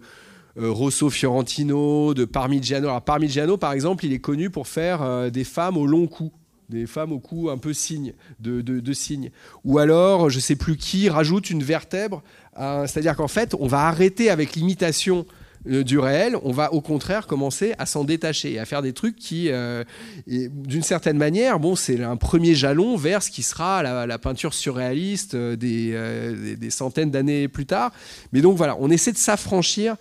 Rosso 0.58 1.10
Fiorentino, 1.10 2.14
de 2.14 2.26
Parmigiano. 2.26 2.88
Alors 2.88 3.02
Parmigiano, 3.02 3.58
par 3.58 3.74
exemple, 3.74 4.06
il 4.06 4.14
est 4.14 4.20
connu 4.20 4.50
pour 4.50 4.68
faire 4.68 5.30
des 5.32 5.44
femmes 5.44 5.78
au 5.78 5.86
long 5.86 6.08
cou 6.08 6.32
des 6.70 6.88
femmes 6.88 7.12
au 7.12 7.20
cou 7.20 7.52
un 7.52 7.60
peu 7.60 7.74
signe, 7.74 8.14
de, 8.40 8.62
de, 8.62 8.94
signe. 8.94 9.30
Ou 9.66 9.78
alors, 9.78 10.32
je 10.32 10.38
ne 10.38 10.42
sais 10.42 10.56
plus 10.56 10.78
qui 10.78 11.10
rajoute 11.10 11.52
une 11.52 11.62
vertèbre, 11.62 12.24
c'est-à-dire 12.56 13.16
qu'en 13.16 13.28
fait, 13.28 13.56
on 13.60 13.68
va 13.68 13.82
arrêter 13.82 14.32
avec 14.32 14.56
l'imitation 14.56 15.28
euh, 15.30 15.45
du 15.66 16.00
réel, 16.00 16.36
on 16.44 16.52
va 16.52 16.74
au 16.74 16.82
contraire 16.82 17.28
commencer 17.28 17.74
à 17.78 17.86
s'en 17.86 18.04
détacher 18.04 18.54
et 18.54 18.60
à 18.60 18.66
faire 18.66 18.82
des 18.82 18.94
trucs 18.94 19.16
qui, 19.16 19.50
euh, 19.50 19.84
d'une 20.28 20.84
certaine 20.84 21.18
manière, 21.18 21.60
bon, 21.60 21.76
c'est 21.76 22.02
un 22.04 22.18
premier 22.18 22.56
jalon 22.56 22.96
vers 22.96 23.24
ce 23.24 23.32
qui 23.32 23.44
sera 23.44 23.84
la, 23.84 24.18
peinture 24.18 24.54
surréaliste 24.54 25.36
euh, 25.36 25.56
des, 25.56 26.56
des, 26.56 26.70
centaines 26.70 27.12
d'années 27.12 27.48
plus 27.48 27.66
tard. 27.66 27.92
Mais 28.32 28.42
donc 28.42 28.58
voilà, 28.58 28.78
on 28.80 28.90
essaie 28.90 29.12
de 29.12 29.18
s'affranchir. 29.18 29.96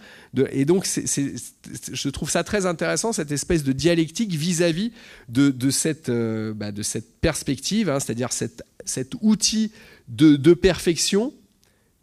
Et 0.51 0.65
donc, 0.65 0.87
je 0.87 2.09
trouve 2.09 2.31
ça 2.31 2.45
très 2.45 2.67
intéressant, 2.67 3.13
cette 3.13 3.33
espèce 3.33 3.63
de 3.63 3.73
dialectique 3.73 4.33
vis-à-vis 4.33 4.93
de, 5.29 5.51
de, 5.51 5.71
cette, 5.71 6.11
bah, 6.11 6.73
de 6.73 6.83
cette 6.83 7.21
perspective, 7.21 7.89
hein, 7.89 8.01
c'est-à-dire 8.01 8.33
cet, 8.33 8.63
cet 8.85 9.13
outil 9.21 9.71
de, 10.09 10.37
de 10.37 10.55
perfection 10.55 11.33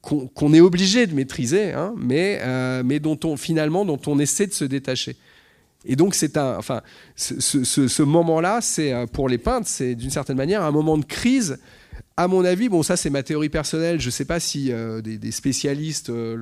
qu'on 0.02 0.54
est 0.54 0.62
obligé 0.62 1.06
de 1.06 1.14
maîtriser, 1.14 1.74
hein, 1.74 1.93
mais, 1.97 2.39
euh, 2.41 2.82
mais 2.84 2.99
dont 2.99 3.20
on, 3.24 3.38
finalement, 3.38 3.86
dont 3.86 4.02
on 4.08 4.18
essaie 4.20 4.47
de 4.47 4.54
se 4.54 4.66
détacher. 4.66 5.16
Et 5.86 5.95
donc, 5.95 6.16
c'est 6.16 6.38
un, 6.38 6.58
enfin, 6.58 6.82
ce, 7.16 7.64
ce 7.64 8.04
moment-là, 8.04 8.62
c'est 8.62 8.93
euh, 8.93 9.06
pour 9.06 9.30
les 9.30 9.38
peintres, 9.38 9.68
c'est 9.68 9.95
d'une 9.95 10.10
certaine 10.10 10.38
manière 10.38 10.64
un 10.64 10.72
moment 10.72 10.97
de 10.97 11.06
crise 11.06 11.60
à 12.18 12.28
mon 12.28 12.43
avis, 12.43 12.68
bon, 12.68 12.84
ça 12.84 12.97
c'est 12.97 13.09
ma 13.09 13.24
théorie 13.24 13.49
personnelle. 13.49 13.99
Je 13.99 14.07
ne 14.07 14.12
sais 14.12 14.26
pas 14.26 14.39
si 14.39 14.72
euh, 14.72 15.01
des, 15.01 15.32
spécialistes, 15.32 16.09
euh, 16.09 16.38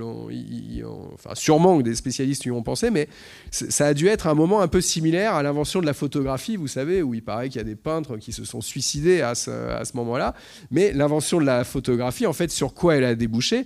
enfin 1.13 1.35
sûrement 1.35 1.77
que 1.77 1.83
des 1.83 1.95
spécialistes 1.95 2.45
y 2.45 2.51
ont 2.51 2.63
pensé, 2.63 2.89
mais 2.89 3.07
ça 3.51 3.87
a 3.87 3.93
dû 3.93 4.07
être 4.07 4.27
un 4.27 4.33
moment 4.33 4.61
un 4.61 4.67
peu 4.67 4.81
similaire 4.81 5.35
à 5.35 5.43
l'invention 5.43 5.79
de 5.79 5.85
la 5.85 5.93
photographie, 5.93 6.55
vous 6.55 6.67
savez, 6.67 7.03
où 7.03 7.13
il 7.13 7.23
paraît 7.23 7.49
qu'il 7.49 7.57
y 7.57 7.61
a 7.61 7.65
des 7.65 7.75
peintres 7.75 8.17
qui 8.17 8.31
se 8.31 8.45
sont 8.45 8.61
suicidés 8.61 9.21
à 9.21 9.35
ce, 9.35 9.95
moment-là. 9.95 10.33
Mais 10.71 10.91
l'invention 10.91 11.39
de 11.39 11.45
la 11.45 11.63
photographie, 11.63 12.25
en 12.25 12.33
fait, 12.33 12.49
sur 12.51 12.73
quoi 12.73 12.95
elle 12.95 13.03
a 13.03 13.15
débouché? 13.15 13.65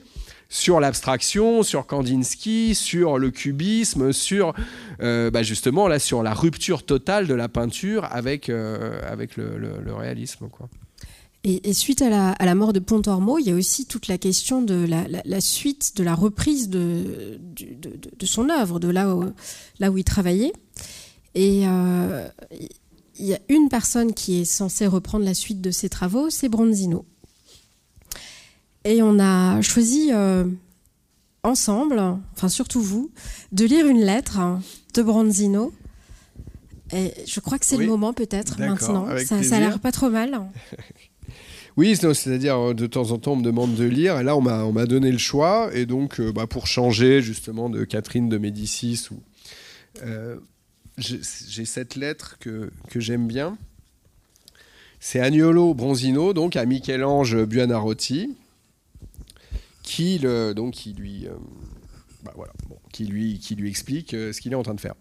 Sur 0.49 0.80
l'abstraction, 0.80 1.64
sur 1.64 1.88
Kandinsky, 1.88 2.76
sur 2.76 3.18
le 3.18 3.32
cubisme, 3.32 4.12
sur 4.12 4.54
euh, 5.01 5.32
bah, 5.32 5.41
justement 5.41 5.88
là 5.88 5.97
sur 5.97 6.22
la 6.22 6.34
rupture 6.34 6.86
totale 6.86 7.26
de 7.28 7.34
la 7.34 7.49
peinture 7.49 8.08
avec, 8.12 8.49
avec 8.49 9.36
le, 9.36 9.58
le 9.58 9.93
réalisme. 9.95 10.49
Quoi. 10.49 10.70
Et, 11.46 11.74
suite 11.74 12.02
à 12.02 12.36
la, 12.39 12.56
mort 12.56 12.72
de 12.72 12.80
Pontormo, 12.80 13.38
il 13.38 13.48
y 13.48 13.52
a 13.52 13.54
aussi 13.54 13.86
toute 13.86 14.08
la 14.08 14.18
question 14.18 14.62
de 14.62 14.88
la, 15.26 15.41
suite, 15.41 15.98
de 15.98 16.04
la 16.04 16.16
reprise 16.16 16.70
de, 16.70 17.38
son 18.24 18.50
œuvre, 18.50 18.80
de 18.80 18.88
là 18.88 19.14
où, 19.14 19.26
là 19.80 19.91
où 19.91 19.98
il 19.98 20.06
travaillait. 20.06 20.54
Et 21.36 21.68
euh, 21.68 22.30
il 23.20 23.26
y 23.26 23.34
a 23.34 23.39
une 23.50 23.68
personne 23.68 24.14
qui 24.14 24.39
est 24.39 24.46
censée 24.46 24.88
reprendre 24.88 25.26
la 25.26 25.34
suite 25.34 25.60
de 25.60 25.72
ses 25.72 25.89
travaux, 25.89 26.30
c'est 26.30 26.48
Bronzino. 26.48 27.06
Et 28.86 29.02
on 29.04 29.20
a 29.20 29.62
choisi 29.62 30.12
euh, 30.14 30.46
ensemble, 31.44 32.02
enfin 32.36 32.48
surtout 32.48 32.82
vous, 32.82 33.12
de 33.52 33.66
lire 33.66 33.86
une 33.88 34.02
lettre 34.02 34.39
de 34.94 35.02
Bronzino. 35.02 35.74
Et 36.94 37.14
je 37.26 37.41
crois 37.41 37.60
que 37.60 37.66
c'est 37.66 37.76
le 37.76 37.88
moment 37.88 38.14
peut-être 38.14 38.60
maintenant. 38.60 39.08
Ça, 39.26 39.44
ça 39.44 39.58
a 39.58 39.60
l'air 39.60 39.80
pas 39.80 39.91
trop 39.91 40.10
mal. 40.10 40.50
Oui, 41.76 41.95
c'est-à-dire 41.95 42.57
euh, 42.57 42.74
de 42.74 42.86
temps 42.86 43.11
en 43.11 43.17
temps 43.17 43.34
on 43.34 43.38
me 43.38 43.43
demande 43.43 43.74
de 43.76 43.86
lire 43.86 44.19
et 44.19 44.24
là 44.24 44.38
on 44.38 44.41
m'a 44.41 44.86
donné 44.86 45.11
le 45.11 45.17
choix 45.17 45.71
et 45.74 45.86
donc 45.86 46.19
euh, 46.19 46.32
bah, 46.32 46.45
pour 46.45 46.67
changer 46.67 47.21
justement 47.21 47.69
de 47.69 47.84
Catherine 47.84 48.30
de 48.30 48.38
Médicis 48.38 49.07
ou 49.11 49.15
euh, 50.03 50.38
j'ai 50.97 51.65
cette 51.65 51.95
lettre 51.95 52.38
que, 52.39 52.69
j'aime 52.95 53.28
bien. 53.28 53.57
C'est 54.99 55.19
Agnolo 55.19 55.74
Bronzino 55.74 56.34
donc 56.34 56.55
à 56.55 56.65
Michel-Ange 56.65 57.43
Buonarroti 57.45 58.36
qui 59.82 60.19
donc 60.19 60.76
bah, 62.24 62.34
qui 62.91 63.05
lui 63.05 63.39
qui 63.39 63.55
lui 63.55 63.69
explique 63.69 64.11
ce 64.11 64.39
qu'il 64.39 64.51
est 64.51 64.55
en 64.55 64.63
train 64.63 64.76
de 64.76 64.80
faire. 64.80 64.95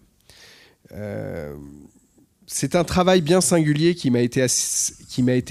C'est 2.45 2.75
un 2.75 2.83
travail 2.83 3.21
bien 3.21 3.39
singulier 3.39 3.95
qui 3.95 4.11
m'a 4.11 4.21
été, 4.21 4.41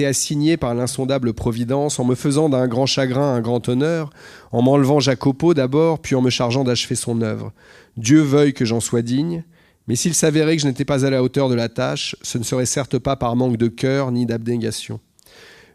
assigné 0.07 0.57
par 0.57 0.75
l'insondable 0.75 1.33
Providence 1.33 1.99
en 1.99 2.05
me 2.05 2.15
faisant 2.15 2.51
d'un 2.51 2.69
grand 2.69 2.87
chagrin 2.87 3.35
un 3.35 3.41
grand 3.41 3.67
honneur, 3.69 4.11
en 4.51 4.61
m'enlevant 4.61 5.01
Jacopo 5.01 5.55
d'abord, 5.55 6.01
puis 6.01 6.15
en 6.15 6.21
me 6.21 6.31
chargeant 6.31 6.65
d'achever 6.65 6.95
son 6.95 7.23
œuvre. 7.23 7.53
Dieu 7.97 8.21
veuille 8.21 8.53
que 8.53 8.67
j'en 8.67 8.81
sois 8.81 9.03
digne, 9.03 9.43
mais 9.89 9.97
s'il 9.97 10.15
s'avérait 10.15 10.57
que 10.57 10.63
je 10.63 10.69
n'étais 10.69 10.85
pas 10.85 11.07
à 11.07 11.11
la 11.11 11.23
hauteur 11.23 11.49
de 11.49 11.55
la 11.55 11.69
tâche, 11.69 12.15
ce 12.23 12.37
ne 12.37 12.45
serait 12.45 12.67
certes 12.67 12.99
pas 12.99 13.17
par 13.17 13.37
manque 13.37 13.57
de 13.57 13.69
cœur 13.69 14.13
ni 14.13 14.27
d'abnégation. 14.27 15.01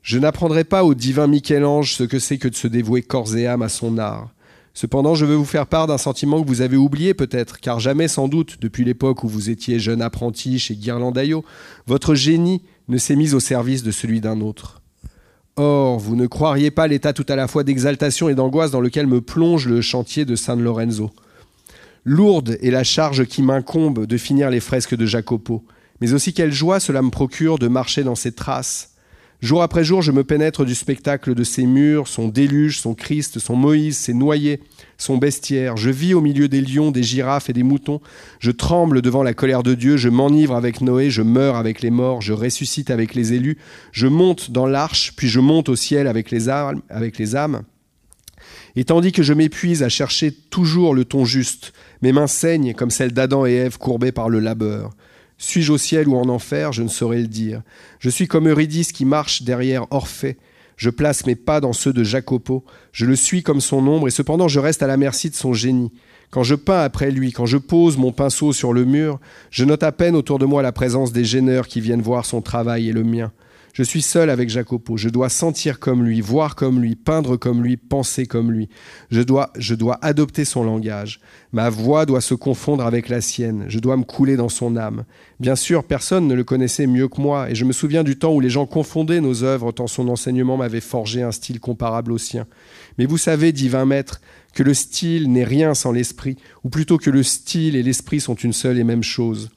Je 0.03 0.19
n'apprendrai 0.19 0.63
pas 0.63 0.83
au 0.83 0.93
divin 0.93 1.27
Michel-Ange 1.27 1.95
ce 1.95 2.03
que 2.03 2.19
c'est 2.19 2.37
que 2.37 2.47
de 2.47 2.55
se 2.55 2.67
dévouer 2.67 3.01
corps 3.01 3.35
et 3.35 3.47
âme 3.47 3.63
à 3.63 3.69
son 3.69 3.97
art. 3.97 4.29
Cependant, 4.77 5.15
je 5.15 5.25
veux 5.25 5.33
vous 5.33 5.43
faire 5.43 5.65
part 5.65 5.87
d'un 5.87 5.97
sentiment 5.97 6.39
que 6.39 6.47
vous 6.47 6.61
avez 6.61 6.77
oublié 6.77 7.15
peut-être, 7.15 7.59
car 7.59 7.79
jamais 7.79 8.07
sans 8.07 8.27
doute, 8.27 8.57
depuis 8.61 8.85
l'époque 8.85 9.23
où 9.23 9.27
vous 9.27 9.49
étiez 9.49 9.79
jeune 9.79 10.03
apprenti 10.03 10.59
chez 10.59 10.75
Guirlandaillot, 10.75 11.43
votre 11.87 12.13
génie 12.13 12.61
ne 12.87 12.99
s'est 12.99 13.15
mis 13.15 13.33
au 13.33 13.39
service 13.39 13.81
de 13.81 13.89
celui 13.89 14.21
d'un 14.21 14.39
autre. 14.39 14.83
Or, 15.55 15.97
vous 15.97 16.15
ne 16.15 16.27
croiriez 16.27 16.69
pas 16.69 16.85
l'état 16.85 17.11
tout 17.11 17.25
à 17.27 17.35
la 17.35 17.47
fois 17.47 17.63
d'exaltation 17.63 18.29
et 18.29 18.35
d'angoisse 18.35 18.69
dans 18.69 18.79
lequel 18.79 19.07
me 19.07 19.19
plonge 19.19 19.67
le 19.67 19.81
chantier 19.81 20.25
de 20.25 20.35
San 20.35 20.61
Lorenzo. 20.61 21.09
Lourde 22.05 22.59
est 22.61 22.69
la 22.69 22.83
charge 22.83 23.25
qui 23.25 23.41
m'incombe 23.41 24.05
de 24.05 24.17
finir 24.17 24.51
les 24.51 24.59
fresques 24.59 24.95
de 24.95 25.07
Jacopo, 25.07 25.65
mais 26.01 26.13
aussi 26.13 26.33
quelle 26.33 26.53
joie 26.53 26.79
cela 26.79 27.01
me 27.01 27.09
procure 27.09 27.57
de 27.57 27.67
marcher 27.67 28.03
dans 28.03 28.13
ses 28.13 28.31
traces, 28.31 28.91
Jour 29.39 29.61
après 29.61 29.83
jour, 29.83 30.01
je 30.01 30.11
me 30.11 30.23
pénètre 30.23 30.65
du 30.65 30.73
spectacle 30.73 31.35
de 31.35 31.43
ses 31.43 31.67
murs, 31.67 32.07
son 32.07 32.27
déluge, 32.27 32.79
son 32.79 32.95
Christ, 32.95 33.37
son 33.37 33.55
Moïse, 33.55 33.95
ses 33.95 34.15
noyés, 34.15 34.61
son 34.97 35.17
bestiaire. 35.17 35.77
Je 35.77 35.91
vis 35.91 36.15
au 36.15 36.21
milieu 36.21 36.47
des 36.47 36.59
lions, 36.59 36.89
des 36.89 37.03
girafes 37.03 37.47
et 37.47 37.53
des 37.53 37.61
moutons. 37.61 38.01
Je 38.39 38.49
tremble 38.49 39.03
devant 39.03 39.21
la 39.21 39.35
colère 39.35 39.61
de 39.61 39.75
Dieu, 39.75 39.95
je 39.95 40.09
m'enivre 40.09 40.55
avec 40.55 40.81
Noé, 40.81 41.11
je 41.11 41.21
meurs 41.21 41.55
avec 41.55 41.83
les 41.83 41.91
morts, 41.91 42.19
je 42.19 42.33
ressuscite 42.33 42.89
avec 42.89 43.13
les 43.13 43.33
élus, 43.33 43.59
je 43.91 44.07
monte 44.07 44.49
dans 44.49 44.65
l'arche, 44.65 45.13
puis 45.15 45.27
je 45.27 45.39
monte 45.39 45.69
au 45.69 45.75
ciel 45.75 46.07
avec 46.07 46.31
les 46.31 46.49
âmes. 46.49 46.81
Avec 46.89 47.19
les 47.19 47.35
âmes. 47.35 47.61
Et 48.75 48.85
tandis 48.85 49.11
que 49.11 49.23
je 49.23 49.33
m'épuise 49.33 49.83
à 49.83 49.89
chercher 49.89 50.31
toujours 50.31 50.95
le 50.95 51.05
ton 51.05 51.25
juste, 51.25 51.73
mes 52.01 52.11
mains 52.11 52.27
saignent 52.27 52.73
comme 52.73 52.89
celles 52.89 53.13
d'Adam 53.13 53.45
et 53.45 53.53
Ève 53.53 53.77
courbées 53.77 54.11
par 54.11 54.29
le 54.29 54.39
labeur. 54.39 54.93
Suis-je 55.37 55.71
au 55.71 55.77
ciel 55.77 56.07
ou 56.07 56.15
en 56.15 56.29
enfer? 56.29 56.73
Je 56.73 56.83
ne 56.83 56.87
saurais 56.87 57.21
le 57.21 57.27
dire. 57.27 57.61
Je 57.99 58.09
suis 58.09 58.27
comme 58.27 58.49
Eurydice 58.49 58.91
qui 58.91 59.05
marche 59.05 59.43
derrière 59.43 59.85
Orphée. 59.91 60.37
Je 60.77 60.89
place 60.89 61.25
mes 61.25 61.35
pas 61.35 61.59
dans 61.59 61.73
ceux 61.73 61.93
de 61.93 62.03
Jacopo. 62.03 62.63
Je 62.91 63.05
le 63.05 63.15
suis 63.15 63.43
comme 63.43 63.61
son 63.61 63.85
ombre, 63.87 64.07
et 64.07 64.11
cependant 64.11 64.47
je 64.47 64.59
reste 64.59 64.83
à 64.83 64.87
la 64.87 64.97
merci 64.97 65.29
de 65.29 65.35
son 65.35 65.53
génie. 65.53 65.91
Quand 66.29 66.43
je 66.43 66.55
peins 66.55 66.81
après 66.81 67.09
lui, 67.09 67.31
quand 67.31 67.45
je 67.45 67.57
pose 67.57 67.97
mon 67.97 68.11
pinceau 68.11 68.53
sur 68.53 68.73
le 68.73 68.85
mur, 68.85 69.19
je 69.49 69.65
note 69.65 69.83
à 69.83 69.91
peine 69.91 70.15
autour 70.15 70.39
de 70.39 70.45
moi 70.45 70.61
la 70.61 70.71
présence 70.71 71.11
des 71.11 71.23
gêneurs 71.23 71.67
qui 71.67 71.81
viennent 71.81 72.01
voir 72.01 72.25
son 72.25 72.41
travail 72.41 72.89
et 72.89 72.93
le 72.93 73.03
mien. 73.03 73.31
Je 73.77 73.83
suis 73.83 74.01
seul 74.01 74.31
avec 74.31 74.49
Jacopo. 74.49 74.97
Je 74.97 75.07
dois 75.07 75.29
sentir 75.29 75.79
comme 75.79 76.03
lui, 76.03 76.19
voir 76.19 76.55
comme 76.55 76.81
lui, 76.81 76.95
peindre 76.95 77.37
comme 77.37 77.61
lui, 77.61 77.77
penser 77.77 78.25
comme 78.25 78.51
lui. 78.51 78.69
Je 79.11 79.21
dois, 79.21 79.51
je 79.55 79.75
dois 79.75 79.99
adopter 80.01 80.45
son 80.45 80.63
langage. 80.63 81.19
Ma 81.51 81.69
voix 81.69 82.07
doit 82.07 82.21
se 82.21 82.33
confondre 82.33 82.83
avec 82.83 83.07
la 83.07 83.21
sienne. 83.21 83.65
Je 83.67 83.77
dois 83.77 83.95
me 83.95 84.03
couler 84.03 84.35
dans 84.35 84.49
son 84.49 84.77
âme. 84.77 85.03
Bien 85.39 85.55
sûr, 85.55 85.83
personne 85.83 86.27
ne 86.27 86.33
le 86.33 86.43
connaissait 86.43 86.87
mieux 86.87 87.07
que 87.07 87.21
moi, 87.21 87.51
et 87.51 87.53
je 87.53 87.65
me 87.65 87.71
souviens 87.71 88.03
du 88.03 88.17
temps 88.17 88.33
où 88.33 88.39
les 88.39 88.49
gens 88.49 88.65
confondaient 88.65 89.21
nos 89.21 89.43
œuvres 89.43 89.71
tant 89.71 89.85
son 89.85 90.07
enseignement 90.07 90.57
m'avait 90.57 90.81
forgé 90.81 91.21
un 91.21 91.31
style 91.31 91.59
comparable 91.59 92.11
au 92.11 92.17
sien. 92.17 92.47
Mais 92.97 93.05
vous 93.05 93.19
savez, 93.19 93.51
divin 93.51 93.85
maître, 93.85 94.21
que 94.55 94.63
le 94.63 94.73
style 94.73 95.31
n'est 95.31 95.43
rien 95.43 95.75
sans 95.75 95.91
l'esprit, 95.91 96.37
ou 96.63 96.69
plutôt 96.69 96.97
que 96.97 97.11
le 97.11 97.21
style 97.21 97.75
et 97.75 97.83
l'esprit 97.83 98.21
sont 98.21 98.33
une 98.33 98.53
seule 98.53 98.79
et 98.79 98.83
même 98.83 99.03
chose. 99.03 99.51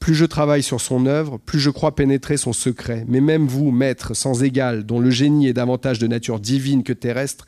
Plus 0.00 0.14
je 0.14 0.24
travaille 0.24 0.62
sur 0.62 0.80
son 0.80 1.04
œuvre, 1.04 1.38
plus 1.38 1.60
je 1.60 1.68
crois 1.68 1.94
pénétrer 1.94 2.38
son 2.38 2.54
secret. 2.54 3.04
Mais 3.06 3.20
même 3.20 3.46
vous, 3.46 3.70
maître 3.70 4.14
sans 4.14 4.42
égal, 4.42 4.84
dont 4.84 4.98
le 4.98 5.10
génie 5.10 5.46
est 5.46 5.52
davantage 5.52 5.98
de 5.98 6.06
nature 6.06 6.40
divine 6.40 6.82
que 6.82 6.94
terrestre, 6.94 7.46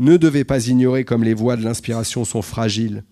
ne 0.00 0.16
devez 0.16 0.42
pas 0.42 0.66
ignorer 0.66 1.04
comme 1.04 1.22
les 1.22 1.32
voies 1.32 1.56
de 1.56 1.62
l'inspiration 1.62 2.24
sont 2.24 2.42
fragiles. 2.42 3.04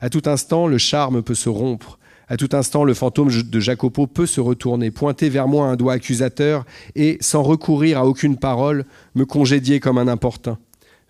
À 0.00 0.08
tout 0.08 0.22
instant, 0.24 0.66
le 0.66 0.78
charme 0.78 1.22
peut 1.22 1.34
se 1.34 1.50
rompre. 1.50 1.98
À 2.28 2.38
tout 2.38 2.48
instant, 2.52 2.84
le 2.84 2.94
fantôme 2.94 3.28
de 3.28 3.60
Jacopo 3.60 4.06
peut 4.06 4.24
se 4.24 4.40
retourner, 4.40 4.90
pointer 4.90 5.28
vers 5.28 5.46
moi 5.46 5.66
un 5.66 5.76
doigt 5.76 5.92
accusateur 5.92 6.64
et, 6.94 7.18
sans 7.20 7.42
recourir 7.42 7.98
à 7.98 8.06
aucune 8.06 8.38
parole, 8.38 8.86
me 9.14 9.26
congédier 9.26 9.80
comme 9.80 9.98
un 9.98 10.08
importun. 10.08 10.56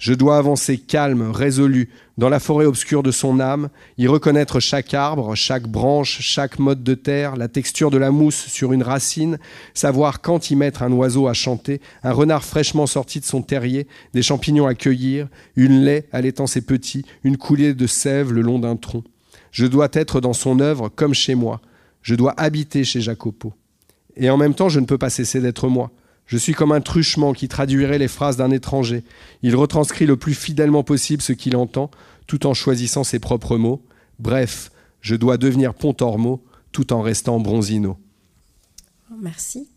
Je 0.01 0.15
dois 0.15 0.39
avancer 0.39 0.79
calme, 0.79 1.31
résolu, 1.31 1.91
dans 2.17 2.31
la 2.31 2.41
forêt 2.41 2.65
obscure 2.65 3.03
de 3.03 3.11
son 3.11 3.39
âme, 3.39 3.69
y 3.99 4.07
reconnaître 4.07 4.59
chaque 4.59 4.95
arbre, 4.95 5.35
chaque 5.35 5.69
branche, 5.69 6.23
chaque 6.23 6.59
mode 6.59 6.83
de 6.83 6.95
terre, 6.95 7.37
la 7.37 7.49
texture 7.49 7.91
de 7.91 7.99
la 7.99 8.11
mousse 8.11 8.47
sur 8.47 8.73
une 8.73 8.83
racine, 8.83 9.39
savoir 9.75 10.23
quand 10.23 10.51
y 10.51 10.57
mettre 10.57 10.83
un 10.83 10.91
oiseau 10.93 11.29
à 11.29 11.35
chanter, 11.35 11.83
un 12.03 12.13
renard 12.13 12.45
fraîchement 12.45 12.87
sorti 12.87 13.21
de 13.21 13.27
son 13.27 13.43
terrier, 13.43 13.87
des 14.15 14.23
champignons 14.23 14.67
à 14.67 14.75
cueillir, 14.75 15.29
une 15.55 15.83
laie 15.83 16.09
allaitant 16.13 16.47
ses 16.47 16.63
petits, 16.63 17.05
une 17.23 17.37
coulée 17.37 17.75
de 17.75 17.87
sève 17.87 18.33
le 18.33 18.41
long 18.41 18.59
d'un 18.59 18.77
tronc. 18.77 19.05
Je 19.51 19.67
dois 19.67 19.91
être 19.93 20.23
dans 20.23 20.33
son 20.33 20.61
œuvre 20.61 20.89
comme 20.89 21.13
chez 21.13 21.35
moi. 21.35 21.61
Je 22.01 22.15
dois 22.15 22.33
habiter 22.39 22.85
chez 22.85 23.03
Jacopo. 23.03 23.53
Et 24.17 24.31
en 24.31 24.39
même 24.39 24.55
temps, 24.55 24.71
je 24.71 24.81
ne 24.81 24.87
peux 24.87 24.97
pas 24.97 25.11
cesser 25.11 25.43
d'être 25.43 25.69
moi. 25.69 25.91
Je 26.31 26.37
suis 26.37 26.55
comme 26.55 26.71
un 26.71 26.81
truchement 26.81 27.33
qui 27.33 27.49
traduirait 27.49 27.99
les 27.99 28.07
phrases 28.07 28.37
d'un 28.37 28.53
étranger. 28.53 29.03
Il 29.43 29.57
retranscrit 29.57 30.07
le 30.07 30.17
plus 30.17 30.35
fidèlement 30.35 30.85
possible 30.85 31.23
ce 31.23 31.33
qu'il 31.33 31.57
entend, 31.57 31.91
tout 32.29 32.47
en 32.47 32.55
choisissant 32.55 33.03
ses 33.03 33.19
propres 33.19 33.57
mots. 33.57 33.83
Bref, 34.21 34.71
je 35.01 35.17
dois 35.17 35.39
devenir 35.39 35.75
Pontormo 35.75 36.45
tout 36.71 36.93
en 36.93 37.03
restant 37.03 37.41
Bronzino. 37.41 37.99
Merci. 39.21 39.69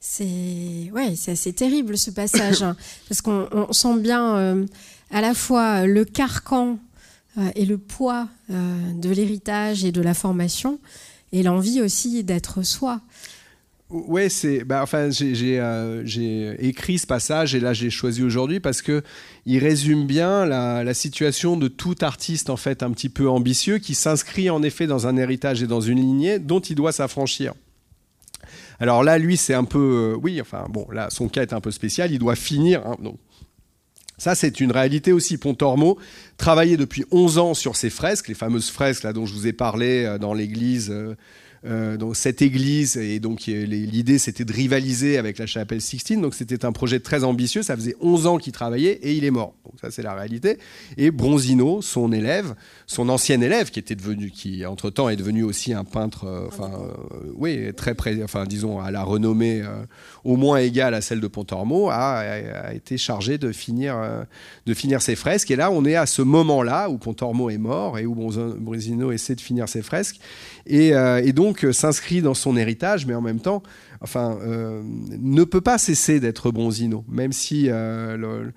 C'est 0.00 0.90
ouais, 0.92 1.14
c'est 1.14 1.30
assez 1.30 1.52
terrible 1.52 1.96
ce 1.96 2.10
passage 2.10 2.64
hein, 2.64 2.76
parce 3.08 3.20
qu'on 3.20 3.72
sent 3.72 4.00
bien 4.00 4.36
euh, 4.36 4.66
à 5.12 5.20
la 5.20 5.32
fois 5.32 5.86
le 5.86 6.04
carcan 6.04 6.80
euh, 7.38 7.52
et 7.54 7.66
le 7.66 7.78
poids 7.78 8.26
euh, 8.50 8.92
de 8.94 9.10
l'héritage 9.10 9.84
et 9.84 9.92
de 9.92 10.02
la 10.02 10.12
formation 10.12 10.80
et 11.30 11.44
l'envie 11.44 11.80
aussi 11.80 12.24
d'être 12.24 12.64
soi. 12.64 13.00
Ouais, 13.90 14.28
c'est. 14.28 14.64
Bah, 14.64 14.80
enfin, 14.82 15.10
euh, 15.20 16.02
j'ai 16.04 16.66
écrit 16.66 16.98
ce 16.98 17.06
passage 17.06 17.54
et 17.54 17.60
là 17.60 17.74
j'ai 17.74 17.90
choisi 17.90 18.22
aujourd'hui 18.22 18.58
parce 18.58 18.80
que 18.80 19.02
il 19.44 19.58
résume 19.58 20.06
bien 20.06 20.46
la, 20.46 20.94
situation 20.94 21.56
de 21.56 21.68
tout 21.68 21.96
artiste 22.00 22.50
en 22.50 22.56
fait 22.56 22.82
un 22.82 22.90
petit 22.92 23.08
peu 23.08 23.28
ambitieux 23.28 23.78
qui 23.78 23.94
s'inscrit 23.94 24.48
en 24.48 24.62
effet 24.62 24.86
dans 24.86 25.06
un 25.06 25.16
héritage 25.16 25.62
et 25.62 25.66
dans 25.66 25.80
une 25.80 25.98
lignée 25.98 26.38
dont 26.38 26.60
il 26.60 26.74
doit 26.74 26.92
s'affranchir. 26.92 27.52
Alors 28.80 29.04
là, 29.04 29.18
lui, 29.18 29.36
c'est 29.36 29.54
un 29.54 29.64
peu, 29.64 30.16
oui, 30.20 30.40
enfin 30.40 30.66
bon, 30.68 30.86
là, 30.90 31.08
son 31.10 31.28
cas 31.28 31.42
est 31.42 31.52
un 31.52 31.60
peu 31.60 31.70
spécial. 31.70 32.10
Il 32.10 32.18
doit 32.18 32.36
finir. 32.36 32.84
Hein, 32.86 32.96
ça, 34.16 34.34
c'est 34.34 34.60
une 34.60 34.72
réalité 34.72 35.12
aussi. 35.12 35.38
Pontormo 35.38 35.98
travaillait 36.36 36.76
depuis 36.76 37.04
11 37.10 37.38
ans 37.38 37.54
sur 37.54 37.76
ces 37.76 37.90
fresques, 37.90 38.28
les 38.28 38.34
fameuses 38.34 38.70
fresques 38.70 39.02
là, 39.02 39.12
dont 39.12 39.26
je 39.26 39.34
vous 39.34 39.46
ai 39.46 39.52
parlé 39.52 40.04
euh, 40.04 40.18
dans 40.18 40.34
l'église 40.34 40.90
euh, 40.90 41.14
euh, 41.66 41.96
donc 41.96 42.14
cette 42.14 42.42
église, 42.42 42.98
et 42.98 43.20
donc 43.20 43.46
l'idée 43.46 44.18
c'était 44.18 44.44
de 44.44 44.52
rivaliser 44.52 45.16
avec 45.16 45.38
la 45.38 45.46
chapelle 45.46 45.80
Sixtine, 45.80 46.20
donc 46.20 46.34
c'était 46.34 46.66
un 46.66 46.72
projet 46.72 47.00
très 47.00 47.24
ambitieux, 47.24 47.62
ça 47.62 47.74
faisait 47.74 47.96
11 48.00 48.26
ans 48.26 48.36
qu'il 48.36 48.52
travaillait 48.52 48.98
et 49.02 49.14
il 49.14 49.24
est 49.24 49.30
mort. 49.30 49.54
Donc 49.64 49.74
ça 49.80 49.90
c'est 49.90 50.02
la 50.02 50.14
réalité. 50.14 50.58
Et 50.98 51.10
Bronzino, 51.10 51.80
son 51.80 52.12
élève, 52.12 52.54
son 52.86 53.08
ancien 53.08 53.40
élève 53.40 53.70
qui 53.70 53.78
était 53.78 53.94
devenu, 53.94 54.30
qui 54.30 54.66
entre-temps 54.66 55.08
est 55.08 55.16
devenu 55.16 55.42
aussi 55.42 55.72
un 55.72 55.84
peintre, 55.84 56.26
euh, 56.26 56.46
enfin 56.48 56.70
euh, 56.74 57.32
oui, 57.34 57.72
très 57.74 57.94
près, 57.94 58.22
enfin 58.22 58.44
disons 58.44 58.80
à 58.80 58.90
la 58.90 59.02
renommée 59.02 59.62
au 60.24 60.36
moins 60.36 60.58
égale 60.58 60.92
à 60.92 61.00
celle 61.00 61.20
de 61.20 61.28
Pontormo, 61.28 61.88
a, 61.88 62.18
a, 62.18 62.74
été 62.74 62.98
chargé 62.98 63.38
de 63.38 63.52
finir, 63.52 63.96
de 64.66 64.74
finir 64.74 65.00
ses 65.00 65.16
fresques. 65.16 65.50
Et 65.50 65.56
là 65.56 65.70
on 65.70 65.84
est 65.86 65.96
à 65.96 66.06
ce 66.06 66.20
moment-là 66.20 66.90
où 66.90 66.98
Pontormo 66.98 67.48
est 67.48 67.58
mort 67.58 67.98
et 67.98 68.04
où 68.04 68.14
Bronzino 68.14 69.12
essaie 69.12 69.34
de 69.34 69.40
finir 69.40 69.68
ses 69.68 69.80
fresques. 69.80 70.20
Et, 70.66 70.88
et 70.90 71.32
donc 71.32 71.64
euh, 71.64 71.72
s'inscrit 71.72 72.22
dans 72.22 72.34
son 72.34 72.56
héritage, 72.56 73.06
mais 73.06 73.14
en 73.14 73.20
même 73.20 73.40
temps, 73.40 73.62
enfin, 74.00 74.38
euh, 74.42 74.82
ne 74.84 75.44
peut 75.44 75.60
pas 75.60 75.78
cesser 75.78 76.20
d'être 76.20 76.50
Bronzino, 76.50 77.04
même 77.08 77.32
si 77.32 77.66
euh, 77.68 78.48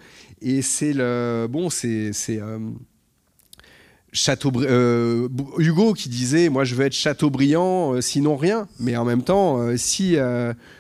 et 0.42 0.62
c'est 0.62 0.94
le 0.94 1.48
bon, 1.50 1.70
c'est 1.70 2.12
Hugo 5.60 5.94
qui 5.94 6.10
disait 6.10 6.50
moi 6.50 6.64
je 6.64 6.76
veux 6.76 6.86
être 6.86 6.94
Chateaubriand 6.94 8.00
sinon 8.02 8.38
rien. 8.38 8.68
Mais 8.80 8.96
en 8.96 9.06
même 9.06 9.24
temps 9.24 9.76
si 9.76 10.16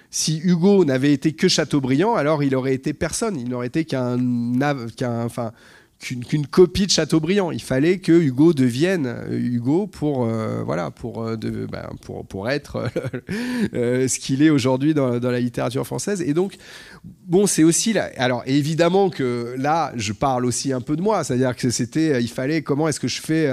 si 0.09 0.39
Hugo 0.43 0.85
n'avait 0.85 1.11
été 1.11 1.33
que 1.33 1.47
Chateaubriand 1.47 2.15
alors 2.15 2.43
il 2.43 2.55
aurait 2.55 2.73
été 2.73 2.93
personne. 2.93 3.37
Il 3.37 3.49
n'aurait 3.49 3.67
été 3.67 3.85
qu'un 3.85 4.17
qu'un 4.95 5.25
enfin 5.25 5.51
qu'une 5.99 6.45
copie 6.45 6.85
de 6.85 6.91
Chateaubriand. 6.91 7.51
Il 7.51 7.61
fallait 7.61 7.97
que 7.97 8.11
Hugo 8.11 8.53
devienne 8.53 9.07
euh, 9.07 9.37
Hugo 9.37 9.87
pour 9.87 10.25
euh, 10.25 10.61
voilà 10.63 10.91
pour, 10.91 11.23
euh, 11.23 11.35
ben, 11.35 11.89
pour 12.01 12.25
pour 12.25 12.49
être 12.49 12.89
ce 13.73 14.19
qu'il 14.19 14.43
est 14.43 14.49
aujourd'hui 14.49 14.93
dans, 14.93 15.19
la 15.19 15.39
littérature 15.39 15.85
française. 15.85 16.21
Et 16.21 16.33
donc 16.33 16.57
bon, 17.25 17.47
c'est 17.47 17.63
aussi 17.63 17.93
là. 17.93 18.09
Alors 18.17 18.43
évidemment 18.45 19.09
que 19.09 19.55
là, 19.57 19.91
je 19.95 20.13
parle 20.13 20.45
aussi 20.45 20.71
un 20.71 20.81
peu 20.81 20.95
de 20.95 21.01
moi, 21.01 21.23
c'est-à-dire 21.23 21.55
que 21.55 21.69
c'était, 21.69 22.21
il 22.21 22.29
fallait 22.29 22.61
comment 22.61 22.87
est-ce 22.87 22.99
que 22.99 23.07
je 23.07 23.21
fais 23.21 23.51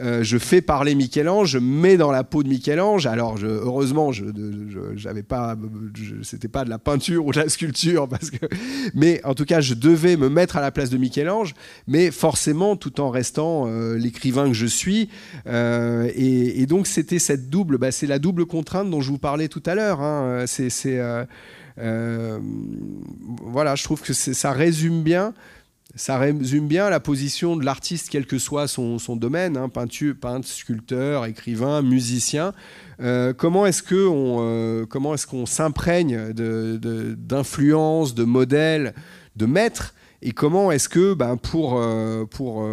je 0.00 0.38
fais 0.38 0.60
parler 0.60 0.94
Michel-Ange, 0.94 1.50
je 1.50 1.58
mets 1.58 1.96
dans 1.96 2.10
la 2.10 2.24
peau 2.24 2.42
de 2.42 2.48
Michel-Ange. 2.48 3.06
Alors, 3.06 3.36
heureusement, 3.42 4.12
je, 4.12 4.24
j'avais 4.94 5.22
pas, 5.22 5.56
c'était 6.22 6.48
pas 6.48 6.64
de 6.64 6.70
la 6.70 6.78
peinture 6.78 7.26
ou 7.26 7.32
de 7.32 7.40
la 7.40 7.48
sculpture, 7.48 8.08
mais 8.94 9.20
en 9.24 9.34
tout 9.34 9.44
cas, 9.44 9.60
je 9.60 9.74
devais 9.74 10.16
me 10.16 10.28
mettre 10.28 10.56
à 10.56 10.60
la 10.60 10.70
place 10.70 10.90
de 10.90 10.98
Michel-Ange, 10.98 11.54
mais 11.86 12.10
forcément, 12.10 12.76
tout 12.76 13.00
en 13.00 13.10
restant 13.10 13.64
euh, 13.66 13.96
l'écrivain 13.96 14.48
que 14.48 14.54
je 14.54 14.66
suis. 14.66 15.08
Euh, 15.46 16.10
et, 16.14 16.66
donc, 16.66 16.86
c'était 16.86 17.18
cette 17.18 17.48
double, 17.48 17.78
bah, 17.78 17.92
c'est 17.92 18.06
la 18.06 18.18
double 18.18 18.46
contrainte 18.46 18.90
dont 18.90 19.00
je 19.00 19.10
vous 19.10 19.18
parlais 19.18 19.48
tout 19.48 19.62
à 19.66 19.74
l'heure. 19.74 20.00
Hein. 20.00 20.44
Voilà, 23.42 23.74
je 23.74 23.84
trouve 23.84 24.02
que 24.02 24.12
ça 24.12 24.52
résume 24.52 25.02
bien 25.02 25.34
ça 25.94 26.18
résume 26.18 26.68
bien 26.68 26.90
la 26.90 27.00
position 27.00 27.56
de 27.56 27.64
l'artiste, 27.64 28.08
quel 28.10 28.26
que 28.26 28.38
soit 28.38 28.68
son, 28.68 28.98
domaine, 29.16 29.56
hein, 29.56 29.68
peinture, 29.68 30.14
peintre, 30.20 30.46
sculpteur, 30.46 31.24
écrivain, 31.24 31.82
musicien. 31.82 32.52
Euh, 33.00 33.32
comment 33.32 33.64
est-ce 33.64 33.82
qu'on 33.82 34.36
euh, 34.40 34.86
est-ce 35.14 35.46
s'imprègne 35.46 36.32
d'influences, 36.32 38.14
de, 38.14 38.22
de, 38.22 38.26
modèles, 38.26 38.94
de 39.36 39.46
maîtres 39.46 39.94
et 40.20 40.32
comment 40.32 40.72
est-ce 40.72 40.88
que 40.88 41.14
ben, 41.14 41.36
pour, 41.36 41.78
euh, 41.78 42.24
pour, 42.24 42.68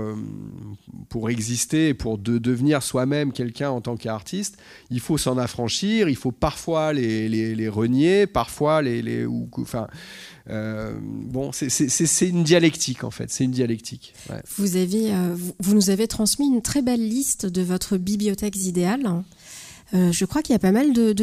pour 1.09 1.30
exister, 1.30 1.93
pour 1.93 2.18
de, 2.18 2.39
devenir 2.39 2.82
soi-même 2.82 3.32
quelqu'un 3.32 3.70
en 3.70 3.82
tant 3.82 3.97
qu'artiste, 3.97 4.57
il 4.89 4.99
faut 4.99 5.20
s'en 5.20 5.38
affranchir, 5.38 6.09
il 6.09 6.16
faut 6.16 6.32
parfois 6.32 6.91
les, 6.91 7.30
les, 7.30 7.70
renier, 7.70 8.26
parfois 8.26 8.82
les... 8.82 9.03
les 9.03 9.26
ou, 9.26 9.47
enfin, 9.59 9.88
euh, 10.49 10.93
bon, 11.01 11.51
c'est 11.51 12.29
une 12.29 12.43
dialectique 12.43 13.03
en 13.03 13.11
fait, 13.11 13.31
c'est 13.31 13.43
une 13.43 13.51
dialectique. 13.51 14.13
Euh, 14.29 15.35
vous, 15.59 15.73
nous 15.73 15.89
avez 15.89 16.07
transmis 16.07 16.47
une 16.47 16.61
très 16.61 16.81
belle 16.81 17.07
liste 17.07 17.45
de 17.45 17.61
votre 17.61 17.97
bibliothèque 17.97 18.55
idéale. 18.57 19.23
Euh, 19.93 20.11
je 20.11 20.25
crois 20.25 20.41
qu'il 20.41 20.53
y 20.53 20.55
a 20.55 20.59
pas 20.59 20.71
mal 20.71 20.93
de, 20.93 21.15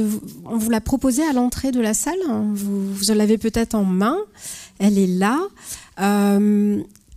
On 0.45 0.57
vous 0.57 0.71
l'a 0.71 0.81
proposé 0.81 1.23
à 1.23 1.33
l'entrée 1.33 1.73
de 1.73 1.81
la 1.81 1.95
salle. 1.95 2.19
Vous, 2.53 2.93
vous 2.93 3.13
l'avez 3.15 3.39
peut-être 3.39 3.75
en 3.75 3.85
main. 3.85 4.19
Elle 4.79 4.99
est 4.99 5.07
là. 5.07 5.41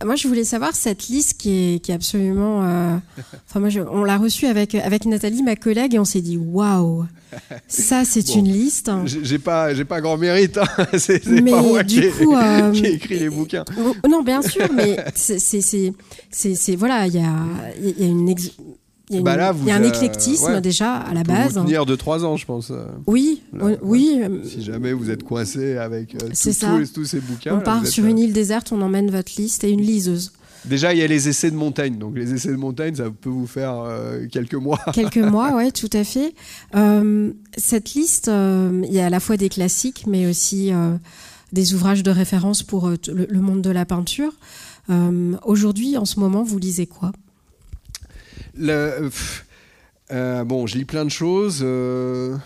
Moi, 0.04 0.14
je 0.14 0.28
voulais 0.28 0.44
savoir 0.44 0.74
cette 0.74 1.08
liste 1.08 1.38
qui 1.38 1.74
est, 1.74 1.78
qui 1.78 1.90
est 1.90 1.94
absolument. 1.94 2.62
Euh, 2.64 2.96
enfin, 3.48 3.60
moi, 3.60 3.70
on 3.90 4.04
l'a 4.04 4.18
reçue 4.18 4.46
avec 4.46 4.74
avec 4.74 5.06
Nathalie, 5.06 5.42
ma 5.42 5.56
collègue, 5.56 5.94
et 5.94 5.98
on 5.98 6.04
s'est 6.04 6.20
dit 6.20 6.36
waouh, 6.36 7.06
ça, 7.66 8.04
c'est 8.04 8.34
une 8.34 8.46
liste. 8.46 8.90
J'ai 9.06 9.38
pas, 9.38 9.72
j'ai 9.74 9.84
pas 9.84 10.00
grand 10.00 10.18
mérite. 10.18 10.58
Hein. 10.58 10.66
c'est 10.98 11.20
pas 11.20 11.62
moi 11.62 11.82
qui, 11.82 12.00
euh, 12.04 12.72
qui 12.72 12.84
ai 12.84 12.92
écrit 12.94 13.18
les 13.18 13.30
bouquins. 13.30 13.64
Non, 14.08 14.22
bien 14.22 14.42
sûr, 14.42 14.70
mais 14.72 15.02
c'est, 15.14 15.38
c'est, 15.40 16.76
voilà, 16.76 17.06
il 17.06 17.14
y 17.14 17.18
a, 17.18 17.32
y 17.80 18.04
a 18.04 18.06
une, 18.06 18.34
il 19.10 19.16
y 19.16 19.18
a, 19.20 19.22
bah 19.22 19.54
un 19.68 19.82
éclectisme 19.84 20.60
déjà 20.60 20.96
à 20.96 21.14
la 21.14 21.22
base. 21.22 21.56
Vous 21.56 21.64
tenir 21.64 21.86
de 21.86 21.94
trois 21.94 22.24
ans, 22.24 22.36
je 22.36 22.44
pense. 22.44 22.72
Oui, 23.06 23.42
oui. 23.82 24.20
Si 24.44 24.62
jamais 24.62 24.92
vous 24.92 25.10
êtes 25.10 25.22
coincé 25.22 25.76
avec 25.76 26.14
euh, 26.14 26.28
tous, 26.28 26.92
tous, 26.92 27.04
ces 27.04 27.20
bouquins. 27.20 27.56
On 27.56 27.60
part 27.60 27.86
sur 27.86 28.04
une 28.04 28.18
île 28.18 28.32
déserte, 28.32 28.72
on 28.72 28.80
emmène 28.80 29.10
votre 29.10 29.32
liste 29.36 29.62
et 29.64 29.70
une 29.70 29.82
liseuse. 29.82 30.32
Déjà, 30.64 30.92
il 30.92 30.98
y 30.98 31.02
a 31.02 31.06
les 31.06 31.28
essais 31.28 31.52
de 31.52 31.56
montagne. 31.56 31.96
Donc, 31.96 32.16
les 32.16 32.34
essais 32.34 32.50
de 32.50 32.56
montagne, 32.56 32.96
ça 32.96 33.04
peut 33.08 33.30
vous 33.30 33.46
faire 33.46 33.78
euh, 33.78 34.26
quelques 34.26 34.54
mois. 34.54 34.80
Quelques 34.92 35.18
mois, 35.18 35.52
oui, 35.54 35.70
tout 35.70 35.90
à 35.92 36.02
fait. 36.02 36.34
Euh, 36.74 37.30
cette 37.56 37.94
liste, 37.94 38.26
il 38.28 38.92
y 38.92 38.98
a 38.98 39.06
à 39.06 39.10
la 39.10 39.20
fois 39.20 39.36
des 39.36 39.48
classiques, 39.48 40.04
mais 40.08 40.26
aussi 40.26 40.72
des 41.52 41.74
ouvrages 41.74 42.02
de 42.02 42.10
référence 42.10 42.64
pour 42.64 42.88
le, 42.88 43.40
monde 43.40 43.62
de 43.62 43.70
la 43.70 43.84
peinture. 43.84 44.32
Aujourd'hui, 45.44 45.96
en 45.96 46.04
ce 46.04 46.18
moment, 46.18 46.42
vous 46.42 46.58
lisez 46.58 46.86
quoi? 46.86 47.12
Euh, 48.58 50.44
bon, 50.44 50.66
je 50.66 50.76
lis 50.76 50.84
plein 50.84 51.04
de 51.04 51.10
choses. 51.10 51.60
Euh, 51.62 52.36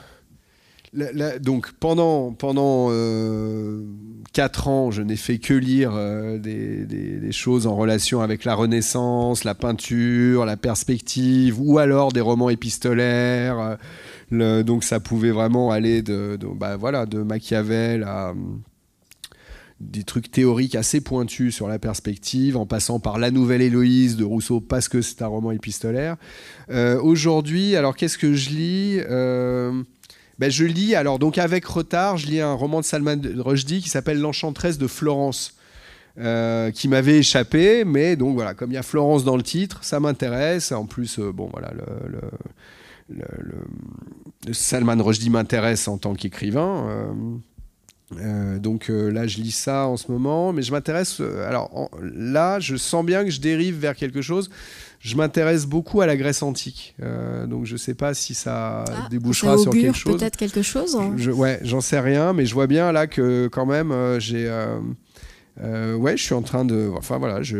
donc 1.40 1.70
pendant 1.78 2.32
pendant 2.32 2.88
euh, 2.90 3.84
quatre 4.32 4.66
ans, 4.68 4.90
je 4.90 5.02
n'ai 5.02 5.16
fait 5.16 5.38
que 5.38 5.54
lire 5.54 5.92
des, 6.38 7.32
choses 7.32 7.66
en 7.66 7.76
relation 7.76 8.20
avec 8.22 8.44
la 8.44 8.54
Renaissance, 8.54 9.44
la 9.44 9.54
peinture, 9.54 10.44
la 10.44 10.56
perspective, 10.56 11.60
ou 11.60 11.78
alors 11.78 12.12
des 12.12 12.20
romans 12.20 12.50
épistolaires. 12.50 13.78
Donc 14.30 14.84
ça 14.84 15.00
pouvait 15.00 15.30
vraiment 15.30 15.70
aller 15.70 16.02
de, 16.02 16.36
de 16.36 16.46
bah, 16.46 16.76
voilà 16.76 17.06
de 17.06 17.22
Machiavel 17.22 18.02
à 18.04 18.34
des 19.80 20.04
trucs 20.04 20.30
théoriques 20.30 20.74
assez 20.74 21.00
pointus 21.00 21.54
sur 21.54 21.66
la 21.66 21.78
perspective, 21.78 22.56
en 22.56 22.66
passant 22.66 23.00
par 23.00 23.18
La 23.18 23.30
Nouvelle 23.30 23.62
Héloïse 23.62 24.16
de 24.16 24.24
Rousseau, 24.24 24.60
parce 24.60 24.88
que 24.88 25.00
c'est 25.00 25.22
un 25.22 25.26
roman 25.26 25.52
épistolaire. 25.52 26.16
Euh, 26.70 27.00
aujourd'hui, 27.00 27.76
alors 27.76 27.96
qu'est-ce 27.96 28.18
que 28.18 28.34
je 28.34 28.50
lis 28.50 29.00
euh, 29.08 29.82
ben, 30.38 30.50
Je 30.50 30.64
lis, 30.64 30.94
alors 30.94 31.18
donc 31.18 31.38
avec 31.38 31.64
retard, 31.64 32.18
je 32.18 32.26
lis 32.26 32.40
un 32.40 32.52
roman 32.52 32.80
de 32.80 32.84
Salman 32.84 33.20
Rushdie 33.38 33.80
qui 33.80 33.88
s'appelle 33.88 34.20
L'Enchantresse 34.20 34.78
de 34.78 34.86
Florence. 34.86 35.56
Euh, 36.18 36.72
qui 36.72 36.88
m'avait 36.88 37.18
échappé, 37.18 37.84
mais 37.84 38.16
donc 38.16 38.34
voilà, 38.34 38.52
comme 38.52 38.72
il 38.72 38.74
y 38.74 38.78
a 38.78 38.82
Florence 38.82 39.24
dans 39.24 39.36
le 39.36 39.44
titre, 39.44 39.84
ça 39.84 40.00
m'intéresse. 40.00 40.72
En 40.72 40.84
plus, 40.84 41.20
bon 41.20 41.48
voilà, 41.50 41.72
le, 41.72 42.20
le, 43.08 44.52
Salman 44.52 45.02
Rushdie 45.02 45.30
m'intéresse 45.30 45.86
en 45.86 45.98
tant 45.98 46.14
qu'écrivain. 46.14 47.06
Euh, 48.18 48.58
donc 48.58 48.90
euh, 48.90 49.08
là, 49.10 49.26
je 49.28 49.38
lis 49.38 49.52
ça 49.52 49.86
en 49.86 49.96
ce 49.96 50.10
moment, 50.10 50.52
mais 50.52 50.62
je 50.62 50.72
m'intéresse. 50.72 51.18
euh, 51.20 51.46
alors 51.48 51.70
en- 51.76 51.90
là, 52.02 52.58
je 52.58 52.74
sens 52.76 53.04
bien 53.04 53.24
que 53.24 53.30
je 53.30 53.40
dérive 53.40 53.76
vers 53.78 53.94
quelque 53.94 54.20
chose. 54.22 54.50
Je 54.98 55.16
m'intéresse 55.16 55.64
beaucoup 55.64 56.00
à 56.00 56.06
la 56.06 56.16
Grèce 56.16 56.42
antique, 56.42 56.94
Euh, 57.02 57.46
donc 57.46 57.64
je 57.66 57.76
sais 57.76 57.94
pas 57.94 58.12
si 58.12 58.34
ça 58.34 58.84
Ah, 58.86 59.08
débouchera 59.10 59.56
ça 59.56 59.62
sur 59.62 59.72
quelque 59.72 59.96
chose. 59.96 60.18
peut-être 60.18 60.36
quelque 60.36 60.60
chose. 60.62 60.96
hein. 60.96 61.12
Je, 61.16 61.30
ouais, 61.30 61.58
j'en 61.62 61.80
sais 61.80 62.00
rien, 62.00 62.32
mais 62.32 62.44
je 62.46 62.52
vois 62.52 62.66
bien 62.66 62.92
là 62.92 63.06
que 63.06 63.48
quand 63.48 63.64
même, 63.66 63.92
euh, 63.92 64.18
j'ai. 64.20 64.46
Euh, 65.62 65.94
ouais, 65.94 66.16
je 66.16 66.22
suis 66.22 66.34
en 66.34 66.42
train 66.42 66.64
de. 66.64 66.90
Enfin 66.96 67.18
voilà, 67.18 67.42
je, 67.42 67.56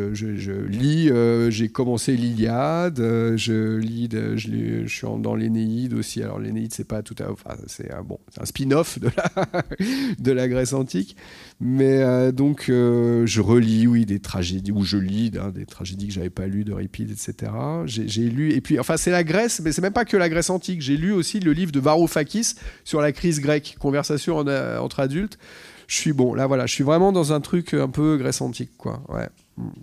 lis. 0.67 1.11
euh, 1.11 1.51
j'ai 1.51 1.69
commencé 1.69 2.17
l'Iliade. 2.17 2.99
euh, 3.01 3.37
je 3.37 3.77
lis. 3.77 4.09
je, 4.11 4.87
suis 4.87 5.07
dans 5.19 5.35
l'Énéide 5.35 5.93
aussi. 5.95 6.23
Alors 6.23 6.39
l'Énéide, 6.39 6.73
c'est 6.73 6.87
pas 6.87 7.03
tout 7.03 7.17
à. 7.19 7.31
Enfin, 7.31 7.57
c'est 7.67 7.93
un 7.93 8.03
bon, 8.03 8.19
un 8.41 8.47
spin-off 8.47 8.99
de 8.99 9.11
la 9.17 9.47
de 10.19 10.33
la 10.33 10.49
Grèce 10.49 10.73
antique. 10.73 11.17
Mais 11.61 12.01
euh, 12.03 12.33
donc, 12.33 12.65
je 12.69 13.41
relis, 13.41 13.87
oui, 13.87 14.07
des 14.07 14.21
tragédies, 14.21 14.73
ou 14.73 14.83
je 14.83 14.97
lis 14.97 15.33
hein, 15.39 15.51
des 15.55 15.67
tragédies 15.67 16.09
que 16.09 16.15
j'avais 16.15 16.31
pas 16.31 16.47
lues 16.47 16.65
de 16.65 16.73
Euripide, 16.73 17.11
etc. 17.11 17.53
J'ai 17.85 18.31
lu, 18.31 18.53
et 18.53 18.63
puis, 18.63 18.79
enfin, 18.79 18.97
c'est 18.97 19.11
la 19.11 19.25
Grèce, 19.25 19.61
mais 19.63 19.73
c'est 19.73 19.83
même 19.83 19.93
pas 19.93 20.07
que 20.07 20.17
la 20.17 20.31
Grèce 20.31 20.49
antique. 20.49 20.81
J'ai 20.81 20.97
lu 20.97 21.13
aussi 21.13 21.39
le 21.41 21.53
livre 21.53 21.73
de 21.73 21.81
Varoufakis 21.81 22.55
sur 22.85 23.03
la 23.03 23.13
crise 23.13 23.41
grecque, 23.41 23.77
conversation 23.79 24.39
en, 24.39 24.47
entre 24.79 25.01
adultes. 25.01 25.39
Je 25.91 25.97
suis 25.97 26.13
bon, 26.13 26.35
là, 26.35 26.47
voilà, 26.47 26.67
je 26.67 26.73
suis 26.73 26.85
vraiment 26.85 27.11
dans 27.11 27.33
un 27.33 27.41
truc 27.41 27.75
un 27.75 27.89
peu 27.89 28.17
Grèce 28.17 28.41
antique, 28.41 28.71
quoi. 28.79 29.03
Ouais, 29.09 29.29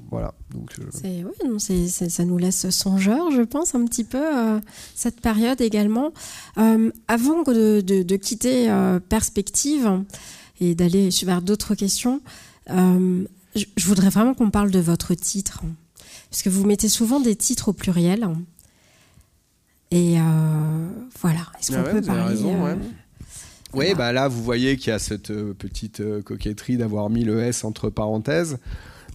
voilà. 0.10 0.34
Donc, 0.54 0.72
euh, 0.80 0.86
C'est, 0.90 1.22
ouais, 1.26 1.34
non, 1.46 1.60
c'est- 1.60 1.90
c'est- 1.90 2.08
ça 2.08 2.24
nous 2.24 2.38
laisse 2.38 2.70
songeur, 2.70 3.30
je 3.32 3.42
pense, 3.42 3.76
un 3.76 3.84
petit 3.84 4.06
peu, 4.06 4.18
euh, 4.24 4.62
cette 4.96 5.20
période 5.20 5.60
également. 5.60 6.14
Euh, 6.60 6.92
avant 7.10 7.44
de, 7.44 7.82
de- 7.82 8.04
de 8.04 8.16
quitter 8.16 8.72
euh, 8.72 9.02
Perspective 9.02 10.02
et 10.62 10.76
d'aller 10.76 11.10
vers 11.26 11.42
d'autres 11.42 11.76
questions, 11.76 12.22
euh, 12.70 13.26
je, 13.58 13.66
je 13.76 13.86
voudrais 13.88 14.10
vraiment 14.10 14.34
qu'on 14.34 14.50
parle 14.50 14.72
de 14.72 14.80
votre 14.80 15.14
titre. 15.14 15.60
Parce 16.32 16.42
que 16.42 16.50
vous 16.50 16.66
mettez 16.66 16.88
souvent 16.88 17.20
des 17.20 17.36
titres 17.36 17.68
au 17.68 17.74
pluriel. 17.74 18.30
Et 19.92 20.20
euh, 20.22 20.88
voilà, 21.20 21.42
est-ce 21.60 21.72
qu'on 21.74 21.80
Ah 21.80 21.84
ouais, 21.84 21.92
peut 21.92 22.02
parler 22.02 22.24
raison, 22.24 22.64
ouais. 22.64 22.78
Oui, 23.74 23.94
bah 23.98 24.14
là, 24.14 24.28
vous 24.28 24.42
voyez 24.44 24.78
qu'il 24.78 24.90
y 24.90 24.94
a 24.94 25.00
cette 25.00 25.30
euh, 25.32 25.54
petite 25.54 26.00
euh, 26.00 26.22
coquetterie 26.22 26.78
d'avoir 26.78 27.10
mis 27.10 27.24
le 27.26 27.42
S 27.42 27.64
entre 27.64 27.90
parenthèses. 27.90 28.58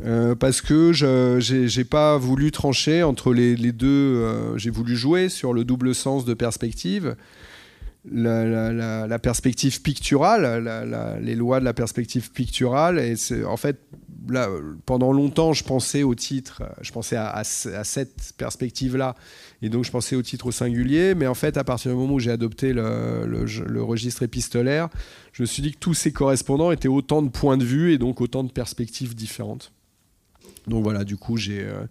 euh, 0.05 0.35
parce 0.35 0.61
que 0.61 0.93
je 0.93 1.37
j'ai 1.41 1.69
j'ai 1.69 1.85
pas 1.85 2.17
voulu 2.19 2.51
trancher 2.51 3.03
entre 3.03 3.33
les, 3.33 3.57
les 3.57 3.73
deux. 3.73 3.87
euh, 3.89 4.57
j'ai 4.59 4.71
voulu 4.71 4.97
jouer 4.97 5.29
sur 5.29 5.53
le 5.55 5.65
double 5.65 5.95
sens 5.95 6.25
de 6.25 6.35
perspective. 6.35 7.17
La, 8.11 8.45
la- 8.45 8.73
la- 8.73 9.07
la 9.07 9.19
perspective 9.21 9.81
picturale, 9.81 11.19
les 11.23 11.35
lois 11.37 11.61
de 11.61 11.65
la 11.65 11.73
perspective 11.73 12.33
picturale. 12.33 12.99
Et 12.99 13.15
en 13.47 13.57
fait, 13.57 13.79
pendant 14.87 15.13
longtemps, 15.13 15.53
je 15.53 15.65
pensais 15.65 16.03
au 16.03 16.15
titre, 16.15 16.63
je 16.81 16.93
pensais 16.93 17.17
à, 17.17 17.31
à 17.31 17.45
ce- 17.45 17.69
à 17.69 17.85
cette 17.85 18.35
perspective-là. 18.37 19.15
Et 19.63 19.69
donc, 19.69 19.85
je 19.85 19.91
pensais 19.91 20.17
au 20.17 20.23
titre 20.23 20.47
au 20.47 20.53
singulier. 20.53 21.15
Mais 21.15 21.27
en 21.27 21.35
fait, 21.35 21.57
à 21.57 21.65
partir 21.65 21.93
du 21.93 21.97
moment 21.97 22.15
où 22.15 22.19
j'ai 22.19 22.31
adopté 22.31 22.73
le, 22.73 23.83
registre 23.83 24.23
épistolaire, 24.23 24.89
je 25.33 25.43
me 25.43 25.47
suis 25.47 25.63
dit 25.63 25.73
que 25.73 25.79
tous 25.79 25.95
ces 25.95 26.13
correspondants 26.13 26.73
étaient 26.73 26.89
autant 26.89 27.23
de 27.23 27.29
points 27.29 27.57
de 27.57 27.65
vue 27.65 27.93
et 27.93 27.99
donc 27.99 28.21
autant 28.21 28.45
de 28.45 28.51
perspectives 28.51 29.15
différentes. 29.15 29.73
Donc 30.67 30.83
voilà, 30.83 31.05
du 31.05 31.17
coup, 31.17 31.37
j'ai 31.37 31.61
euh, 31.61 31.85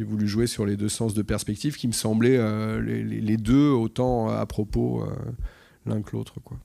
voulu 0.00 0.26
jouer 0.28 0.46
sur 0.46 0.66
les 0.66 0.76
deux 0.76 0.88
sens 0.88 1.14
de 1.14 1.22
perspective 1.22 1.76
qui 1.76 1.86
me 1.86 1.92
semblaient 1.92 2.38
euh, 2.38 2.80
les, 2.80 3.36
deux 3.36 3.68
autant 3.70 4.28
à 4.28 4.44
propos 4.46 5.02
euh, 5.02 5.06
l'un 5.86 6.02
que 6.02 6.12
l'autre. 6.12 6.34
quoi. 6.42 6.58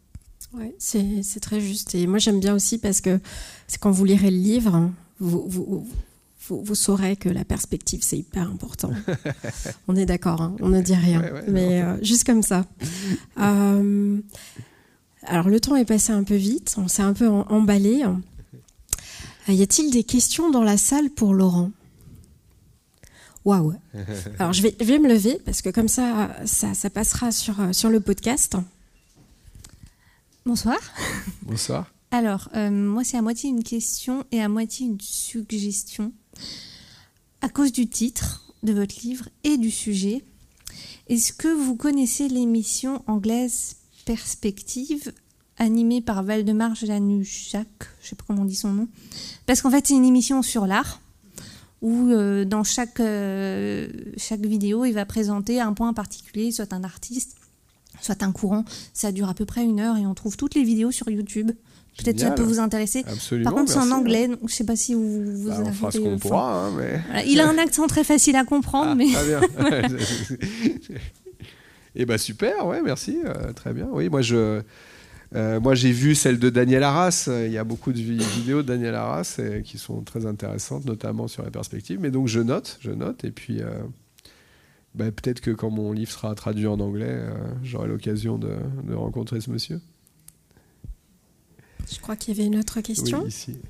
Ouais, 0.53 0.74
c'est 0.80 1.39
très 1.41 1.59
juste. 1.59 1.95
Et 1.95 2.07
moi, 2.07 2.18
j'aime 2.20 2.39
bien 2.39 2.55
aussi 2.55 2.78
parce 2.78 3.01
que 3.01 3.20
c'est 3.68 3.80
quand 3.80 3.91
vous 3.91 4.05
lirez 4.05 4.32
le 4.32 4.38
livre, 4.38 4.89
vous, 5.20 5.45
vous, 5.47 5.88
vous, 6.47 6.63
vous 6.63 6.76
saurez 6.76 7.16
que 7.16 7.30
la 7.30 7.45
perspective, 7.45 8.01
c'est 8.03 8.18
hyper 8.18 8.49
important. 8.49 8.91
on 9.88 9.95
est 9.95 10.05
d'accord, 10.05 10.41
hein, 10.41 10.55
on 10.59 10.70
ne 10.70 10.82
dit 10.82 10.95
rien. 10.95 11.22
Ouais, 11.22 11.32
ouais, 11.32 11.43
mais 11.47 11.82
euh, 11.82 11.97
juste 12.03 12.24
comme 12.26 12.43
ça. 12.43 12.66
Euh, 13.38 14.18
alors, 15.24 15.49
le 15.49 15.59
temps 15.59 15.76
est 15.76 15.86
passé 15.86 16.13
un 16.13 16.24
peu 16.24 16.36
vite, 16.36 16.76
on 16.78 16.88
s'est 16.88 17.01
un 17.01 17.13
peu 17.13 17.28
emballé. 17.28 18.03
Euh, 18.05 19.53
Y 19.53 19.61
a-t-il 19.61 19.91
des 19.91 20.03
questions 20.03 20.49
dans 20.51 20.63
la 20.63 20.78
salle 20.78 21.09
pour 21.09 21.34
Laurent? 21.34 21.72
Waouh 23.43 23.74
Alors, 24.39 24.53
je 24.53 24.61
vais, 24.61 24.76
je 24.80 24.86
vais 24.86 24.99
me 24.99 25.09
lever 25.09 25.39
parce 25.45 25.61
que 25.61 25.70
comme 25.70 25.89
ça, 25.89 26.36
ça, 26.45 26.74
ça 26.74 26.89
passera 26.89 27.32
sur, 27.32 27.55
sur 27.74 27.89
le 27.89 27.99
podcast. 27.99 28.55
Bonsoir. 30.45 30.78
Bonsoir. 31.41 31.94
Alors, 32.11 32.49
euh, 32.55 32.69
moi, 32.69 33.03
c'est 33.03 33.17
à 33.17 33.21
moitié 33.21 33.49
une 33.49 33.63
question 33.63 34.25
et 34.31 34.41
à 34.41 34.49
moitié 34.49 34.87
une 34.87 34.99
suggestion. 35.01 36.13
À 37.41 37.49
cause 37.49 37.71
du 37.71 37.87
titre 37.87 38.53
de 38.63 38.73
votre 38.73 38.95
livre 39.01 39.29
et 39.43 39.57
du 39.57 39.69
sujet, 39.69 40.23
est-ce 41.07 41.33
que 41.33 41.47
vous 41.47 41.75
connaissez 41.75 42.27
l'émission 42.27 43.03
anglaise 43.07 43.77
Perspective, 44.05 45.13
animée 45.57 46.01
par 46.01 46.23
Valdemar 46.23 46.75
Januszak 46.75 47.67
Je 48.01 48.09
sais 48.09 48.15
pas 48.15 48.23
comment 48.27 48.43
on 48.43 48.45
dit 48.45 48.55
son 48.55 48.71
nom. 48.71 48.87
Parce 49.45 49.61
qu'en 49.61 49.71
fait, 49.71 49.87
c'est 49.87 49.95
une 49.95 50.05
émission 50.05 50.41
sur 50.41 50.67
l'art 50.67 51.01
où 51.81 52.09
euh, 52.09 52.45
dans 52.45 52.63
chaque, 52.63 52.99
euh, 52.99 53.87
chaque 54.17 54.45
vidéo, 54.45 54.85
il 54.85 54.93
va 54.93 55.05
présenter 55.05 55.59
un 55.59 55.73
point 55.73 55.93
particulier, 55.93 56.51
soit 56.51 56.73
un 56.73 56.83
artiste, 56.83 57.35
soit 58.01 58.23
un 58.23 58.31
courant. 58.31 58.65
Ça 58.93 59.11
dure 59.11 59.29
à 59.29 59.33
peu 59.33 59.45
près 59.45 59.63
une 59.63 59.79
heure 59.79 59.97
et 59.97 60.05
on 60.05 60.13
trouve 60.13 60.37
toutes 60.37 60.55
les 60.55 60.63
vidéos 60.63 60.91
sur 60.91 61.09
YouTube. 61.09 61.51
Peut-être 61.97 62.19
ça 62.19 62.31
peut 62.31 62.43
vous 62.43 62.59
intéresser. 62.59 63.03
Absolument. 63.07 63.49
Par 63.51 63.59
contre, 63.59 63.71
c'est 63.71 63.79
en 63.79 63.91
anglais, 63.91 64.27
donc 64.27 64.39
je 64.47 64.53
sais 64.53 64.65
pas 64.65 64.75
si 64.75 64.93
vous 64.93 65.23
vous 65.37 65.47
Bah, 65.49 65.63
on 65.65 65.71
fera 65.71 65.91
ce 65.91 65.97
qu'on 65.99 66.17
pourra, 66.19 66.65
hein, 66.67 66.71
mais. 66.77 66.99
voilà. 67.07 67.23
Il 67.25 67.39
a 67.39 67.47
un 67.49 67.57
accent 67.57 67.87
très 67.87 68.03
facile 68.03 68.35
à 68.35 68.43
comprendre, 68.43 68.91
Ah, 68.91 68.95
mais 68.95 69.07
Très 69.11 69.25
bien. 69.25 69.41
Et 71.95 72.05
bah 72.05 72.17
super, 72.17 72.67
ouais, 72.67 72.81
merci, 72.83 73.19
euh, 73.25 73.53
très 73.53 73.73
bien. 73.73 73.87
Oui, 73.91 74.09
moi 74.09 74.21
je, 74.21 74.61
euh, 75.35 75.59
moi 75.61 75.75
j'ai 75.75 75.91
vu 75.93 76.13
celle 76.13 76.39
de 76.39 76.49
Daniel 76.49 76.83
Arras. 76.83 77.29
Il 77.45 77.51
y 77.51 77.57
a 77.57 77.63
beaucoup 77.63 77.93
de 77.93 77.97
vi- 77.99 78.17
vidéos 78.35 78.61
de 78.63 78.67
Daniel 78.67 78.95
Arras 78.95 79.37
euh, 79.39 79.61
qui 79.61 79.77
sont 79.77 80.01
très 80.01 80.25
intéressantes, 80.25 80.83
notamment 80.85 81.29
sur 81.29 81.43
la 81.43 81.51
perspective. 81.51 81.99
Mais 82.01 82.11
donc 82.11 82.27
je 82.27 82.41
note, 82.41 82.77
je 82.81 82.91
note, 82.91 83.23
et 83.23 83.31
puis 83.31 83.61
euh, 83.61 83.69
bah, 84.93 85.05
peut-être 85.09 85.39
que 85.39 85.51
quand 85.51 85.69
mon 85.69 85.93
livre 85.93 86.11
sera 86.11 86.35
traduit 86.35 86.67
en 86.67 86.81
anglais, 86.81 87.17
j'aurai 87.63 87.87
l'occasion 87.87 88.37
de, 88.37 88.51
de 88.83 88.93
rencontrer 88.93 89.39
ce 89.39 89.49
monsieur. 89.49 89.79
Je 92.05 92.07
crois 92.07 92.15
qu'il 92.17 92.37
y 92.37 92.39
avait 92.39 92.45
une 92.45 92.59
autre 92.59 92.81
question. 92.81 93.21
Oui, 93.23 93.29
ici. 93.29 93.55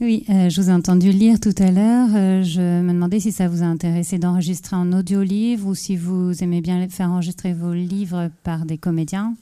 Oui, 0.00 0.24
euh, 0.30 0.48
je 0.48 0.58
vous 0.62 0.70
ai 0.70 0.72
entendu 0.72 1.10
lire 1.10 1.38
tout 1.38 1.52
à 1.58 1.70
l'heure. 1.70 2.08
Euh, 2.14 2.42
je 2.42 2.80
me 2.80 2.90
demandais 2.94 3.20
si 3.20 3.30
ça 3.30 3.46
vous 3.46 3.62
a 3.62 3.66
intéressé 3.66 4.16
d'enregistrer 4.16 4.74
en 4.74 4.90
audio-livre 4.94 5.66
ou 5.68 5.74
si 5.74 5.94
vous 5.96 6.32
aimez 6.42 6.62
bien 6.62 6.88
faire 6.88 7.10
enregistrer 7.10 7.52
vos 7.52 7.74
livres 7.74 8.30
par 8.42 8.64
des 8.64 8.78
comédiens. 8.78 9.34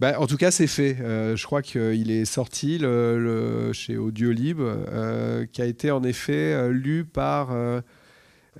Bah, 0.00 0.18
en 0.18 0.26
tout 0.26 0.38
cas, 0.38 0.50
c'est 0.50 0.66
fait. 0.66 0.96
Euh, 1.02 1.36
je 1.36 1.44
crois 1.44 1.60
qu'il 1.60 2.10
est 2.10 2.24
sorti 2.24 2.78
le, 2.78 3.18
le- 3.22 3.74
chez 3.74 3.98
Audiolib, 3.98 4.60
euh, 4.60 5.44
qui 5.52 5.60
a 5.60 5.66
été 5.66 5.90
en 5.90 6.02
effet 6.02 6.70
lu 6.72 7.04
par. 7.04 7.50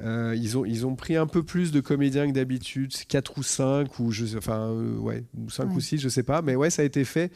Euh, 0.01 0.33
euh, 0.33 0.35
ils, 0.37 0.57
ont, 0.59 0.65
ils 0.65 0.87
ont 0.87 0.95
pris 0.97 1.17
un 1.17 1.27
peu 1.27 1.43
plus 1.43 1.71
de 1.73 1.81
comédiens 1.81 2.27
que 2.29 2.33
d'habitude, 2.33 2.93
4 3.09 3.39
ou 3.39 3.43
5, 3.43 3.99
ou 4.01 4.11
je 4.11 4.37
enfin, 4.37 4.71
euh, 4.71 4.97
ouais, 4.99 5.25
ou 5.37 5.51
5 5.51 5.69
Ouais. 5.71 5.77
ou 5.77 5.81
6, 5.81 5.99
je 5.99 6.09
sais 6.09 6.23
pas, 6.23 6.43
mais 6.43 6.57
ouais, 6.57 6.71
ça 6.71 6.83
a 6.83 6.85
été 6.85 7.05
fait. 7.05 7.33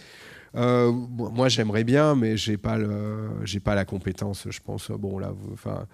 Euh, 0.56 0.90
moi, 0.90 1.48
j'aimerais 1.48 1.84
bien, 1.84 2.14
mais 2.14 2.36
j'ai 2.36 2.56
pas 2.56 2.78
le, 2.78 3.28
j'ai 3.44 3.60
pas 3.60 3.74
la 3.74 3.84
compétence, 3.84 4.46
je 4.50 4.60
pense. 4.60 4.90
Bon, 4.90 5.18
là, 5.18 5.32
enfin, 5.52 5.86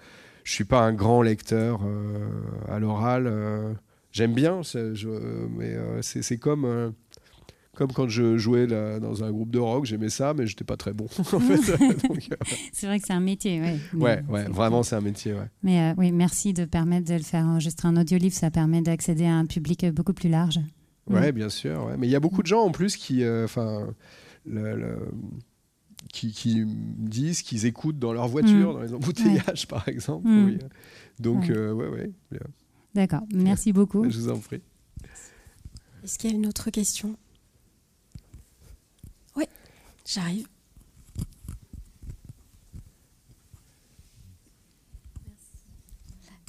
je 0.43 0.51
suis 0.53 0.63
pas 0.63 0.79
un 0.81 0.93
grand 0.93 1.21
lecteur 1.21 1.81
euh, 1.85 2.29
à 2.69 2.79
l'oral. 2.79 3.27
euh, 3.27 3.73
J'aime 4.11 4.33
bien, 4.33 4.61
je- 4.63 5.45
mais 5.57 5.73
euh, 5.75 6.01
c'est 6.01 6.37
comme. 6.37 6.93
Euh, 7.75 7.77
comme 7.77 7.91
quand 7.91 8.07
je 8.07 8.37
jouais 8.37 8.65
là, 8.67 8.99
dans 8.99 9.23
un 9.23 9.31
groupe 9.31 9.51
de 9.51 9.59
rock, 9.59 9.85
j'aimais 9.85 10.09
ça, 10.09 10.33
mais 10.33 10.47
j'étais 10.47 10.63
pas 10.63 10.77
très 10.77 10.93
bon. 10.93 11.05
en 11.19 11.39
fait. 11.39 11.77
Euh, 12.31 12.35
C'est 12.73 12.87
vrai 12.87 12.99
que 12.99 13.05
c'est 13.07 13.13
un 13.13 13.19
métier, 13.19 13.61
ouais. 13.61 13.77
ouais, 13.93 14.23
ouais, 14.29 14.43
vraiment, 14.45 14.83
c'est 14.83 14.95
un 14.95 15.01
métier. 15.01 15.33
Ouais. 15.33 15.49
Mais 15.63 15.91
euh, 15.91 15.93
oui, 15.97 16.11
merci 16.11 16.53
de 16.53 16.65
permettre 16.65 17.07
de 17.07 17.13
le 17.15 17.23
faire 17.23 17.45
enregistrer 17.45 17.87
en 17.87 17.95
audio-livre. 17.97 18.33
Ça 18.35 18.49
permet 18.51 18.81
d'accéder 18.81 19.25
à 19.25 19.35
un 19.35 19.45
public 19.45 19.85
beaucoup 19.87 20.13
plus 20.13 20.29
large. 20.29 20.59
Ouais, 21.09 21.31
bien 21.31 21.49
sûr. 21.49 21.85
ouais. 21.85 21.97
Mais 21.97 22.07
il 22.07 22.09
y 22.09 22.15
a 22.15 22.19
beaucoup 22.19 22.41
de 22.41 22.47
gens 22.47 22.61
en 22.63 22.71
plus 22.71 22.95
qui, 22.97 23.23
euh, 23.23 23.45
enfin, 23.45 23.87
qui, 26.11 26.63
disent 26.65 27.41
qu'ils 27.41 27.65
écoutent 27.65 27.99
dans 27.99 28.13
leur 28.13 28.27
voiture, 28.27 28.71
Mm. 28.71 28.73
dans 28.73 28.81
les 28.81 28.93
embouteillages, 28.93 29.67
par 29.67 29.87
exemple. 29.87 30.27
Mm. 30.27 30.45
oui. 30.45 30.57
Donc, 31.19 31.43
Ouais. 31.43 31.51
euh, 31.51 31.73
ouais. 31.73 32.11
D'accord, 32.93 33.21
merci 33.33 33.73
beaucoup. 33.73 34.09
je 34.09 34.17
vous 34.19 34.29
en 34.29 34.39
prie. 34.39 34.61
Est-ce 36.03 36.17
qu'il 36.17 36.29
y 36.31 36.33
a 36.33 36.35
une 36.35 36.45
autre 36.47 36.69
question? 36.69 37.17
J'arrive. 40.05 40.47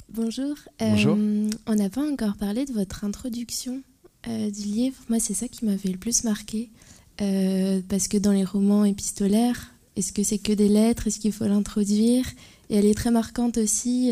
Bonjour. 0.09 0.55
Bonjour. 0.79 1.17
Euh, 1.17 1.49
on 1.67 1.75
n'a 1.75 1.89
pas 1.89 2.09
encore 2.09 2.37
parlé 2.37 2.65
de 2.65 2.73
votre 2.73 3.03
introduction 3.03 3.81
du 4.25 4.63
livre, 4.63 4.97
moi 5.07 5.19
c'est 5.21 5.33
ça 5.33 5.47
qui 5.47 5.63
m'avait 5.63 5.89
le 5.89 5.97
plus 5.97 6.25
marqué. 6.25 6.69
parce 7.17 8.09
que 8.09 8.17
dans 8.17 8.33
les 8.33 8.43
romans 8.43 8.83
épistolaires, 8.83 9.73
est-ce 9.95 10.11
que 10.11 10.21
c'est 10.21 10.37
que 10.37 10.51
des 10.51 10.67
lettres? 10.67 11.07
Est-ce 11.07 11.19
qu'il 11.19 11.31
faut 11.31 11.45
l'introduire? 11.45 12.25
Et 12.69 12.75
elle 12.75 12.85
est 12.85 12.93
très 12.93 13.11
marquante 13.11 13.57
aussi. 13.57 14.11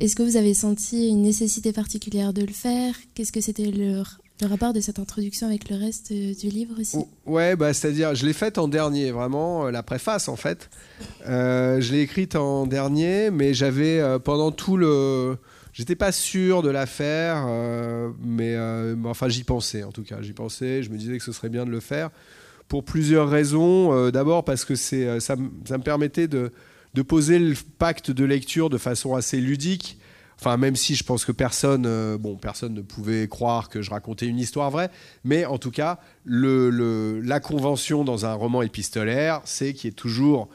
Est-ce 0.00 0.16
que 0.16 0.22
vous 0.22 0.36
avez 0.36 0.54
senti 0.54 1.08
une 1.08 1.22
nécessité 1.22 1.72
particulière 1.72 2.32
de 2.32 2.42
le 2.42 2.52
faire? 2.52 2.94
Qu'est-ce 3.14 3.32
que 3.32 3.40
c'était 3.40 3.70
le, 3.70 4.02
le 4.40 4.46
rapport 4.48 4.72
de 4.72 4.80
cette 4.80 4.98
introduction 4.98 5.46
avec 5.46 5.70
le 5.70 5.76
reste 5.76 6.10
euh, 6.12 6.34
du 6.34 6.48
livre 6.48 6.74
aussi 6.78 6.98
Ouais, 7.24 7.56
bah, 7.56 7.72
c'est-à-dire, 7.72 8.14
je 8.14 8.26
l'ai 8.26 8.32
faite 8.32 8.58
en 8.58 8.68
dernier, 8.68 9.10
vraiment, 9.10 9.66
euh, 9.66 9.70
la 9.70 9.82
préface 9.82 10.28
en 10.28 10.36
fait. 10.36 10.68
Euh, 11.26 11.80
je 11.80 11.92
l'ai 11.92 12.00
écrite 12.00 12.36
en 12.36 12.66
dernier, 12.66 13.30
mais 13.30 13.54
j'avais 13.54 14.02
pendant 14.20 14.52
tout 14.52 14.76
le. 14.76 15.36
J'étais 15.72 15.96
pas 15.96 16.12
sûr 16.12 16.62
de 16.62 16.70
la 16.70 16.86
faire, 16.86 17.46
mais, 18.24 18.56
enfin 19.04 19.28
j'y 19.28 19.44
pensais 19.44 19.82
en 19.82 19.92
tout 19.92 20.04
cas. 20.04 20.22
J'y 20.22 20.32
pensais, 20.32 20.82
je 20.82 20.90
me 20.90 20.96
disais 20.96 21.18
que 21.18 21.24
ce 21.24 21.32
serait 21.32 21.50
bien 21.50 21.66
de 21.66 21.70
le 21.70 21.80
faire 21.80 22.10
pour 22.68 22.82
plusieurs 22.82 23.28
raisons. 23.28 24.10
D'abord 24.10 24.44
parce 24.44 24.64
que 24.64 24.74
ça, 24.74 25.20
ça, 25.20 25.36
me 25.36 25.82
permettait 25.82 26.28
de, 26.28 26.50
de 26.94 27.02
poser 27.02 27.38
le 27.38 27.54
pacte 27.78 28.10
de 28.10 28.24
lecture 28.24 28.70
de 28.70 28.78
façon 28.78 29.14
assez 29.14 29.38
ludique. 29.38 29.98
Enfin, 30.38 30.56
même 30.58 30.76
si 30.76 30.94
je 30.94 31.04
pense 31.04 31.24
que 31.24 31.32
personne, 31.32 31.84
euh, 31.86 32.18
bon, 32.18 32.36
personne 32.36 32.74
ne 32.74 32.82
pouvait 32.82 33.26
croire 33.26 33.68
que 33.68 33.80
je 33.80 33.90
racontais 33.90 34.26
une 34.26 34.38
histoire 34.38 34.70
vraie, 34.70 34.90
mais 35.24 35.46
en 35.46 35.58
tout 35.58 35.70
cas, 35.70 35.98
la 36.26 37.40
convention 37.40 38.04
dans 38.04 38.26
un 38.26 38.34
roman 38.34 38.62
épistolaire, 38.62 39.40
c'est 39.44 39.72
qu'il 39.72 39.88
y 39.88 39.90
ait 39.90 39.94
toujours 39.94 40.48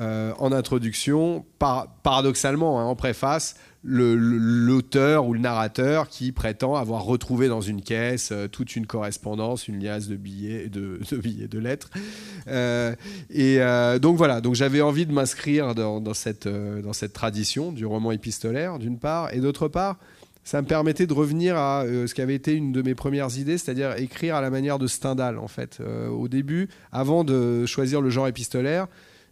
euh, 0.00 0.32
en 0.38 0.52
introduction, 0.52 1.44
paradoxalement, 1.58 2.80
hein, 2.80 2.84
en 2.84 2.94
préface, 2.94 3.56
l'auteur 3.88 5.26
ou 5.26 5.34
le 5.34 5.40
narrateur 5.40 6.08
qui 6.08 6.32
prétend 6.32 6.74
avoir 6.74 7.04
retrouvé 7.04 7.48
dans 7.48 7.60
une 7.60 7.82
caisse 7.82 8.30
euh, 8.32 8.46
toute 8.46 8.76
une 8.76 8.86
correspondance, 8.86 9.68
une 9.68 9.82
liasse 9.82 10.08
de 10.08 10.16
billets, 10.16 10.68
de, 10.68 11.00
billets, 11.16 11.48
de 11.48 11.58
lettres. 11.58 11.90
Euh, 12.48 12.94
et 13.30 13.58
donc 14.00 14.16
voilà, 14.16 14.40
donc 14.40 14.54
j'avais 14.54 14.80
envie 14.80 15.06
de 15.06 15.12
m'inscrire 15.12 15.74
dans, 15.74 16.14
cette, 16.14 16.48
dans 16.48 16.92
cette 16.92 17.12
tradition 17.12 17.72
du 17.72 17.86
roman 17.86 18.12
épistolaire, 18.12 18.78
d'une 18.78 18.98
part, 18.98 19.32
et 19.32 19.40
d'autre 19.40 19.68
part, 19.68 19.98
ça 20.44 20.62
me 20.62 20.66
permettait 20.66 21.06
de 21.06 21.12
revenir 21.12 21.56
à 21.56 21.84
ce 21.84 22.12
qui 22.14 22.22
avait 22.22 22.34
été 22.34 22.54
une 22.54 22.72
de 22.72 22.82
mes 22.82 22.94
premières 22.94 23.36
idées, 23.36 23.58
c'est-à-dire 23.58 23.96
écrire 23.98 24.34
à 24.34 24.40
la 24.40 24.50
manière 24.50 24.78
de 24.78 24.86
Stendhal, 24.86 25.38
en 25.38 25.48
fait. 25.48 25.80
au 26.10 26.28
début, 26.28 26.68
avant 26.92 27.24
de 27.24 27.66
choisir 27.66 28.00
le 28.00 28.10
genre 28.10 28.28
épistolaire, 28.28 28.86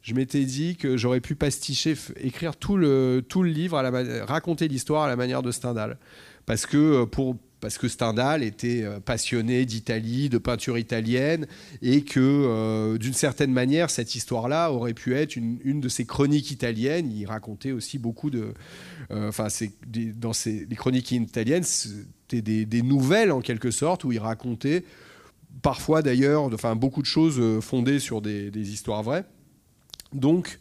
je 0.07 0.15
m'étais 0.15 0.45
dit 0.45 0.77
que 0.77 0.97
j'aurais 0.97 1.21
pu 1.21 1.35
pasticher, 1.35 1.97
écrire 2.21 2.55
tout 2.55 2.77
le, 2.77 3.25
tout 3.29 3.43
le 3.43 3.51
livre, 3.51 3.77
raconter 4.25 4.69
l'histoire 4.69 5.03
à 5.03 5.09
la 5.09 5.17
manière 5.17 5.43
de 5.43 5.51
Stendhal. 5.51 5.99
Parce 6.47 6.65
que, 6.65 6.77
euh, 6.77 7.07
pour, 7.07 7.37
parce 7.59 7.77
que 7.77 7.89
Stendhal 7.89 8.45
était 8.45 8.85
euh, 8.85 9.01
passionné 9.01 9.67
d'Italie, 9.67 10.29
de 10.29 10.39
peinture 10.39 10.79
italienne, 10.79 11.49
et 11.83 12.03
que 12.03 12.21
euh, 12.21 12.99
d'une 12.99 13.15
certaine 13.15 13.51
manière, 13.51 13.91
cette 13.91 14.15
histoire-là 14.15 14.71
aurait 14.71 14.95
pu 14.95 15.17
être 15.17 15.35
une, 15.35 15.59
une, 15.65 15.81
de 15.81 15.89
ses 15.89 16.05
chroniques 16.05 16.53
italiennes. 16.53 17.11
Il 17.11 17.27
racontait 17.27 17.73
aussi 17.73 17.99
beaucoup 17.99 18.31
de. 18.31 18.55
Enfin, 19.11 19.49
dans 19.89 20.33
les 20.47 20.77
chroniques 20.77 21.11
italiennes, 21.11 21.65
c'était 21.65 22.43
des, 22.43 22.65
des, 22.65 22.83
nouvelles 22.83 23.33
en 23.33 23.41
quelque 23.41 23.73
sorte, 23.73 24.05
où 24.05 24.13
il 24.13 24.21
racontait 24.21 24.85
parfois 25.63 26.03
d'ailleurs, 26.03 26.45
enfin, 26.45 26.77
beaucoup 26.77 27.03
de 27.03 27.07
choses 27.07 27.41
fondées 27.61 27.99
sur 27.99 28.21
des, 28.21 28.53
des 28.53 28.73
histoires 28.73 29.03
vraies. 29.03 29.25
Donc, 30.13 30.59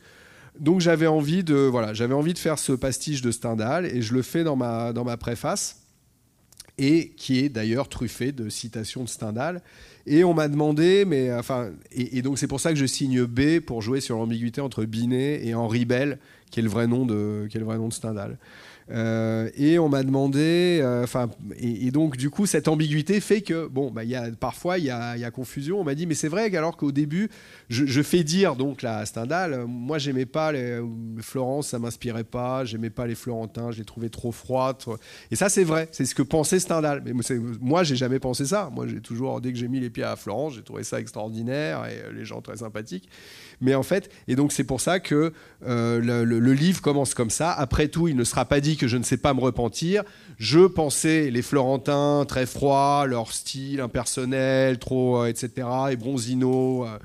donc 0.59 0.81
j'avais 0.81 1.07
envie 1.07 1.43
de 1.43 1.55
voilà, 1.55 1.93
j'avais 1.93 2.13
envie 2.13 2.33
de 2.33 2.39
faire 2.39 2.59
ce 2.59 2.71
pastiche 2.71 3.21
de 3.21 3.31
Stendhal 3.31 3.85
et 3.85 4.01
je 4.01 4.13
le 4.13 4.21
fais 4.21 4.43
dans 4.43 4.55
ma 4.55 4.93
dans 4.93 5.03
ma 5.03 5.17
préface 5.17 5.85
et 6.77 7.09
qui 7.15 7.39
est 7.39 7.49
d'ailleurs 7.49 7.87
truffé 7.87 8.31
de 8.31 8.49
citations 8.49 9.03
de 9.03 9.09
Stendhal. 9.09 9.61
Et 10.07 10.23
on 10.23 10.33
m'a 10.33 10.47
demandé, 10.47 11.05
mais 11.05 11.33
enfin, 11.33 11.71
et, 11.91 12.21
donc 12.21 12.37
c'est 12.37 12.47
pour 12.47 12.59
ça 12.59 12.71
que 12.71 12.75
je 12.75 12.85
signe 12.85 13.25
B 13.25 13.59
pour 13.59 13.81
jouer 13.81 14.01
sur 14.01 14.17
l'ambiguïté 14.17 14.61
entre 14.61 14.85
Binet 14.85 15.45
et 15.45 15.55
Henri 15.55 15.85
Bell, 15.85 16.19
qui 16.51 16.59
est 16.59 16.63
le 16.63 16.69
vrai 16.69 16.87
nom 16.87 17.05
de, 17.05 17.47
qui 17.49 17.57
est 17.57 17.59
le 17.59 17.65
vrai 17.65 17.77
nom 17.77 17.87
de 17.87 17.93
Stendhal. 17.93 18.37
Euh, 18.91 19.49
et 19.55 19.79
on 19.79 19.89
m'a 19.89 20.03
demandé, 20.03 20.79
euh, 20.81 21.03
enfin, 21.03 21.29
et, 21.57 21.89
donc 21.89 22.17
du 22.17 22.29
coup 22.29 22.45
cette 22.45 22.67
ambiguïté 22.67 23.19
fait 23.19 23.41
que 23.41 23.67
bon, 23.67 23.89
bah, 23.89 24.03
y 24.03 24.15
a, 24.15 24.29
parfois 24.39 24.77
il 24.77 24.86
y 24.86 24.91
a, 24.91 25.31
confusion. 25.31 25.79
On 25.79 25.83
m'a 25.83 25.95
dit 25.95 26.05
mais 26.05 26.13
c'est 26.13 26.27
vrai 26.27 26.51
qu'alors 26.51 26.77
qu'au 26.77 26.91
début 26.91 27.29
je, 27.69 28.01
fais 28.03 28.23
dire 28.23 28.55
donc 28.55 28.83
là 28.83 28.97
à 28.97 29.05
Stendhal, 29.05 29.65
moi 29.67 29.97
j'aimais 29.97 30.27
pas 30.27 30.51
les, 30.51 30.79
Florence, 31.21 31.69
ça 31.69 31.79
m'inspirait 31.79 32.23
pas, 32.23 32.63
j'aimais 32.63 32.91
pas 32.91 33.07
les 33.07 33.15
Florentins, 33.15 33.71
je 33.71 33.79
les 33.79 33.86
trouvais 33.86 34.09
trop 34.09 34.31
froids. 34.31 34.77
Et 35.31 35.36
ça 35.36 35.49
c'est 35.49 35.63
vrai, 35.63 35.88
c'est 35.91 36.05
ce 36.05 36.13
que 36.13 36.21
pensait 36.21 36.59
Stendhal. 36.59 37.01
Mais 37.03 37.13
moi 37.59 37.83
j'ai 37.83 37.95
jamais 37.95 38.19
pensé 38.19 38.45
ça. 38.45 38.69
Moi 38.71 38.86
j'ai 38.88 39.01
toujours 39.01 39.41
dès 39.41 39.51
que 39.51 39.57
j'ai 39.57 39.67
mis 39.67 39.79
les 39.79 39.89
pieds 39.89 40.03
à 40.03 40.15
Florence, 40.15 40.53
j'ai 40.53 40.63
trouvé 40.63 40.83
ça 40.83 40.99
extraordinaire 40.99 41.86
et 41.86 42.13
les 42.13 42.25
gens 42.25 42.41
très 42.41 42.57
sympathiques. 42.57 43.09
Mais 43.61 43.75
en 43.75 43.83
fait, 43.83 44.11
et 44.27 44.36
donc 44.36 44.51
c'est 44.51 44.63
pour 44.63 44.81
ça 44.81 44.99
que 44.99 45.33
euh, 45.65 45.99
le, 46.25 46.53
livre 46.53 46.81
commence 46.81 47.13
comme 47.13 47.29
ça. 47.29 47.51
Après 47.51 47.88
tout, 47.88 48.07
il 48.07 48.15
ne 48.15 48.23
sera 48.23 48.45
pas 48.45 48.59
dit 48.59 48.74
que 48.78 48.88
je 48.88 48.97
ne 48.97 49.03
sais 49.03 49.17
pas 49.17 49.34
me 49.34 49.39
repentir. 49.39 50.03
Je 50.38 50.65
pensais 50.67 51.30
les 51.30 51.41
Florentins 51.41 52.26
très 52.28 52.45
froids, 52.45 53.05
leur 53.07 53.32
style 53.32 53.82
impersonnel, 53.82 54.80
trop, 54.80 55.23
euh, 55.23 55.28
etc. 55.28 55.67
Et 55.91 55.95
Bronzino. 55.95 56.86
Euh, 56.86 56.97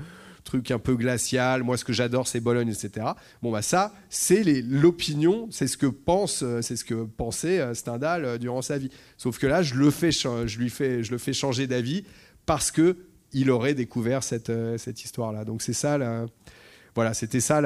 truc 0.43 0.71
un 0.71 0.79
peu 0.79 0.95
glacial. 0.95 1.63
Moi, 1.63 1.77
ce 1.77 1.85
que 1.85 1.93
j'adore, 1.93 2.27
c'est 2.27 2.41
Bologne, 2.41 2.67
etc. 2.67 3.05
Bon, 3.41 3.51
bah 3.51 3.61
ça, 3.61 3.93
c'est 4.09 4.43
l'opinion, 4.63 5.47
c'est 5.49 5.67
ce 5.67 5.77
que 5.77 5.85
pense, 5.85 6.43
c'est 6.61 6.75
ce 6.75 6.83
que 6.83 7.05
pensait 7.05 7.73
Stendhal 7.73 8.37
durant 8.37 8.61
sa 8.61 8.77
vie. 8.77 8.89
Sauf 9.17 9.37
que 9.37 9.47
là, 9.47 9.61
je 9.61 9.75
le 9.75 9.91
fais, 9.91 10.11
je 10.11 10.57
lui 10.57 10.69
fais, 10.69 11.03
je 11.03 11.11
le 11.11 11.19
fais 11.19 11.31
changer 11.31 11.67
d'avis 11.67 12.03
parce 12.47 12.71
que 12.71 12.97
il 13.31 13.49
aurait 13.49 13.75
découvert 13.75 14.23
cette, 14.23 14.51
histoire-là. 15.05 15.45
Donc 15.45 15.61
c'est 15.61 15.73
ça 15.73 15.97
voilà, 16.95 17.13
c'était 17.13 17.39
ça, 17.39 17.59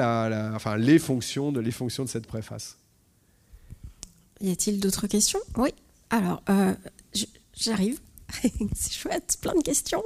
enfin, 0.54 0.76
les 0.76 0.98
fonctions 0.98 1.50
de 1.50 1.60
les 1.60 1.72
fonctions 1.72 2.04
de 2.04 2.08
cette 2.08 2.26
préface. 2.26 2.78
Y 4.40 4.50
a-t-il 4.50 4.80
d'autres 4.80 5.06
questions? 5.06 5.40
Oui. 5.56 5.70
Alors, 6.10 6.42
euh, 6.48 6.74
j'arrive. 7.54 8.00
C'est 8.74 8.92
chouette, 8.92 9.38
plein 9.40 9.54
de 9.54 9.62
questions. 9.62 10.02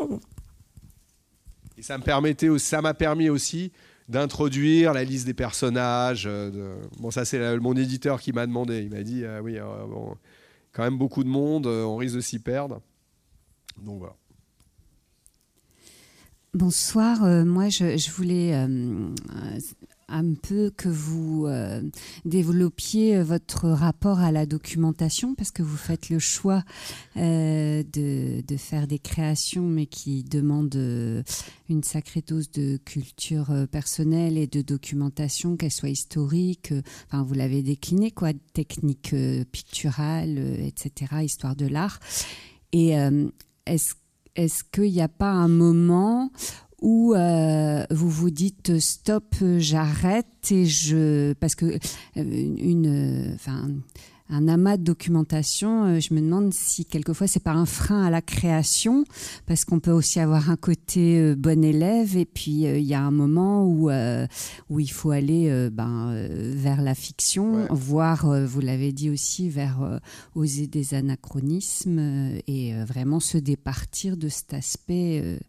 Et 1.77 1.83
ça 1.83 1.99
me 1.99 2.03
permettait, 2.03 2.59
ça 2.59 2.83
m'a 2.83 2.95
permis 2.95 3.29
aussi 3.29 3.73
d'introduire 4.09 4.93
la 4.93 5.05
liste 5.05 5.27
des 5.27 5.35
personnages. 5.35 6.25
Euh, 6.27 6.77
bon, 6.99 7.11
ça 7.11 7.25
c'est 7.25 7.59
mon 7.59 7.75
éditeur 7.75 8.21
qui 8.21 8.33
m'a 8.33 8.47
demandé. 8.47 8.83
Il 8.83 8.91
m'a 8.91 9.03
dit, 9.03 9.25
euh, 9.25 9.41
oui, 9.41 9.59
quand 10.73 10.83
même 10.83 10.99
beaucoup 10.99 11.25
de 11.25 11.29
monde, 11.29 11.67
on 11.67 11.97
risque 11.97 12.17
de 12.17 12.21
s'y 12.21 12.39
perdre. 12.39 12.83
Donc 13.83 13.99
voilà. 14.01 14.15
Bonsoir, 16.53 17.23
euh, 17.23 17.45
moi 17.45 17.69
je, 17.69 18.11
voulais 18.11 18.55
euh, 18.55 18.67
un 20.11 20.35
peu 20.35 20.71
que 20.77 20.89
vous 20.89 21.47
euh, 21.47 21.83
développiez 22.25 23.23
votre 23.23 23.69
rapport 23.69 24.21
à 24.21 24.33
la 24.33 24.47
documentation 24.47 25.35
parce 25.35 25.51
que 25.51 25.63
vous 25.63 25.77
faites 25.77 26.11
le 26.11 26.19
choix 26.19 26.63
de, 27.17 27.83
de, 28.41 28.57
faire 28.57 28.87
des 28.87 28.99
créations 28.99 29.67
mais 29.67 29.87
qui 29.87 30.23
demandent 30.25 31.25
une 31.69 31.83
sacrée 31.83 32.23
dose 32.27 32.51
de 32.51 32.79
culture 32.85 33.53
personnelle 33.71 34.37
et 34.37 34.47
de 34.47 34.63
documentation, 34.63 35.57
qu'elle 35.57 35.71
soit 35.71 35.89
historique, 35.91 36.73
enfin 37.07 37.23
vous 37.23 37.35
l'avez 37.35 37.63
décliné 37.63 38.11
quoi, 38.11 38.33
technique 38.53 39.15
picturale, 39.53 40.39
etc., 40.39 41.23
histoire 41.23 41.57
de 41.57 41.67
l'art. 41.67 42.01
Et 42.73 42.93
est-ce 43.67 43.95
est-ce 44.37 44.65
qu'il 44.65 44.93
n'y 44.93 45.03
a 45.03 45.09
pas 45.09 45.31
un 45.31 45.49
moment 45.49 46.31
où 46.81 47.15
euh, 47.15 47.85
vous 47.91 48.09
vous 48.09 48.31
dites 48.31 48.79
stop, 48.79 49.35
j'arrête 49.59 50.27
et 50.51 50.67
je 50.67 51.33
parce 51.35 51.55
que 51.55 51.67
euh, 51.67 51.77
une, 52.17 53.33
enfin 53.35 53.69
un 54.33 54.47
amas 54.47 54.77
de 54.77 54.85
documentation, 54.85 55.87
euh, 55.87 56.01
je 56.01 56.15
me 56.15 56.21
demande 56.21 56.55
si 56.55 56.85
quelquefois 56.85 57.27
c'est 57.27 57.43
pas 57.43 57.53
un 57.53 57.67
frein 57.67 58.05
à 58.05 58.11
la 58.11 58.23
création, 58.23 59.05
parce 59.47 59.65
qu'on 59.65 59.81
peut 59.81 59.91
aussi 59.91 60.21
avoir 60.21 60.51
un 60.51 60.57
côté 60.57 61.35
bon 61.35 61.65
élève, 61.65 62.17
et 62.17 62.27
puis 62.27 62.63
il 62.63 62.85
y 62.85 62.95
a 62.95 63.03
un 63.03 63.11
moment 63.11 63.67
où, 63.67 63.91
où 63.91 64.81
il 64.81 64.91
faut 64.91 65.11
aller 65.11 65.69
ben, 65.73 66.15
vers 66.31 66.81
la 66.81 66.95
fiction, 66.95 67.67
voire, 67.71 68.25
vous 68.47 68.61
l'avez 68.61 68.93
dit 68.93 69.11
aussi, 69.11 69.49
vers 69.49 70.01
oser 70.37 70.69
des 70.69 70.95
anachronismes, 70.95 72.39
et 72.47 72.73
vraiment 72.85 73.19
se 73.19 73.37
départir 73.37 74.17
de 74.17 74.29
cet 74.29 74.55
aspect 74.55 75.41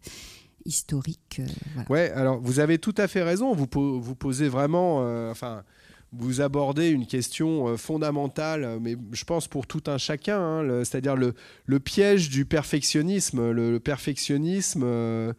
historique. 0.64 1.40
Ouais, 1.88 2.10
alors 2.12 2.40
vous 2.40 2.60
avez 2.60 2.78
tout 2.78 2.94
à 2.96 3.08
fait 3.08 3.22
raison, 3.22 3.54
vous, 3.54 3.68
vous 4.00 4.14
posez 4.14 4.48
vraiment... 4.48 5.30
enfin 5.30 5.64
vous 6.12 6.40
abordez 6.40 6.88
une 6.88 7.06
question 7.06 7.68
euh, 7.68 7.76
fondamentale, 7.76 8.78
mais 8.80 8.96
je 9.12 9.24
pense 9.24 9.48
pour 9.48 9.66
tout 9.66 9.82
un 9.86 9.98
chacun, 9.98 10.38
hein, 10.38 10.84
c'est-à-dire 10.84 11.16
le, 11.16 11.80
piège 11.80 12.28
du 12.28 12.44
perfectionnisme. 12.44 13.50
Le, 13.50 13.80
perfectionnisme, 13.80 14.82
euh, 14.84 15.32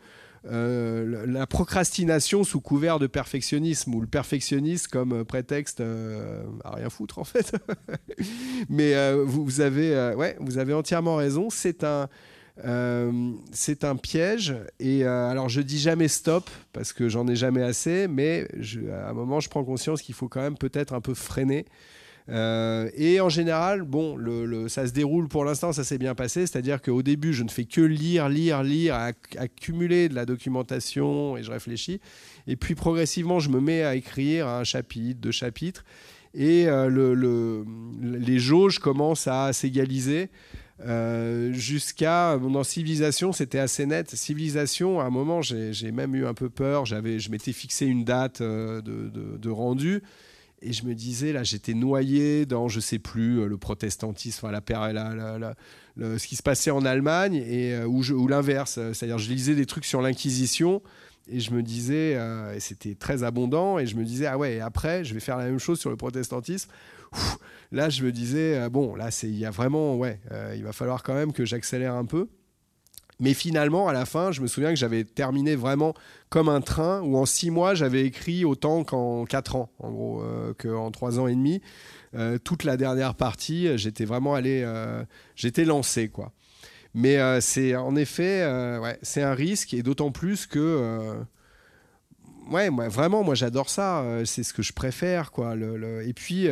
euh, 0.45 1.25
la 1.27 1.47
procrastination 1.47 2.43
sous 2.43 2.59
couvert 2.59 2.99
de 2.99 3.07
perfectionnisme 3.07 3.93
ou 3.93 4.01
le 4.01 4.07
perfectionnisme 4.07 4.89
comme 4.91 5.23
prétexte 5.23 5.81
à 5.81 6.75
rien 6.75 6.89
foutre 6.89 7.19
en 7.19 7.23
fait. 7.23 7.55
Mais 8.69 9.13
vous, 9.23 9.61
avez, 9.61 10.13
ouais, 10.15 10.35
vous 10.39 10.57
avez 10.57 10.73
entièrement 10.73 11.15
raison. 11.15 11.49
C'est 11.49 11.83
un, 11.83 12.09
c'est 13.51 13.83
un 13.83 13.95
piège. 13.95 14.55
Et 14.79 15.05
alors, 15.05 15.49
je 15.49 15.61
dis 15.61 15.79
jamais 15.79 16.07
stop 16.07 16.49
parce 16.71 16.93
que 16.93 17.09
j'en 17.09 17.27
ai 17.27 17.35
jamais 17.35 17.63
assez, 17.63 18.07
mais 18.07 18.47
à 18.91 19.09
un 19.09 19.13
moment, 19.13 19.39
je 19.39 19.49
prends 19.49 19.63
conscience 19.63 20.01
qu'il 20.01 20.15
faut 20.15 20.27
quand 20.27 20.41
même 20.41 20.57
peut-être 20.57 20.93
un 20.93 21.01
peu 21.01 21.13
freiner. 21.13 21.65
Euh, 22.29 22.89
et 22.95 23.19
en 23.19 23.29
général, 23.29 23.81
bon, 23.81 24.17
ça 24.69 24.87
se 24.87 24.93
déroule 24.93 25.27
pour 25.27 25.43
l'instant, 25.43 25.73
ça 25.73 25.83
s'est 25.83 25.97
bien 25.97 26.15
passé. 26.15 26.45
C'est-à-dire 26.47 26.81
qu'au 26.81 27.01
début, 27.03 27.33
je 27.33 27.43
ne 27.43 27.49
fais 27.49 27.65
que 27.65 27.81
lire, 27.81 28.29
lire, 28.29 28.63
lire, 28.63 28.95
accumuler 29.37 30.09
de 30.09 30.15
la 30.15 30.25
documentation 30.25 31.37
et 31.37 31.43
je 31.43 31.51
réfléchis. 31.51 31.99
Et 32.47 32.55
puis 32.55 32.75
progressivement, 32.75 33.39
je 33.39 33.49
me 33.49 33.59
mets 33.59 33.83
à 33.83 33.95
écrire 33.95 34.47
un 34.47 34.63
chapitre, 34.63 35.19
deux 35.19 35.31
chapitres. 35.31 35.83
Et 36.33 36.67
euh, 36.67 36.87
le, 36.89 37.65
les 38.01 38.39
jauges 38.39 38.79
commencent 38.79 39.27
à 39.27 39.53
s'égaliser. 39.53 40.29
Euh, 40.85 41.53
jusqu'à 41.53 42.37
dans 42.37 42.63
civilisation 42.65 43.31
c'était 43.31 43.59
assez 43.59 43.85
net 43.85 44.13
civilisation 44.15 44.99
à 44.99 45.05
un 45.05 45.09
moment 45.09 45.41
j'ai 45.41 45.91
même 45.93 46.13
eu 46.13 46.25
un 46.25 46.33
peu 46.33 46.49
peur 46.49 46.85
j'avais 46.85 47.19
je 47.19 47.31
m'étais 47.31 47.53
fixé 47.53 47.85
une 47.85 48.03
date 48.03 48.41
de, 48.41 48.81
de, 48.81 49.49
rendu 49.49 50.03
et 50.63 50.71
je 50.71 50.85
me 50.85 50.95
disais, 50.95 51.33
là, 51.33 51.43
j'étais 51.43 51.73
noyé 51.73 52.45
dans, 52.45 52.69
je 52.69 52.79
sais 52.79 52.99
plus, 52.99 53.41
euh, 53.41 53.47
le 53.47 53.57
protestantisme, 53.57 54.49
la, 54.49 54.61
la, 54.93 55.37
la, 55.37 56.17
ce 56.17 56.25
qui 56.25 56.37
se 56.37 56.43
passait 56.43 56.71
en 56.71 56.85
Allemagne, 56.85 57.35
et, 57.35 57.73
euh, 57.73 57.85
ou, 57.85 58.27
l'inverse. 58.27 58.79
C'est-à-dire, 58.93 59.17
je 59.17 59.29
lisais 59.29 59.55
des 59.55 59.65
trucs 59.65 59.83
sur 59.83 60.01
l'Inquisition, 60.01 60.81
et 61.29 61.41
je 61.41 61.51
me 61.51 61.61
disais, 61.61 62.15
euh, 62.15 62.57
c'était 62.59 62.95
très 62.95 63.23
abondant, 63.23 63.77
et 63.77 63.85
je 63.85 63.97
me 63.97 64.05
disais, 64.05 64.25
ah 64.25 64.37
ouais, 64.37 64.55
et 64.55 64.61
après, 64.61 65.03
je 65.03 65.13
vais 65.13 65.19
faire 65.19 65.37
la 65.37 65.45
même 65.45 65.59
chose 65.59 65.79
sur 65.79 65.89
le 65.89 65.97
protestantisme. 65.97 66.69
Là, 67.71 67.89
je 67.89 68.03
me 68.03 68.11
disais, 68.11 68.69
bon, 68.69 68.95
là, 68.95 69.09
il 69.23 69.37
y 69.37 69.45
a 69.45 69.51
vraiment, 69.51 69.95
ouais, 69.95 70.19
il 70.55 70.63
va 70.63 70.73
falloir 70.73 71.03
quand 71.03 71.13
même 71.13 71.33
que 71.33 71.45
j'accélère 71.45 71.95
un 71.95 72.05
peu. 72.05 72.27
Mais 73.19 73.33
finalement, 73.33 73.87
à 73.87 73.93
la 73.93 74.05
fin, 74.05 74.31
je 74.31 74.41
me 74.41 74.47
souviens 74.47 74.71
que 74.71 74.75
j'avais 74.75 75.03
terminé 75.03 75.55
vraiment 75.55 75.93
comme 76.29 76.49
un 76.49 76.61
train 76.61 77.01
où 77.01 77.17
en 77.17 77.25
six 77.25 77.51
mois, 77.51 77.75
j'avais 77.75 78.05
écrit 78.05 78.43
autant 78.43 78.83
qu'en 78.83 79.25
quatre 79.25 79.55
ans, 79.55 79.69
en 79.79 79.91
gros, 79.91 80.21
euh, 80.21 80.53
qu'en 80.53 80.91
trois 80.91 81.19
ans 81.19 81.27
et 81.27 81.35
demi. 81.35 81.61
Euh, 82.15 82.37
toute 82.37 82.63
la 82.63 82.75
dernière 82.75 83.15
partie, 83.15 83.77
j'étais 83.77 84.05
vraiment 84.05 84.33
allé, 84.35 84.61
euh, 84.65 85.03
j'étais 85.35 85.65
lancé, 85.65 86.09
quoi. 86.09 86.31
Mais 86.95 87.17
c'est 87.41 87.75
en 87.75 87.95
effet, 87.95 88.45
ouais, 88.79 88.99
c'est 89.01 89.23
un 89.23 89.33
risque 89.33 89.73
et 89.73 89.81
d'autant 89.81 90.11
plus 90.11 90.45
que, 90.45 91.15
ouais, 92.49 92.69
moi, 92.69 92.87
vraiment, 92.87 93.23
moi, 93.23 93.35
j'adore 93.35 93.69
ça. 93.69 94.05
c'est 94.25 94.43
ce 94.43 94.53
que 94.53 94.61
je 94.61 94.73
préfère, 94.73 95.31
quoi. 95.31 95.55
Et 96.05 96.13
puis, 96.13 96.47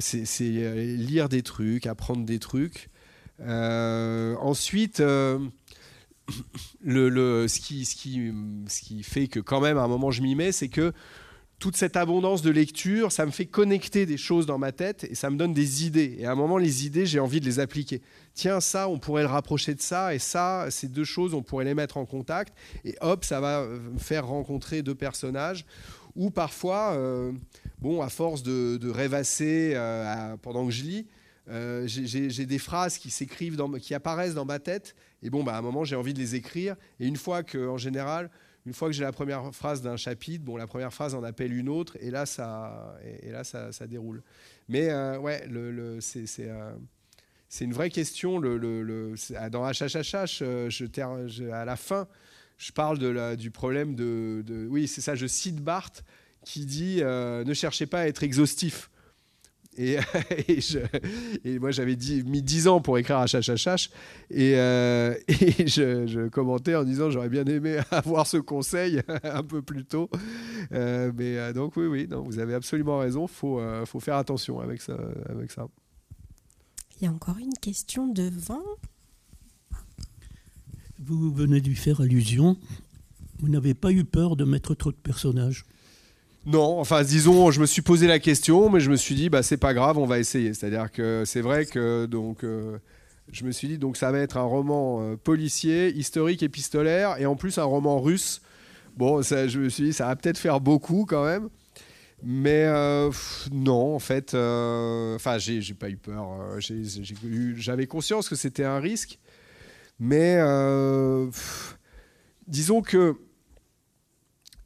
c'est 0.00 0.74
lire 0.96 1.28
des 1.28 1.42
trucs, 1.42 1.86
apprendre 1.86 2.24
des 2.24 2.38
trucs. 2.38 2.90
Euh, 3.40 4.36
ensuite, 4.40 5.00
euh, 5.00 5.38
le, 6.84 7.46
ce, 7.48 7.60
qui, 7.60 7.84
ce, 7.84 7.94
qui, 7.94 8.32
ce 8.66 8.80
qui 8.80 9.02
fait 9.02 9.28
que 9.28 9.40
quand 9.40 9.60
même 9.60 9.78
à 9.78 9.82
un 9.82 9.88
moment 9.88 10.10
je 10.10 10.22
m'y 10.22 10.34
mets, 10.34 10.52
c'est 10.52 10.68
que 10.68 10.92
toute 11.58 11.76
cette 11.76 11.96
abondance 11.96 12.42
de 12.42 12.50
lecture, 12.50 13.10
ça 13.10 13.26
me 13.26 13.32
fait 13.32 13.46
connecter 13.46 14.06
des 14.06 14.16
choses 14.16 14.46
dans 14.46 14.58
ma 14.58 14.70
tête 14.70 15.04
et 15.10 15.14
ça 15.14 15.28
me 15.28 15.36
donne 15.36 15.52
des 15.52 15.84
idées. 15.84 16.16
Et 16.18 16.26
à 16.26 16.32
un 16.32 16.34
moment, 16.36 16.56
les 16.56 16.86
idées, 16.86 17.04
j'ai 17.04 17.18
envie 17.18 17.40
de 17.40 17.44
les 17.44 17.58
appliquer. 17.58 18.00
Tiens, 18.34 18.60
ça, 18.60 18.88
on 18.88 18.98
pourrait 18.98 19.22
le 19.22 19.28
rapprocher 19.28 19.74
de 19.74 19.80
ça, 19.80 20.14
et 20.14 20.20
ça, 20.20 20.66
ces 20.70 20.86
deux 20.86 21.04
choses, 21.04 21.34
on 21.34 21.42
pourrait 21.42 21.64
les 21.64 21.74
mettre 21.74 21.96
en 21.96 22.06
contact. 22.06 22.54
Et 22.84 22.94
hop, 23.00 23.24
ça 23.24 23.40
va 23.40 23.66
me 23.66 23.98
faire 23.98 24.26
rencontrer 24.28 24.82
deux 24.82 24.94
personnages. 24.94 25.66
Ou 26.14 26.30
parfois, 26.30 26.92
euh, 26.94 27.32
bon, 27.80 28.02
à 28.02 28.08
force 28.08 28.44
de, 28.44 28.90
rêvasser 28.90 29.74
pendant 30.42 30.64
que 30.64 30.72
je 30.72 30.84
lis, 30.84 31.06
euh, 31.50 31.84
j'ai 31.86 32.46
des 32.46 32.58
phrases 32.58 32.98
qui 32.98 33.10
s'écrivent, 33.10 33.60
qui 33.80 33.94
apparaissent 33.94 34.34
dans 34.34 34.44
ma 34.44 34.60
tête, 34.60 34.94
et 35.24 35.30
bon, 35.30 35.42
bah, 35.42 35.54
à 35.54 35.58
un 35.58 35.62
moment, 35.62 35.82
j'ai 35.82 35.96
envie 35.96 36.14
de 36.14 36.20
les 36.20 36.36
écrire. 36.36 36.76
Et 37.00 37.06
une 37.06 37.16
fois 37.16 37.42
que, 37.42 37.68
en 37.68 37.78
général, 37.78 38.30
une 38.68 38.74
fois 38.74 38.88
que 38.88 38.92
j'ai 38.92 39.02
la 39.02 39.12
première 39.12 39.50
phrase 39.54 39.80
d'un 39.80 39.96
chapitre, 39.96 40.44
bon, 40.44 40.58
la 40.58 40.66
première 40.66 40.92
phrase 40.92 41.14
en 41.14 41.24
appelle 41.24 41.54
une 41.54 41.70
autre, 41.70 41.96
et 42.00 42.10
là, 42.10 42.26
ça, 42.26 42.98
déroule. 43.88 44.22
Mais 44.68 44.90
euh, 44.90 45.18
ouais, 45.18 45.42
euh, 45.50 46.00
c'est 46.00 47.64
une 47.64 47.72
vraie 47.72 47.88
question. 47.88 48.38
Le, 48.38 48.58
dans 49.50 49.66
HHHH, 49.66 50.42
je, 50.68 51.50
à 51.50 51.64
la 51.64 51.76
fin, 51.76 52.06
je 52.58 52.72
parle 52.72 52.98
du 53.38 53.50
problème 53.50 53.94
de, 53.94 54.44
de 54.46 54.66
oui, 54.66 54.86
c'est 54.86 55.00
ça. 55.00 55.14
Je 55.14 55.26
cite 55.26 55.62
Barthes 55.62 56.04
qui 56.44 56.66
dit 56.66 57.00
ne 57.02 57.54
cherchez 57.54 57.86
pas 57.86 58.00
à 58.00 58.06
être 58.06 58.22
exhaustif. 58.22 58.90
Et, 61.44 61.58
moi, 61.58 61.70
j'avais 61.70 61.96
mis 62.26 62.42
10 62.42 62.68
ans 62.68 62.80
pour 62.80 62.98
écrire 62.98 63.24
HHHH. 63.24 63.90
Et, 64.30 64.56
euh, 64.56 65.14
et 65.28 65.66
je, 65.68 66.28
commentais 66.28 66.74
en 66.74 66.82
disant 66.84 67.10
j'aurais 67.10 67.28
bien 67.28 67.44
aimé 67.44 67.78
avoir 67.90 68.26
ce 68.26 68.38
conseil 68.38 69.00
un 69.22 69.42
peu 69.42 69.62
plus 69.62 69.84
tôt. 69.84 70.10
Euh, 70.72 71.12
mais 71.16 71.38
euh, 71.38 71.52
donc, 71.52 71.76
oui, 71.76 71.86
oui, 71.86 72.08
non, 72.08 72.22
vous 72.22 72.40
avez 72.40 72.54
absolument 72.54 72.98
raison. 72.98 73.26
Il 73.26 73.32
faut, 73.32 73.60
faut 73.86 74.00
faire 74.00 74.16
attention 74.16 74.60
avec 74.60 74.82
ça, 74.82 74.98
avec 75.28 75.52
ça. 75.52 75.68
Il 77.00 77.04
y 77.04 77.06
a 77.06 77.12
encore 77.12 77.38
une 77.38 77.54
question 77.54 78.08
devant. 78.08 78.64
Vous 80.98 81.32
venez 81.32 81.60
de 81.60 81.68
lui 81.68 81.76
faire 81.76 82.00
allusion. 82.00 82.56
Vous 83.38 83.48
n'avez 83.48 83.74
pas 83.74 83.92
eu 83.92 84.04
peur 84.04 84.34
de 84.34 84.44
mettre 84.44 84.74
trop 84.74 84.90
de 84.90 84.96
personnages 84.96 85.64
non, 86.48 86.80
enfin 86.80 87.02
disons, 87.04 87.50
je 87.50 87.60
me 87.60 87.66
suis 87.66 87.82
posé 87.82 88.06
la 88.06 88.18
question, 88.18 88.70
mais 88.70 88.80
je 88.80 88.90
me 88.90 88.96
suis 88.96 89.14
dit, 89.14 89.28
bah 89.28 89.42
c'est 89.42 89.58
pas 89.58 89.74
grave, 89.74 89.98
on 89.98 90.06
va 90.06 90.18
essayer. 90.18 90.54
C'est-à-dire 90.54 90.90
que 90.90 91.24
c'est 91.26 91.42
vrai 91.42 91.66
que 91.66 92.06
donc 92.06 92.42
euh, 92.42 92.78
je 93.30 93.44
me 93.44 93.52
suis 93.52 93.68
dit 93.68 93.76
donc 93.76 93.98
ça 93.98 94.10
va 94.10 94.18
être 94.20 94.38
un 94.38 94.44
roman 94.44 95.02
euh, 95.02 95.16
policier, 95.16 95.94
historique, 95.94 96.42
épistolaire, 96.42 97.16
et 97.18 97.26
en 97.26 97.36
plus 97.36 97.58
un 97.58 97.64
roman 97.64 98.00
russe. 98.00 98.40
Bon, 98.96 99.20
je 99.20 99.58
me 99.58 99.68
suis 99.68 99.84
dit 99.84 99.92
ça 99.92 100.06
va 100.06 100.16
peut-être 100.16 100.38
faire 100.38 100.58
beaucoup 100.60 101.04
quand 101.06 101.26
même, 101.26 101.50
mais 102.22 102.64
euh, 102.64 103.10
non, 103.52 103.94
en 103.94 103.98
fait, 103.98 104.28
enfin 104.28 105.36
j'ai 105.36 105.74
pas 105.74 105.90
eu 105.90 105.98
peur. 105.98 106.28
J'avais 107.56 107.86
conscience 107.86 108.26
que 108.26 108.36
c'était 108.36 108.64
un 108.64 108.80
risque, 108.80 109.18
mais 110.00 110.38
disons 112.46 112.80
que 112.80 113.18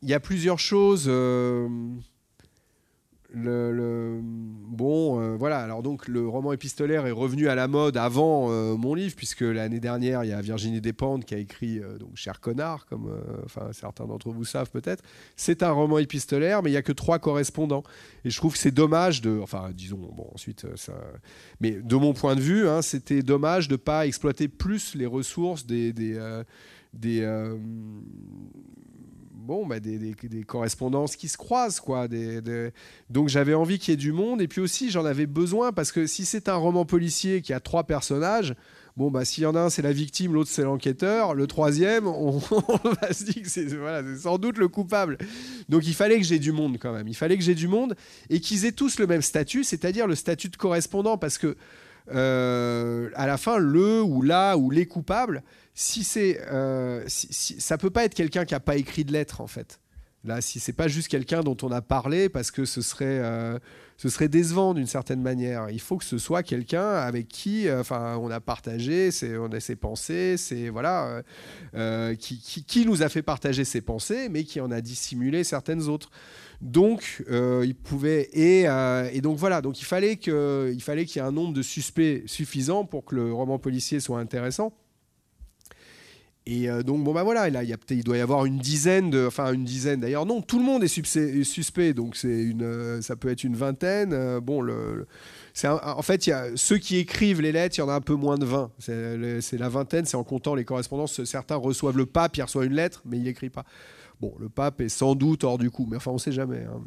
il 0.02 0.08
y 0.08 0.14
a 0.14 0.20
plusieurs 0.20 0.58
choses. 0.58 1.06
Euh, 1.08 1.68
le, 3.34 4.20
bon, 4.22 5.20
euh, 5.20 5.36
voilà. 5.36 5.60
Alors 5.60 5.82
donc, 5.82 6.06
le 6.06 6.28
roman 6.28 6.52
épistolaire 6.52 7.06
est 7.06 7.12
revenu 7.12 7.48
à 7.48 7.54
la 7.54 7.66
mode 7.66 7.96
avant 7.96 8.50
euh, 8.50 8.76
mon 8.76 8.94
livre, 8.94 9.14
puisque 9.16 9.40
l'année 9.40 9.80
dernière, 9.80 10.24
il 10.24 10.30
y 10.30 10.32
a 10.32 10.40
Virginie 10.42 10.82
Despentes 10.82 11.24
qui 11.24 11.34
a 11.34 11.38
écrit 11.38 11.80
donc 11.98 12.10
Cher 12.14 12.40
connard, 12.40 12.84
comme 12.86 13.10
certains 13.72 14.06
d'entre 14.06 14.30
vous 14.30 14.44
savent 14.44 14.70
peut-être. 14.70 15.02
C'est 15.36 15.62
un 15.62 15.70
roman 15.70 15.98
épistolaire, 15.98 16.62
mais 16.62 16.70
il 16.70 16.74
y 16.74 16.76
a 16.76 16.82
que 16.82 16.92
trois 16.92 17.18
correspondants. 17.18 17.84
Et 18.24 18.30
je 18.30 18.36
trouve 18.36 18.52
que 18.52 18.58
c'est 18.58 18.70
dommage 18.70 19.22
de, 19.22 19.38
enfin, 19.42 19.70
disons, 19.72 19.96
bon, 19.96 20.28
ensuite, 20.34 20.66
mais 21.60 21.70
de 21.70 21.96
mon 21.96 22.12
point 22.12 22.34
de 22.34 22.40
vue, 22.40 22.68
hein, 22.68 22.82
c'était 22.82 23.22
dommage 23.22 23.68
de 23.68 23.76
pas 23.76 24.06
exploiter 24.06 24.48
plus 24.48 24.94
les 24.94 25.06
ressources 25.06 25.64
des 25.64 25.94
bon, 29.42 29.66
bah, 29.66 29.80
des, 29.80 30.14
correspondances 30.46 31.16
qui 31.16 31.28
se 31.28 31.36
croisent. 31.36 31.80
Quoi, 31.80 32.08
Donc 33.10 33.28
j'avais 33.28 33.54
envie 33.54 33.78
qu'il 33.78 33.92
y 33.92 33.94
ait 33.94 33.96
du 33.96 34.12
monde, 34.12 34.40
et 34.40 34.48
puis 34.48 34.60
aussi 34.60 34.90
j'en 34.90 35.04
avais 35.04 35.26
besoin, 35.26 35.72
parce 35.72 35.92
que 35.92 36.06
si 36.06 36.24
c'est 36.24 36.48
un 36.48 36.56
roman 36.56 36.84
policier 36.84 37.42
qui 37.42 37.52
a 37.52 37.60
trois 37.60 37.84
personnages, 37.84 38.54
bon, 38.96 39.10
bah, 39.10 39.24
s'il 39.24 39.44
y 39.44 39.46
en 39.46 39.54
a 39.54 39.60
un, 39.60 39.70
c'est 39.70 39.82
la 39.82 39.92
victime, 39.92 40.32
l'autre, 40.34 40.50
c'est 40.50 40.62
l'enquêteur, 40.62 41.34
le 41.34 41.46
troisième, 41.46 42.06
on, 42.06 42.38
va 43.02 43.12
se 43.12 43.24
dire 43.24 43.42
que 43.42 43.48
c'est 43.48 43.68
sans 44.18 44.38
doute 44.38 44.58
le 44.58 44.68
coupable. 44.68 45.18
Donc 45.68 45.86
il 45.86 45.94
fallait 45.94 46.18
que 46.18 46.24
j'ai 46.24 46.38
du 46.38 46.52
monde 46.52 46.78
quand 46.80 46.92
même, 46.92 47.08
il 47.08 47.16
fallait 47.16 47.36
que 47.36 47.44
j'ai 47.44 47.54
du 47.54 47.68
monde, 47.68 47.96
et 48.30 48.40
qu'ils 48.40 48.64
aient 48.64 48.72
tous 48.72 48.98
le 48.98 49.06
même 49.06 49.22
statut, 49.22 49.64
c'est-à-dire 49.64 50.06
le 50.06 50.14
statut 50.14 50.48
de 50.48 50.56
correspondant, 50.56 51.18
parce 51.18 51.38
que 51.38 51.56
euh, 52.10 53.10
à 53.14 53.26
la 53.26 53.36
fin, 53.36 53.58
le 53.58 54.02
ou 54.02 54.22
la 54.22 54.56
ou 54.56 54.70
les 54.70 54.86
coupables, 54.86 55.42
si 55.74 56.04
c'est, 56.04 56.40
euh, 56.50 57.04
ça 57.06 57.78
peut 57.78 57.90
pas 57.90 58.04
être 58.04 58.14
quelqu'un 58.14 58.44
qui 58.44 58.54
a 58.54 58.60
pas 58.60 58.76
écrit 58.76 59.04
de 59.04 59.12
lettres 59.12 59.40
en 59.40 59.46
fait. 59.46 59.80
Là, 60.24 60.40
si 60.40 60.60
c'est 60.60 60.72
pas 60.72 60.86
juste 60.86 61.08
quelqu'un 61.08 61.40
dont 61.40 61.56
on 61.62 61.72
a 61.72 61.82
parlé, 61.82 62.28
parce 62.28 62.52
que 62.52 62.64
ce 62.64 62.80
serait, 62.80 63.18
euh, 63.18 63.58
ce 63.96 64.08
serait 64.08 64.28
décevant 64.28 64.72
d'une 64.72 64.86
certaine 64.86 65.20
manière. 65.20 65.68
Il 65.70 65.80
faut 65.80 65.96
que 65.96 66.04
ce 66.04 66.16
soit 66.16 66.44
quelqu'un 66.44 66.90
avec 66.90 67.26
qui, 67.26 67.66
euh, 67.66 67.80
enfin, 67.80 68.16
on 68.18 68.30
a 68.30 68.38
partagé, 68.38 69.10
ses, 69.10 69.36
on 69.36 69.50
a 69.50 69.58
ses 69.58 69.74
pensées, 69.74 70.36
c'est 70.36 70.68
voilà, 70.68 71.22
qui, 72.20 72.38
qui, 72.40 72.86
nous 72.86 73.02
a 73.02 73.08
fait 73.08 73.22
partager 73.22 73.64
ses 73.64 73.80
pensées, 73.80 74.28
mais 74.28 74.44
qui 74.44 74.60
en 74.60 74.70
a 74.70 74.80
dissimulé 74.80 75.42
certaines 75.42 75.88
autres. 75.88 76.10
Donc, 76.60 77.24
il 77.28 77.74
pouvait 77.74 78.28
et, 78.32 78.66
et, 79.12 79.20
donc 79.22 79.38
voilà, 79.38 79.60
donc 79.60 79.80
il 79.80 79.86
fallait 79.86 80.18
que, 80.18 80.70
il 80.72 80.82
fallait 80.82 81.04
qu'il 81.04 81.20
y 81.20 81.24
ait 81.24 81.28
un 81.28 81.32
nombre 81.32 81.52
de 81.52 81.62
suspects 81.62 82.22
suffisant 82.26 82.84
pour 82.84 83.06
que 83.06 83.16
le 83.16 83.32
roman 83.32 83.58
policier 83.58 83.98
soit 83.98 84.20
intéressant. 84.20 84.72
Et 86.44 86.68
euh, 86.68 86.82
donc, 86.82 87.04
bon, 87.04 87.12
bah 87.12 87.22
voilà, 87.22 87.48
là, 87.50 87.62
il, 87.62 88.04
doit 88.04 88.16
y 88.16 88.20
avoir 88.20 88.44
une 88.46 88.58
dizaine. 88.58 89.14
Enfin, 89.26 89.52
une 89.52 89.64
dizaine 89.64 90.00
d'ailleurs. 90.00 90.26
Non, 90.26 90.42
tout 90.42 90.58
le 90.58 90.64
monde 90.64 90.82
est 90.82 90.88
suspect, 90.88 91.94
donc 91.94 92.18
euh, 92.24 93.00
ça 93.00 93.14
peut 93.14 93.28
être 93.28 93.44
une 93.44 93.54
vingtaine. 93.54 94.12
Euh, 94.12 94.40
bon, 94.40 94.66
en 95.64 96.02
fait, 96.02 96.30
ceux 96.56 96.78
qui 96.78 96.96
écrivent 96.96 97.40
les 97.40 97.52
lettres, 97.52 97.76
il 97.78 97.80
y 97.80 97.84
en 97.84 97.88
a 97.88 97.94
un 97.94 98.00
peu 98.00 98.14
moins 98.14 98.38
de 98.38 98.44
20. 98.44 98.72
C'est 98.78 99.58
la 99.58 99.68
vingtaine, 99.68 100.04
c'est 100.04 100.16
en 100.16 100.24
comptant 100.24 100.54
les 100.54 100.64
correspondances. 100.64 101.22
Certains 101.24 101.56
reçoivent 101.56 101.96
le 101.96 102.06
pape, 102.06 102.36
il 102.36 102.42
reçoit 102.42 102.64
une 102.64 102.74
lettre, 102.74 103.02
mais 103.04 103.18
il 103.18 103.24
n'écrit 103.24 103.50
pas. 103.50 103.64
Bon, 104.20 104.34
le 104.38 104.48
pape 104.48 104.80
est 104.80 104.88
sans 104.88 105.14
doute 105.14 105.44
hors 105.44 105.58
du 105.58 105.70
coup, 105.70 105.86
mais 105.88 105.96
enfin, 105.96 106.10
on 106.10 106.14
ne 106.14 106.20
sait 106.20 106.32
jamais. 106.32 106.64
Hein, 106.64 106.80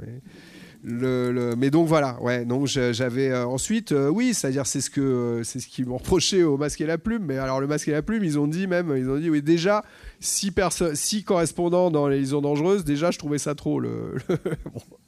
le, 0.88 1.56
mais 1.58 1.72
donc 1.72 1.88
voilà, 1.88 2.22
ouais. 2.22 2.46
Donc 2.46 2.68
j'avais 2.68 3.32
euh, 3.32 3.48
ensuite, 3.48 3.92
euh, 3.92 4.08
oui, 4.08 4.36
c'est-à-dire 4.36 4.68
c'est 4.68 4.82
ce 4.82 4.92
que 4.92 5.02
euh, 5.02 5.44
c'est 5.44 5.60
ce 5.60 5.68
qu'ils 5.68 5.88
m'ont 5.88 5.98
reproché 5.98 6.44
au 6.44 6.58
masque 6.58 6.80
et 6.82 6.86
la 6.86 7.00
plume. 7.00 7.24
Mais 7.26 7.40
alors 7.40 7.60
le 7.60 7.66
masque 7.66 7.88
et 7.88 7.92
la 7.92 8.04
plume, 8.04 8.24
ils 8.24 8.38
ont 8.38 8.48
dit 8.48 8.68
même, 8.68 8.94
ils 8.96 9.10
ont 9.10 9.18
dit 9.18 9.30
oui 9.32 9.42
déjà 9.42 9.84
six 10.20 10.52
personnes, 10.52 10.96
six 10.96 11.24
correspondants 11.24 11.90
dans 11.90 12.08
les 12.08 12.20
liaisons 12.20 12.42
dangereuses. 12.42 12.86
Déjà, 12.86 13.10
je 13.10 13.18
trouvais 13.18 13.40
ça 13.40 13.56
trop. 13.56 13.80
Le, 13.80 14.16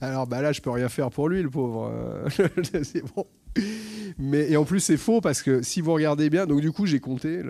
Alors 0.00 0.26
bah 0.26 0.42
là, 0.42 0.52
je 0.52 0.60
peux 0.60 0.70
rien 0.70 0.88
faire 0.88 1.10
pour 1.10 1.28
lui, 1.28 1.42
le 1.42 1.50
pauvre. 1.50 1.92
c'est 2.82 3.04
bon. 3.14 3.26
Mais 4.18 4.50
et 4.50 4.56
en 4.56 4.64
plus 4.64 4.80
c'est 4.80 4.96
faux 4.96 5.20
parce 5.20 5.42
que 5.42 5.62
si 5.62 5.80
vous 5.80 5.92
regardez 5.92 6.30
bien, 6.30 6.46
donc 6.46 6.60
du 6.60 6.72
coup 6.72 6.86
j'ai 6.86 7.00
compté. 7.00 7.42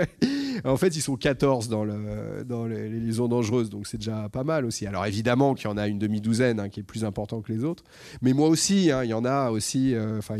en 0.64 0.76
fait, 0.76 0.96
ils 0.96 1.00
sont 1.00 1.16
14 1.16 1.68
dans, 1.68 1.84
le, 1.84 2.44
dans 2.46 2.66
les, 2.66 2.88
liaisons 2.88 3.28
dangereuses, 3.28 3.70
donc 3.70 3.86
c'est 3.86 3.98
déjà 3.98 4.28
pas 4.28 4.44
mal 4.44 4.64
aussi. 4.64 4.86
Alors 4.86 5.06
évidemment 5.06 5.54
qu'il 5.54 5.68
y 5.68 5.72
en 5.72 5.76
a 5.76 5.88
une 5.88 5.98
demi-douzaine 5.98 6.60
hein, 6.60 6.68
qui 6.68 6.80
est 6.80 6.84
plus 6.84 7.04
important 7.04 7.40
que 7.40 7.52
les 7.52 7.64
autres, 7.64 7.84
mais 8.22 8.32
moi 8.32 8.48
aussi, 8.48 8.90
hein, 8.90 9.04
il 9.04 9.10
y 9.10 9.14
en 9.14 9.24
a 9.24 9.50
aussi. 9.50 9.94
Euh, 9.94 10.18
enfin, 10.18 10.36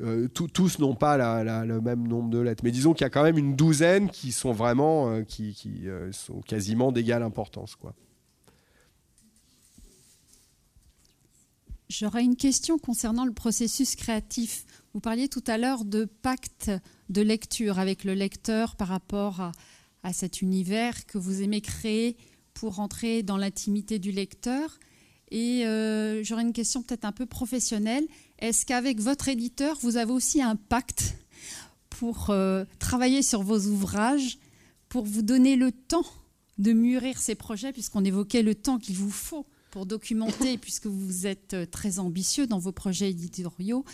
euh, 0.00 0.28
tous 0.28 0.78
n'ont 0.78 0.94
pas 0.94 1.16
le 1.64 1.80
même 1.80 2.06
nombre 2.06 2.30
de 2.30 2.38
lettres, 2.38 2.64
mais 2.64 2.70
disons 2.70 2.92
qu'il 2.92 3.04
y 3.04 3.06
a 3.06 3.10
quand 3.10 3.22
même 3.22 3.38
une 3.38 3.56
douzaine 3.56 4.10
qui 4.10 4.32
sont 4.32 4.52
vraiment, 4.52 5.10
euh, 5.10 5.22
qui, 5.22 5.54
qui 5.54 5.86
sont 6.12 6.40
quasiment 6.40 6.92
d'égale 6.92 7.22
importance, 7.22 7.76
quoi. 7.76 7.94
J'aurais 11.90 12.22
une 12.22 12.36
question 12.36 12.78
concernant 12.78 13.24
le 13.24 13.32
processus 13.32 13.96
créatif. 13.96 14.64
Vous 14.94 15.00
parliez 15.00 15.26
tout 15.26 15.42
à 15.48 15.58
l'heure 15.58 15.84
de 15.84 16.04
pacte 16.04 16.70
de 17.08 17.20
lecture 17.20 17.80
avec 17.80 18.04
le 18.04 18.14
lecteur 18.14 18.76
par 18.76 18.86
rapport 18.86 19.40
à, 20.04 20.12
cet 20.12 20.40
univers 20.40 21.04
que 21.06 21.18
vous 21.18 21.42
aimez 21.42 21.60
créer 21.60 22.16
pour 22.54 22.78
entrer 22.78 23.24
dans 23.24 23.36
l'intimité 23.36 23.98
du 23.98 24.12
lecteur. 24.12 24.78
Et 25.32 25.66
euh, 25.66 26.22
j'aurais 26.22 26.42
une 26.42 26.52
question 26.52 26.80
peut-être 26.80 27.04
un 27.04 27.10
peu 27.10 27.26
professionnelle. 27.26 28.06
Est-ce 28.38 28.64
qu'avec 28.64 29.00
votre 29.00 29.26
éditeur, 29.26 29.76
vous 29.82 29.96
avez 29.96 30.12
aussi 30.12 30.40
un 30.40 30.54
pacte 30.54 31.16
pour 31.88 32.30
euh, 32.30 32.64
travailler 32.78 33.22
sur 33.22 33.42
vos 33.42 33.66
ouvrages, 33.66 34.38
pour 34.88 35.06
vous 35.06 35.22
donner 35.22 35.56
le 35.56 35.72
temps 35.72 36.06
de 36.58 36.72
mûrir 36.72 37.18
ces 37.18 37.34
projets, 37.34 37.72
puisqu'on 37.72 38.04
évoquait 38.04 38.42
le 38.42 38.54
temps 38.54 38.78
qu'il 38.78 38.94
vous 38.94 39.10
faut 39.10 39.44
pour 39.70 39.86
documenter, 39.86 40.58
puisque 40.60 40.86
vous 40.86 41.26
êtes 41.26 41.54
euh, 41.54 41.66
très 41.66 41.98
ambitieux 41.98 42.46
dans 42.46 42.58
vos 42.58 42.72
projets 42.72 43.10
éditoriaux. 43.10 43.84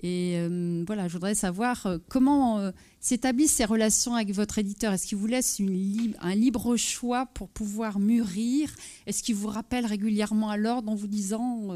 Et 0.00 0.34
euh, 0.36 0.84
voilà, 0.86 1.08
je 1.08 1.14
voudrais 1.14 1.34
savoir 1.34 1.86
euh, 1.86 1.98
comment 2.08 2.70
s'établissent 3.00 3.54
ces 3.54 3.64
relations 3.64 4.14
avec 4.14 4.32
votre 4.32 4.58
éditeur? 4.58 4.92
Est-ce 4.92 5.08
qu'il 5.08 5.18
vous 5.18 5.26
laisse 5.26 5.58
une 5.58 6.14
un 6.20 6.36
libre 6.36 6.76
choix 6.76 7.26
pour 7.34 7.48
pouvoir 7.48 7.98
mûrir? 7.98 8.70
Est-ce 9.06 9.24
qu'il 9.24 9.34
vous 9.34 9.48
rappelle 9.48 9.86
régulièrement 9.86 10.50
à 10.50 10.56
l'ordre 10.56 10.92
en 10.92 10.94
vous 10.94 11.08
disant 11.08 11.68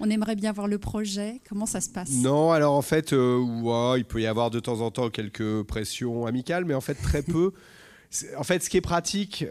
on 0.00 0.10
aimerait 0.10 0.36
bien 0.36 0.52
voir 0.52 0.68
le 0.68 0.78
projet? 0.78 1.40
Comment 1.48 1.64
ça 1.64 1.80
se 1.80 1.88
passe? 1.88 2.10
Non, 2.10 2.52
alors 2.52 2.74
en 2.74 2.82
fait, 2.82 3.12
il 3.12 4.04
peut 4.06 4.20
y 4.20 4.26
avoir 4.26 4.50
de 4.50 4.60
temps 4.60 4.80
en 4.80 4.90
temps 4.90 5.08
quelques 5.08 5.62
pressions 5.62 6.26
amicales, 6.26 6.66
mais 6.66 6.74
en 6.74 6.82
fait 6.82 6.94
très 6.94 7.22
peu. 7.22 7.52
en 8.36 8.44
fait, 8.44 8.62
ce 8.62 8.68
qui 8.68 8.76
est 8.76 8.82
pratique 8.82 9.46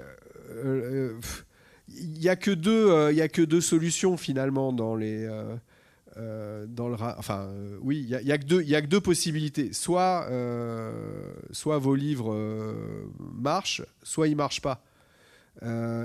il 1.99 2.19
n'y 2.19 2.29
a 2.29 2.35
que 2.35 2.51
deux, 2.51 2.89
euh, 2.89 3.11
il 3.11 3.21
a 3.21 3.27
que 3.27 3.41
deux 3.41 3.61
solutions 3.61 4.17
finalement 4.17 4.73
dans 4.73 4.95
les. 4.95 5.25
Euh, 5.25 5.55
euh, 6.17 6.65
dans 6.67 6.89
le, 6.89 6.95
enfin, 6.95 7.49
oui, 7.81 8.05
il 8.09 8.25
n'y 8.25 8.31
a, 8.31 8.37
que 8.37 8.45
deux, 8.45 8.61
il 8.63 8.75
a 8.75 8.81
que 8.81 8.87
deux 8.87 8.99
possibilités. 8.99 9.71
Soit, 9.71 10.27
soit 11.51 11.77
vos 11.77 11.95
livres 11.95 12.35
marchent, 13.19 13.81
soit 14.03 14.27
ils 14.27 14.35
marchent 14.35 14.61
pas. 14.61 14.83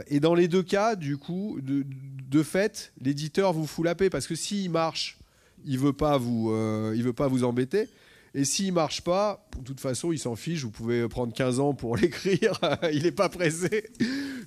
et 0.07 0.21
dans 0.21 0.35
les 0.35 0.47
deux 0.47 0.63
cas, 0.63 0.95
du 0.95 1.17
coup, 1.17 1.59
de, 1.61 1.85
de 2.31 2.43
fait, 2.45 2.93
l'éditeur 3.01 3.53
vous 3.53 3.67
fout 3.67 3.85
la 3.85 3.97
paix 3.97 4.09
parce 4.09 4.29
que 4.29 4.37
s'il 4.37 4.71
marche, 4.71 5.19
il 5.65 5.81
veut 5.81 5.93
pas 5.93 6.19
vous, 6.19 6.55
il 6.95 7.03
veut 7.03 7.13
pas 7.13 7.27
vous 7.27 7.43
embêter. 7.43 7.89
Et 8.37 8.45
s'il 8.45 8.75
marche 8.75 9.01
pas, 9.01 9.49
de 9.59 9.65
toute 9.65 9.81
façon, 9.81 10.13
il 10.13 10.19
s'en 10.19 10.37
fiche. 10.37 10.63
Vous 10.63 10.71
pouvez 10.71 11.09
prendre 11.09 11.33
15 11.33 11.59
ans 11.59 11.73
pour 11.73 11.97
l'écrire. 11.97 12.61
il 12.93 13.05
n'est 13.05 13.11
pas 13.11 13.31
pressé. 13.31 13.89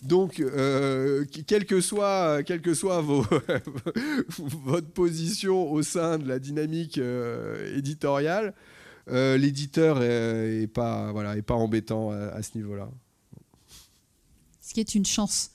Donc, 0.04 0.40
euh, 0.40 1.26
quelle 1.48 1.66
que 1.66 1.82
soit, 1.82 2.44
quelle 2.44 2.62
que 2.62 2.76
soit 2.76 3.02
vos 3.02 3.26
votre 4.38 4.92
position 4.92 5.72
au 5.72 5.82
sein 5.82 6.20
de 6.20 6.28
la 6.28 6.38
dynamique 6.38 7.00
euh, 7.00 7.76
éditoriale, 7.76 8.54
euh, 9.10 9.38
l'éditeur 9.38 10.04
est, 10.04 10.68
pas, 10.72 11.12
voilà, 11.12 11.36
est 11.36 11.42
pas 11.42 11.56
embêtant 11.56 12.12
à 12.12 12.44
ce 12.44 12.56
niveau-là. 12.58 12.92
Ce 14.62 14.76
qui 14.76 14.82
est 14.82 14.94
une 14.94 15.06
chance. 15.08 15.50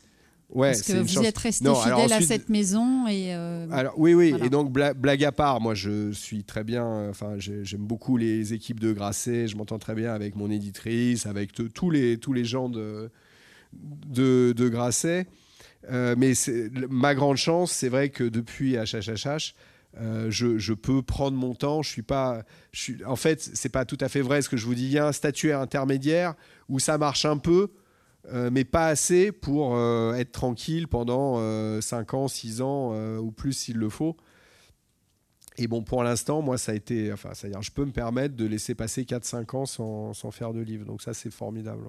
Parce 0.54 0.82
que 0.82 0.92
vous 0.92 1.26
êtes 1.26 1.38
resté 1.38 1.68
fidèle 1.74 2.12
à 2.12 2.20
cette 2.20 2.48
maison 2.48 3.06
et. 3.08 3.34
Euh, 3.34 3.66
alors 3.70 3.94
oui, 3.96 4.14
oui. 4.14 4.34
Et 4.42 4.50
donc 4.50 4.72
blague 4.72 5.24
à 5.24 5.32
part, 5.32 5.60
moi 5.60 5.74
je 5.74 6.12
suis 6.12 6.44
très 6.44 6.64
bien. 6.64 7.08
Enfin, 7.08 7.34
j'aime 7.38 7.86
beaucoup 7.86 8.16
les 8.16 8.54
équipes 8.54 8.80
de 8.80 8.92
Grasset. 8.92 9.48
Je 9.48 9.56
m'entends 9.56 9.78
très 9.78 9.94
bien 9.94 10.12
avec 10.14 10.36
mon 10.36 10.50
éditrice, 10.50 11.26
avec 11.26 11.52
tous 11.52 11.90
les 11.90 12.18
tous 12.18 12.32
les 12.32 12.44
gens 12.44 12.68
de 12.68 13.10
de, 13.72 14.54
de 14.56 14.68
Grasset. 14.68 15.26
Euh, 15.90 16.14
mais 16.16 16.32
ma 16.88 17.14
grande 17.14 17.36
chance, 17.36 17.72
c'est 17.72 17.88
vrai 17.88 18.08
que 18.08 18.24
depuis 18.24 18.74
HHHH, 18.76 19.54
euh, 20.00 20.30
je, 20.30 20.58
je, 20.58 20.72
peux 20.72 21.02
prendre 21.02 21.36
mon 21.36 21.54
temps. 21.54 21.82
Je 21.82 21.90
suis 21.90 22.02
pas. 22.02 22.42
Je 22.72 22.80
suis, 22.80 23.04
en 23.04 23.16
fait, 23.16 23.40
c'est 23.40 23.68
pas 23.68 23.84
tout 23.84 23.98
à 24.00 24.08
fait 24.08 24.22
vrai 24.22 24.42
ce 24.42 24.48
que 24.48 24.56
je 24.56 24.66
vous 24.66 24.74
dis. 24.74 24.84
Il 24.84 24.92
y 24.92 24.98
a 24.98 25.06
un 25.06 25.12
statut 25.12 25.52
intermédiaire 25.52 26.34
où 26.68 26.78
ça 26.78 26.98
marche 26.98 27.24
un 27.24 27.38
peu 27.38 27.70
euh, 28.32 28.48
mais 28.50 28.64
pas 28.64 28.86
assez 28.86 29.32
pour 29.32 29.76
euh, 29.76 30.14
être 30.14 30.32
tranquille 30.32 30.88
pendant 30.88 31.34
5 31.80 32.14
euh, 32.14 32.16
ans, 32.16 32.28
6 32.28 32.62
ans 32.62 33.18
ou 33.18 33.30
plus 33.30 33.52
s'il 33.52 33.76
le 33.76 33.88
faut. 33.88 34.16
Et 35.56 35.68
bon, 35.68 35.82
pour 35.82 36.02
l'instant, 36.02 36.42
moi, 36.42 36.58
ça 36.58 36.72
a 36.72 36.74
été. 36.74 37.12
Enfin, 37.12 37.30
c'est-à-dire, 37.34 37.62
je 37.62 37.70
peux 37.70 37.84
me 37.84 37.92
permettre 37.92 38.34
de 38.34 38.44
laisser 38.44 38.74
passer 38.74 39.04
4-5 39.04 39.56
ans 39.56 39.66
sans, 39.66 40.12
sans, 40.12 40.30
faire 40.30 40.52
de 40.52 40.60
livre. 40.60 40.84
Donc, 40.84 41.00
ça, 41.00 41.14
c'est 41.14 41.30
formidable. 41.30 41.84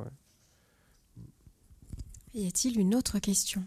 Y 2.36 2.48
a-t-il 2.48 2.80
une 2.80 2.94
autre 2.94 3.18
question? 3.20 3.64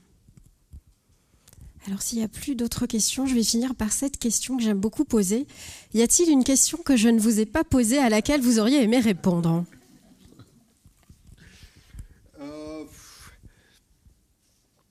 Alors 1.87 2.03
s'il 2.03 2.19
n'y 2.19 2.25
a 2.25 2.29
plus 2.29 2.55
d'autres 2.55 2.85
questions, 2.85 3.25
je 3.25 3.35
vais 3.35 3.43
finir 3.43 3.75
par 3.75 3.93
cette 3.93 4.19
question 4.19 4.59
que 4.59 4.63
j'aime 4.63 4.79
beaucoup 4.79 5.07
poser. 5.07 5.47
Y 5.95 6.03
a-t-il 6.03 6.29
une 6.29 6.45
question 6.45 6.77
que 6.85 6.97
je 6.97 7.09
ne 7.09 7.19
vous 7.19 7.41
ai 7.41 7.47
pas 7.47 7.65
posée 7.65 7.99
à 7.99 8.11
laquelle 8.11 8.43
vous 8.43 8.59
auriez 8.59 8.83
aimé 8.83 8.99
répondre? 9.01 9.65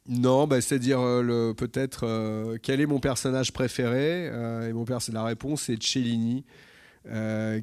Non, 0.08 0.48
bah, 0.48 0.62
c'est-à-dire 0.62 1.02
euh, 1.02 1.54
peut-être 1.54 2.06
euh, 2.06 2.58
quel 2.62 2.80
est 2.80 2.86
mon 2.86 3.00
personnage 3.00 3.52
préféré 3.52 4.30
euh, 4.32 4.70
Et 4.70 4.74
mon 4.74 4.86
la 5.12 5.24
réponse 5.24 5.70
est 5.70 5.82
Cellini, 5.84 6.46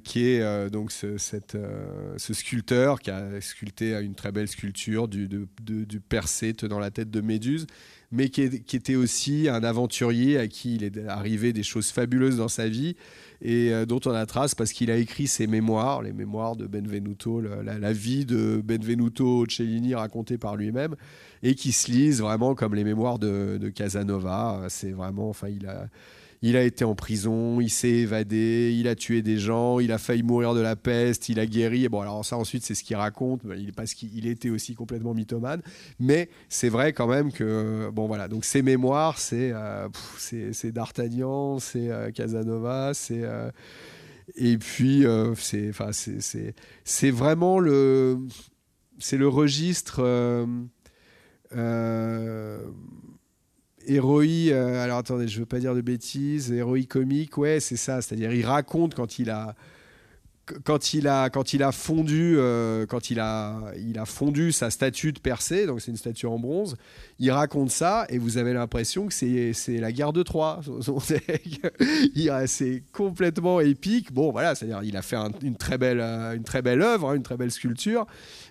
qui 0.05 0.27
est 0.27 0.71
donc 0.71 0.93
ce, 0.93 1.19
cette, 1.19 1.57
ce, 2.17 2.35
sculpteur 2.35 3.01
qui 3.01 3.11
a 3.11 3.41
sculpté 3.41 3.93
une 4.01 4.15
très 4.15 4.33
belle 4.33 4.49
sculpture 4.49 5.09
du, 5.09 5.29
de, 5.29 5.47
tenant 6.57 6.79
la 6.79 6.91
tête 6.91 7.11
de 7.11 7.21
Méduse, 7.21 7.67
mais 8.11 8.29
qui, 8.29 8.43
était 8.43 8.95
aussi 8.95 9.49
un 9.49 9.63
aventurier 9.65 10.39
à 10.39 10.47
qui 10.47 10.77
il 10.77 10.85
est 10.85 11.07
arrivé 11.09 11.53
des 11.53 11.63
choses 11.63 11.91
fabuleuses 11.91 12.37
dans 12.37 12.49
sa 12.49 12.69
vie 12.69 12.97
et 13.43 13.73
dont 13.87 14.01
on 14.07 14.13
a 14.13 14.25
trace 14.25 14.55
parce 14.55 14.73
qu'il 14.73 14.91
a 14.91 14.97
écrit 14.97 15.27
ses 15.27 15.47
mémoires, 15.47 16.03
les 16.03 16.13
mémoires 16.13 16.57
de 16.57 16.67
Benvenuto, 16.67 17.41
la, 17.41 17.93
vie 17.93 18.25
de 18.25 18.63
Benvenuto 18.65 19.45
Cellini 19.49 19.95
racontée 19.95 20.39
par 20.39 20.57
lui-même 20.57 20.97
et 21.43 21.55
qui 21.55 21.73
se 21.73 21.91
lisent 21.91 22.21
vraiment 22.21 22.55
comme 22.55 22.75
les 22.75 22.85
mémoires 22.85 23.19
de, 23.19 23.71
Casanova. 23.75 24.67
C'est 24.69 24.93
vraiment, 24.93 25.29
enfin, 25.29 25.49
il 25.49 25.67
a, 25.67 25.89
il 26.43 26.57
a 26.57 26.63
été 26.63 26.85
en 26.85 26.95
prison, 26.95 27.61
il 27.61 27.71
s'est 27.71 27.89
évadé, 27.89 28.75
il 28.79 28.89
a 28.89 28.95
tué 28.95 29.23
des 29.23 29.39
gens, 29.39 29.79
il 29.79 29.93
a 29.93 29.99
failli 29.99 30.23
mourir 30.23 30.55
de 30.55 30.61
la 30.61 30.77
peste, 30.77 31.29
il 31.29 31.41
a 31.41 31.47
guéri. 31.47 31.89
bon, 31.89 32.01
alors 32.01 32.25
ça 32.25 32.37
ensuite, 32.37 32.65
c'est 32.65 32.75
ce 32.75 32.85
qu'il 32.85 32.97
raconte, 32.97 33.43
il, 33.57 33.73
parce 33.73 33.95
qu'il 33.95 34.27
était 34.27 34.51
aussi 34.51 34.75
complètement 34.75 35.15
mythomane. 35.15 35.63
Mais 35.99 36.29
c'est 36.49 36.69
vrai 36.69 36.93
quand 36.93 37.07
même 37.07 37.33
que, 37.33 37.91
bon 37.93 38.07
voilà, 38.07 38.29
donc 38.29 38.45
ses 38.45 38.63
mémoires, 38.63 39.19
c'est 39.19 39.53
euh, 39.53 39.89
c'est 40.19 40.73
D'Artagnan, 40.73 41.59
c'est 41.59 41.91
euh, 41.91 42.11
Casanova, 42.11 42.93
c'est. 42.95 43.23
Euh, 43.23 43.51
et 44.37 44.57
puis, 44.57 45.05
c'est 45.37 45.73
c'est 46.85 47.11
vraiment 47.11 47.59
le. 47.59 48.19
C'est 48.99 49.17
le 49.19 49.29
registre 49.29 50.01
euh, 51.57 52.59
héroï, 53.87 54.51
euh, 54.53 54.83
alors 54.83 54.99
attendez, 54.99 55.29
je 55.29 55.39
veux 55.41 55.47
pas 55.47 55.59
dire 55.59 55.75
de 55.75 55.81
bêtises, 55.81 56.53
héroï 56.53 56.87
comique, 56.87 57.39
ouais, 57.39 57.61
c'est 57.61 57.77
ça. 57.77 58.03
C'est-à-dire, 58.03 58.33
il 58.33 58.45
raconte 58.45 58.95
quand 58.95 59.19
il 59.19 59.31
a 59.31 59.55
quand 60.65 60.95
il 60.95 61.09
a 61.09 61.31
quand 61.31 61.53
il 61.55 61.63
a 61.63 61.73
fondu 61.73 62.37
euh, 62.37 62.87
quand 62.87 63.11
il 63.11 63.21
a 63.21 63.73
il 63.79 63.99
a 63.99 64.05
fondu 64.05 64.53
sa 64.53 64.71
statue 64.71 65.13
de 65.13 65.19
Persée 65.19 65.67
donc 65.67 65.81
c'est 65.81 65.91
une 65.91 65.97
statue 65.97 66.27
en 66.27 66.39
bronze 66.39 66.77
il 67.19 67.31
raconte 67.31 67.71
ça 67.71 68.07
et 68.09 68.19
vous 68.19 68.39
avez 68.39 68.53
l'impression 68.53 69.07
que 69.07 69.13
c'est 69.15 69.55
la 69.79 69.93
guerre 69.93 70.13
de 70.13 70.23
Troie 70.23 70.61
c'est 72.47 72.83
complètement 72.93 73.61
épique. 73.61 74.13
Bon 74.13 74.31
voilà 74.33 74.55
c'est 74.55 74.67
à 74.67 74.69
dire 74.69 74.83
il 74.83 74.97
a 74.97 75.03
fait 75.03 75.17
une 75.43 75.57
très 75.57 75.79
belle 75.79 76.01
euh, 76.01 76.35
une 76.35 76.45
très 76.45 76.63
belle 76.63 76.83
œuvre 76.83 77.11
hein, 77.11 77.15
une 77.15 77.23
très 77.23 77.37
belle 77.37 77.51
sculpture 77.51 78.07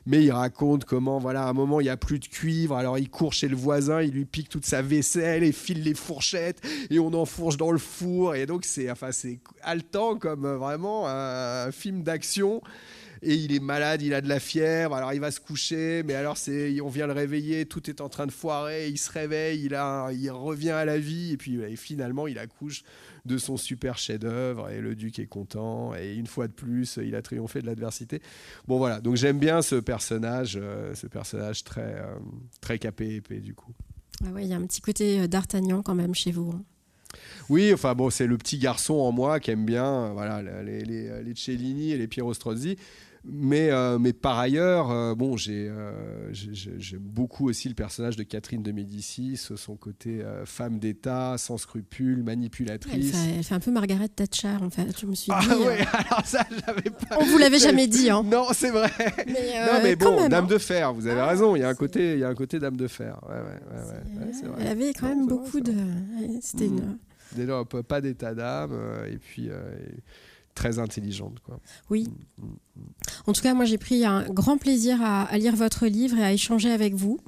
mais 0.06 0.24
il 0.24 0.32
raconte 0.32 0.86
comment 0.86 1.20
voilà 1.20 1.44
à 1.44 1.50
un 1.50 1.54
moment 1.54 1.80
il 1.80 1.86
y 1.86 1.90
a 1.90 1.98
plus 1.98 2.20
de 2.20 2.26
cuivre 2.26 2.76
alors 2.76 2.98
il 2.98 3.10
court 3.10 3.34
chez 3.34 3.48
le 3.48 3.56
voisin 3.56 4.02
il 4.02 4.12
lui 4.12 4.26
pique 4.26 4.50
toute 4.50 4.66
sa 4.66 4.82
vaisselle 4.82 5.44
et 5.44 5.52
file 5.52 5.84
les 5.84 5.94
fourchettes 5.94 6.62
et 6.90 7.00
on 7.00 7.14
enfourche 7.14 7.58
dans 7.58 7.72
le 7.72 7.78
four. 7.78 8.36
Et 8.36 8.46
donc 8.46 8.66
c'est 8.66 8.90
enfin 8.90 9.12
c'est 9.12 9.40
haletant 9.62 10.16
comme 10.16 10.46
euh, 10.46 10.58
vraiment 10.58 11.06
d'action 11.92 12.62
et 13.24 13.36
il 13.36 13.54
est 13.54 13.60
malade, 13.60 14.02
il 14.02 14.14
a 14.14 14.22
de 14.22 14.28
la 14.28 14.40
fièvre, 14.40 14.96
alors 14.96 15.14
il 15.14 15.20
va 15.20 15.32
se 15.32 15.40
coucher, 15.40 16.04
mais 16.04 16.14
alors 16.14 16.38
c'est, 16.38 16.80
on 16.82 16.90
vient 16.90 17.08
le 17.08 17.14
réveiller, 17.14 17.66
tout 17.66 17.90
est 17.90 18.02
en 18.02 18.10
train 18.10 18.28
de 18.28 18.32
foirer, 18.32 18.90
il 18.90 18.98
se 18.98 19.12
réveille, 19.12 19.64
il, 19.64 19.76
a, 19.76 20.12
il 20.12 20.30
revient 20.30 20.72
à 20.72 20.86
la 20.86 20.98
vie, 20.98 21.32
et 21.32 21.38
puis 21.38 21.60
finalement 21.78 22.28
il 22.28 22.38
accouche 22.38 22.84
de 23.26 23.38
son 23.38 23.56
super 23.56 23.98
chef-d'œuvre, 23.98 24.70
et 24.70 24.82
le 24.82 24.96
duc 24.96 25.20
est 25.20 25.28
content, 25.28 25.96
et 25.96 26.16
une 26.16 26.28
fois 26.28 26.48
de 26.48 26.54
plus, 26.54 27.00
il 27.02 27.16
a 27.16 27.22
triomphé 27.22 27.62
de 27.62 27.66
l'adversité. 27.66 28.22
Bon 28.68 28.78
voilà, 28.78 29.00
donc 29.00 29.16
j'aime 29.16 29.40
bien 29.40 29.62
ce 29.62 29.76
personnage, 29.76 30.60
euh, 30.62 30.94
ce 30.94 31.08
personnage 31.08 31.64
très, 31.64 31.96
euh, 31.96 32.18
très 32.60 32.78
capé 32.78 33.16
épais 33.16 33.40
du 33.40 33.54
coup. 33.54 33.72
Ah 34.26 34.32
ouais, 34.32 34.44
il 34.44 34.50
y 34.50 34.54
a 34.54 34.58
un 34.58 34.66
petit 34.66 34.82
côté 34.82 35.22
euh, 35.22 35.28
d'Artagnan 35.28 35.82
quand 35.82 35.96
même 35.96 36.14
chez 36.14 36.32
vous. 36.32 36.52
Hein. 36.54 36.64
Oui, 37.50 37.74
enfin 37.74 37.94
bon, 37.94 38.10
c'est 38.10 38.28
le 38.28 38.38
petit 38.38 38.58
garçon 38.58 38.96
en 38.96 39.12
moi 39.12 39.40
qui 39.40 39.52
aime 39.52 39.66
bien 39.66 40.12
voilà, 40.14 40.42
les, 40.64 40.84
les, 40.84 41.24
les 41.24 41.36
Cellini 41.36 41.92
et 41.92 41.98
les 41.98 42.08
Piero 42.08 42.34
Strozzi. 42.34 42.78
Mais, 43.26 43.70
euh, 43.72 44.00
mais 44.00 44.12
par 44.12 44.38
ailleurs, 44.38 44.92
euh, 44.92 45.16
bon, 45.16 45.38
euh, 45.48 46.28
j'aime 46.32 47.00
beaucoup 47.00 47.48
aussi 47.48 47.70
le 47.70 47.74
personnage 47.74 48.18
de 48.18 48.24
Catherine 48.24 48.62
de 48.62 48.72
Médicis, 48.74 49.38
son 49.38 49.78
côté 49.78 50.22
femme 50.46 50.78
d'État, 50.78 51.36
sans 51.38 51.58
scrupules, 51.58 52.22
manipulatrice. 52.22 53.16
elle, 53.38 53.44
fait, 53.44 53.56
un 53.56 53.62
peu 53.62 53.72
Margaret 53.72 54.10
Thatcher, 54.10 54.58
en 54.62 54.70
fait. 54.70 55.00
Je 55.00 55.06
me 55.06 55.16
suis 55.16 55.32
ah 55.34 55.40
dit. 55.42 55.48
Ah 55.52 55.58
ouais, 55.58 55.86
alors 55.94 56.26
ça, 56.26 56.46
j'avais 56.66 56.90
pas. 56.90 57.18
On 57.20 57.26
vous 57.26 57.38
l'avait 57.38 57.60
jamais 57.60 57.88
dit, 57.88 58.10
hein. 58.10 58.24
Non, 58.26 58.48
c'est 58.52 58.72
vrai. 58.72 58.92
Mais 59.28 59.66
non, 59.66 59.80
mais 59.82 59.96
bon, 59.96 60.28
Dame 60.28 60.44
hein. 60.44 60.48
de 60.48 60.58
Fer, 60.58 60.94
vous 60.94 61.08
avez 61.08 61.22
ah, 61.22 61.28
raison. 61.28 61.56
Il 61.56 61.60
y 61.62 61.64
a 61.64 61.70
un 61.70 61.76
côté, 61.76 62.14
il 62.14 62.20
y 62.20 62.24
a 62.26 62.30
un 62.30 62.36
côté 62.36 62.60
Dame 62.60 62.76
de 62.76 62.88
Fer. 62.88 63.22
Ouais, 63.30 63.36
ouais, 63.36 64.54
Elle 64.60 64.68
avait 64.68 64.94
quand 64.94 65.08
même 65.08 65.28
beaucoup 65.28 65.62
de. 65.62 65.74
C'était 66.42 66.68
une. 66.68 66.98
Déjà, 67.38 67.64
pas 67.88 68.02
d'état 68.02 68.36
d'âme, 68.36 68.78
et 69.10 69.18
puis 69.18 69.50
très 70.54 70.80
intelligente. 70.80 71.40
Quoi. 71.46 71.60
Oui. 71.90 72.08
Mm, 72.08 72.46
mm, 72.46 72.48
mm. 72.48 72.82
En 73.28 73.34
tout 73.34 73.42
cas, 73.42 73.54
moi, 73.54 73.66
j'ai 73.66 73.78
pris 73.78 74.06
un 74.06 74.24
grand 74.30 74.58
plaisir 74.58 75.00
à, 75.02 75.38
lire 75.38 75.56
votre 75.56 75.88
livre 75.88 76.18
et 76.18 76.24
à 76.24 76.34
échanger 76.34 76.72
avec 76.72 76.94
vous. 76.94 77.20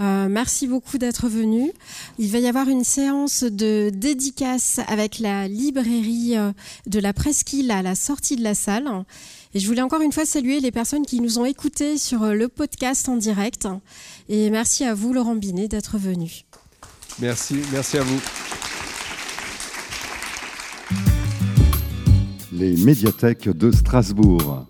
Euh, 0.00 0.28
merci 0.28 0.66
beaucoup 0.66 0.96
d'être 0.96 1.28
venu. 1.28 1.70
Il 2.18 2.30
va 2.30 2.38
y 2.38 2.48
avoir 2.48 2.68
une 2.68 2.82
séance 2.82 3.44
de 3.44 3.90
dédicace 3.94 4.80
avec 4.88 5.18
la 5.18 5.48
librairie 5.48 6.36
euh, 6.36 6.52
de 6.86 6.98
la 6.98 7.12
Presqu'île 7.12 7.70
à 7.70 7.82
la 7.82 7.94
sortie 7.94 8.36
de 8.36 8.42
la 8.42 8.54
salle. 8.54 8.88
Et 9.54 9.60
je 9.60 9.66
voulais 9.66 9.82
encore 9.82 10.00
une 10.00 10.12
fois 10.12 10.24
saluer 10.24 10.60
les 10.60 10.70
personnes 10.70 11.04
qui 11.04 11.20
nous 11.20 11.38
ont 11.38 11.44
écoutés 11.44 11.98
sur 11.98 12.22
euh, 12.22 12.32
le 12.32 12.48
podcast 12.48 13.08
en 13.08 13.16
direct. 13.16 13.68
Et 14.28 14.48
merci 14.48 14.84
à 14.84 14.94
vous, 14.94 15.12
Laurent 15.12 15.36
Binet, 15.36 15.68
d'être 15.68 15.98
venu. 15.98 16.44
Merci, 17.18 17.56
merci 17.70 17.98
à 17.98 18.02
vous. 18.02 18.20
Les 22.62 22.76
médiathèques 22.76 23.48
de 23.48 23.72
Strasbourg. 23.72 24.66